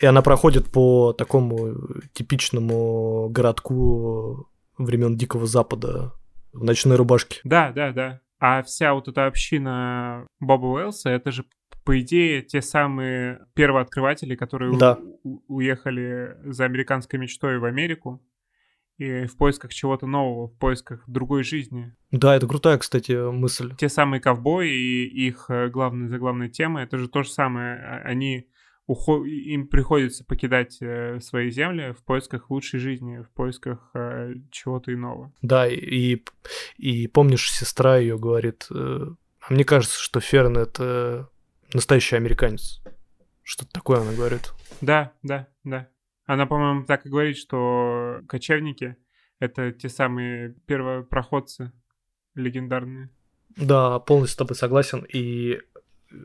И 0.00 0.06
она 0.06 0.22
проходит 0.22 0.70
по 0.70 1.12
такому 1.12 1.74
типичному 2.12 3.28
городку 3.30 4.48
времен 4.78 5.16
Дикого 5.16 5.46
Запада 5.46 6.12
в 6.52 6.62
ночной 6.64 6.96
рубашке. 6.96 7.40
Да, 7.44 7.72
да, 7.72 7.92
да. 7.92 8.20
А 8.38 8.62
вся 8.62 8.92
вот 8.94 9.08
эта 9.08 9.26
община 9.26 10.26
Боба 10.40 10.66
Уэллса, 10.66 11.10
это 11.10 11.30
же, 11.32 11.44
по 11.84 11.98
идее, 12.00 12.42
те 12.42 12.60
самые 12.60 13.40
первооткрыватели, 13.54 14.36
которые 14.36 14.76
Да. 14.78 14.98
у- 15.24 15.40
уехали 15.48 16.36
за 16.44 16.64
американской 16.66 17.18
мечтой 17.18 17.58
в 17.58 17.64
Америку 17.64 18.22
и 18.98 19.26
в 19.26 19.36
поисках 19.36 19.72
чего-то 19.74 20.06
нового, 20.06 20.48
в 20.48 20.58
поисках 20.58 21.02
другой 21.06 21.42
жизни. 21.44 21.94
Да, 22.10 22.34
это 22.36 22.46
крутая, 22.46 22.78
кстати, 22.78 23.12
мысль. 23.30 23.74
Те 23.76 23.88
самые 23.88 24.20
ковбои 24.20 24.68
и 24.70 25.26
их 25.28 25.46
э, 25.48 25.68
главная 25.68 26.08
заглавная 26.08 26.48
тема, 26.48 26.82
это 26.82 26.96
же 26.98 27.08
то 27.08 27.22
же 27.22 27.28
самое. 27.30 27.76
А- 27.76 28.02
Они 28.06 28.48
ухо- 28.88 29.26
им 29.26 29.68
приходится 29.68 30.24
покидать 30.24 30.78
э, 30.80 31.20
свои 31.20 31.50
земли 31.50 31.92
в 31.92 32.04
поисках 32.04 32.50
лучшей 32.50 32.80
жизни, 32.80 33.18
в 33.22 33.30
поисках 33.34 33.90
э, 33.94 34.34
чего-то 34.50 34.92
иного. 34.94 35.32
Да, 35.42 35.68
и, 35.68 36.22
и 36.78 37.06
помнишь, 37.08 37.52
сестра 37.52 37.98
ее 37.98 38.18
говорит, 38.18 38.66
э, 38.74 39.06
а 39.40 39.52
мне 39.52 39.64
кажется, 39.64 40.00
что 40.00 40.20
Ферн 40.20 40.56
это 40.56 41.28
настоящий 41.74 42.16
американец. 42.16 42.80
Что-то 43.42 43.72
такое 43.72 44.00
она 44.00 44.12
говорит. 44.12 44.52
Да, 44.80 45.12
да, 45.22 45.48
да. 45.64 45.88
Она, 46.26 46.46
по-моему, 46.46 46.84
так 46.84 47.06
и 47.06 47.08
говорит, 47.08 47.36
что 47.36 48.20
кочевники— 48.28 48.96
это 49.38 49.72
те 49.72 49.88
самые 49.88 50.54
первопроходцы 50.66 51.72
легендарные. 52.34 53.10
Да, 53.56 53.98
полностью 54.00 54.34
с 54.34 54.36
тобой 54.36 54.56
согласен. 54.56 55.06
И, 55.10 55.60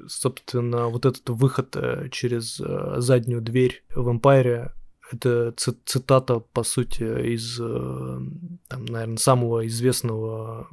собственно, 0.07 0.87
вот 0.87 1.05
этот 1.05 1.29
выход 1.29 1.75
э, 1.75 2.09
через 2.09 2.59
э, 2.59 2.95
заднюю 2.97 3.41
дверь 3.41 3.83
в 3.95 4.09
Эмпайре 4.11 4.73
это 5.11 5.51
ци- 5.55 5.77
цитата, 5.85 6.39
по 6.39 6.63
сути, 6.63 7.03
из, 7.33 7.59
э, 7.59 8.19
там, 8.67 8.85
наверное, 8.85 9.17
самого 9.17 9.65
известного 9.67 10.67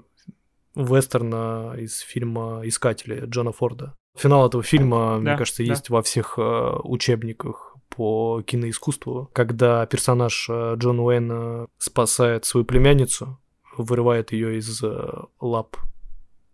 вестерна 0.75 1.75
из 1.77 1.99
фильма 1.99 2.63
«Искатели» 2.65 3.25
Джона 3.27 3.53
Форда. 3.53 3.95
Финал 4.17 4.49
этого 4.49 4.63
фильма, 4.63 5.17
мне 5.17 5.33
Да, 5.33 5.37
кажется, 5.37 5.63
да. 5.65 5.71
есть 5.73 5.91
во 5.91 6.03
всех 6.03 6.39
учебниках 6.39 7.68
по 7.99 8.43
киноискусству, 8.43 9.29
когда 9.33 9.85
персонаж 9.87 10.47
э, 10.49 10.77
Джон 10.77 11.01
Уэйна 11.01 11.67
спасает 11.79 12.45
свою 12.45 12.65
племянницу, 12.65 13.41
вырывает 13.77 14.31
ее 14.31 14.59
из 14.59 14.85
э, 14.85 15.13
лап 15.41 15.77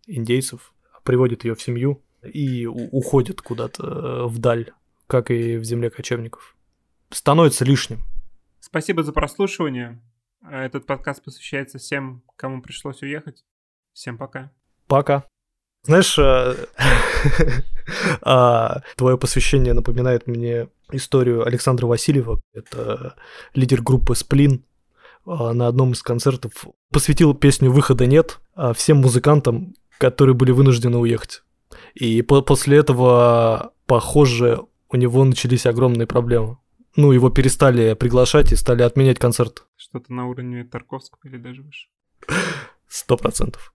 индейцев, 0.06 0.72
приводит 1.02 1.44
ее 1.44 1.54
в 1.54 1.60
семью 1.60 2.02
и 2.22 2.64
уходит 2.64 3.42
куда-то 3.42 3.82
э, 3.86 4.26
вдаль, 4.26 4.72
как 5.06 5.30
и 5.30 5.58
в 5.58 5.64
земле 5.64 5.90
кочевников. 5.90 6.56
Становится 7.10 7.66
лишним. 7.66 8.04
Спасибо 8.60 9.02
за 9.02 9.12
прослушивание. 9.12 10.00
Этот 10.50 10.86
подкаст 10.86 11.22
посвящается 11.22 11.76
всем, 11.76 12.22
кому 12.36 12.62
пришлось 12.62 13.02
уехать. 13.02 13.44
Всем 13.92 14.16
пока. 14.16 14.50
Пока. 14.86 15.26
Знаешь, 15.84 16.18
э, 16.18 16.54
а, 18.22 18.80
твое 18.96 19.18
посвящение 19.18 19.74
напоминает 19.74 20.26
мне 20.26 20.68
историю 20.92 21.46
Александра 21.46 21.86
Васильева. 21.86 22.40
Это 22.52 23.16
лидер 23.54 23.82
группы 23.82 24.14
«Сплин». 24.14 24.64
А, 25.26 25.52
На 25.52 25.68
одном 25.68 25.92
из 25.92 26.02
концертов 26.02 26.52
посвятил 26.90 27.34
песню 27.34 27.70
«Выхода 27.70 28.06
нет» 28.06 28.40
а, 28.54 28.72
всем 28.72 28.98
музыкантам, 28.98 29.74
которые 29.98 30.34
были 30.34 30.52
вынуждены 30.52 30.96
уехать. 30.98 31.42
И 31.94 32.22
по- 32.22 32.42
после 32.42 32.78
этого, 32.78 33.72
похоже, 33.86 34.60
у 34.88 34.96
него 34.96 35.24
начались 35.24 35.66
огромные 35.66 36.06
проблемы. 36.06 36.58
Ну, 36.96 37.10
его 37.12 37.28
перестали 37.28 37.94
приглашать 37.94 38.52
и 38.52 38.56
стали 38.56 38.82
отменять 38.82 39.18
концерт. 39.18 39.64
Что-то 39.76 40.12
на 40.12 40.28
уровне 40.28 40.64
Тарковского 40.64 41.20
или 41.24 41.36
даже 41.38 41.62
выше. 41.62 41.88
Сто 42.88 43.16
процентов. 43.16 43.73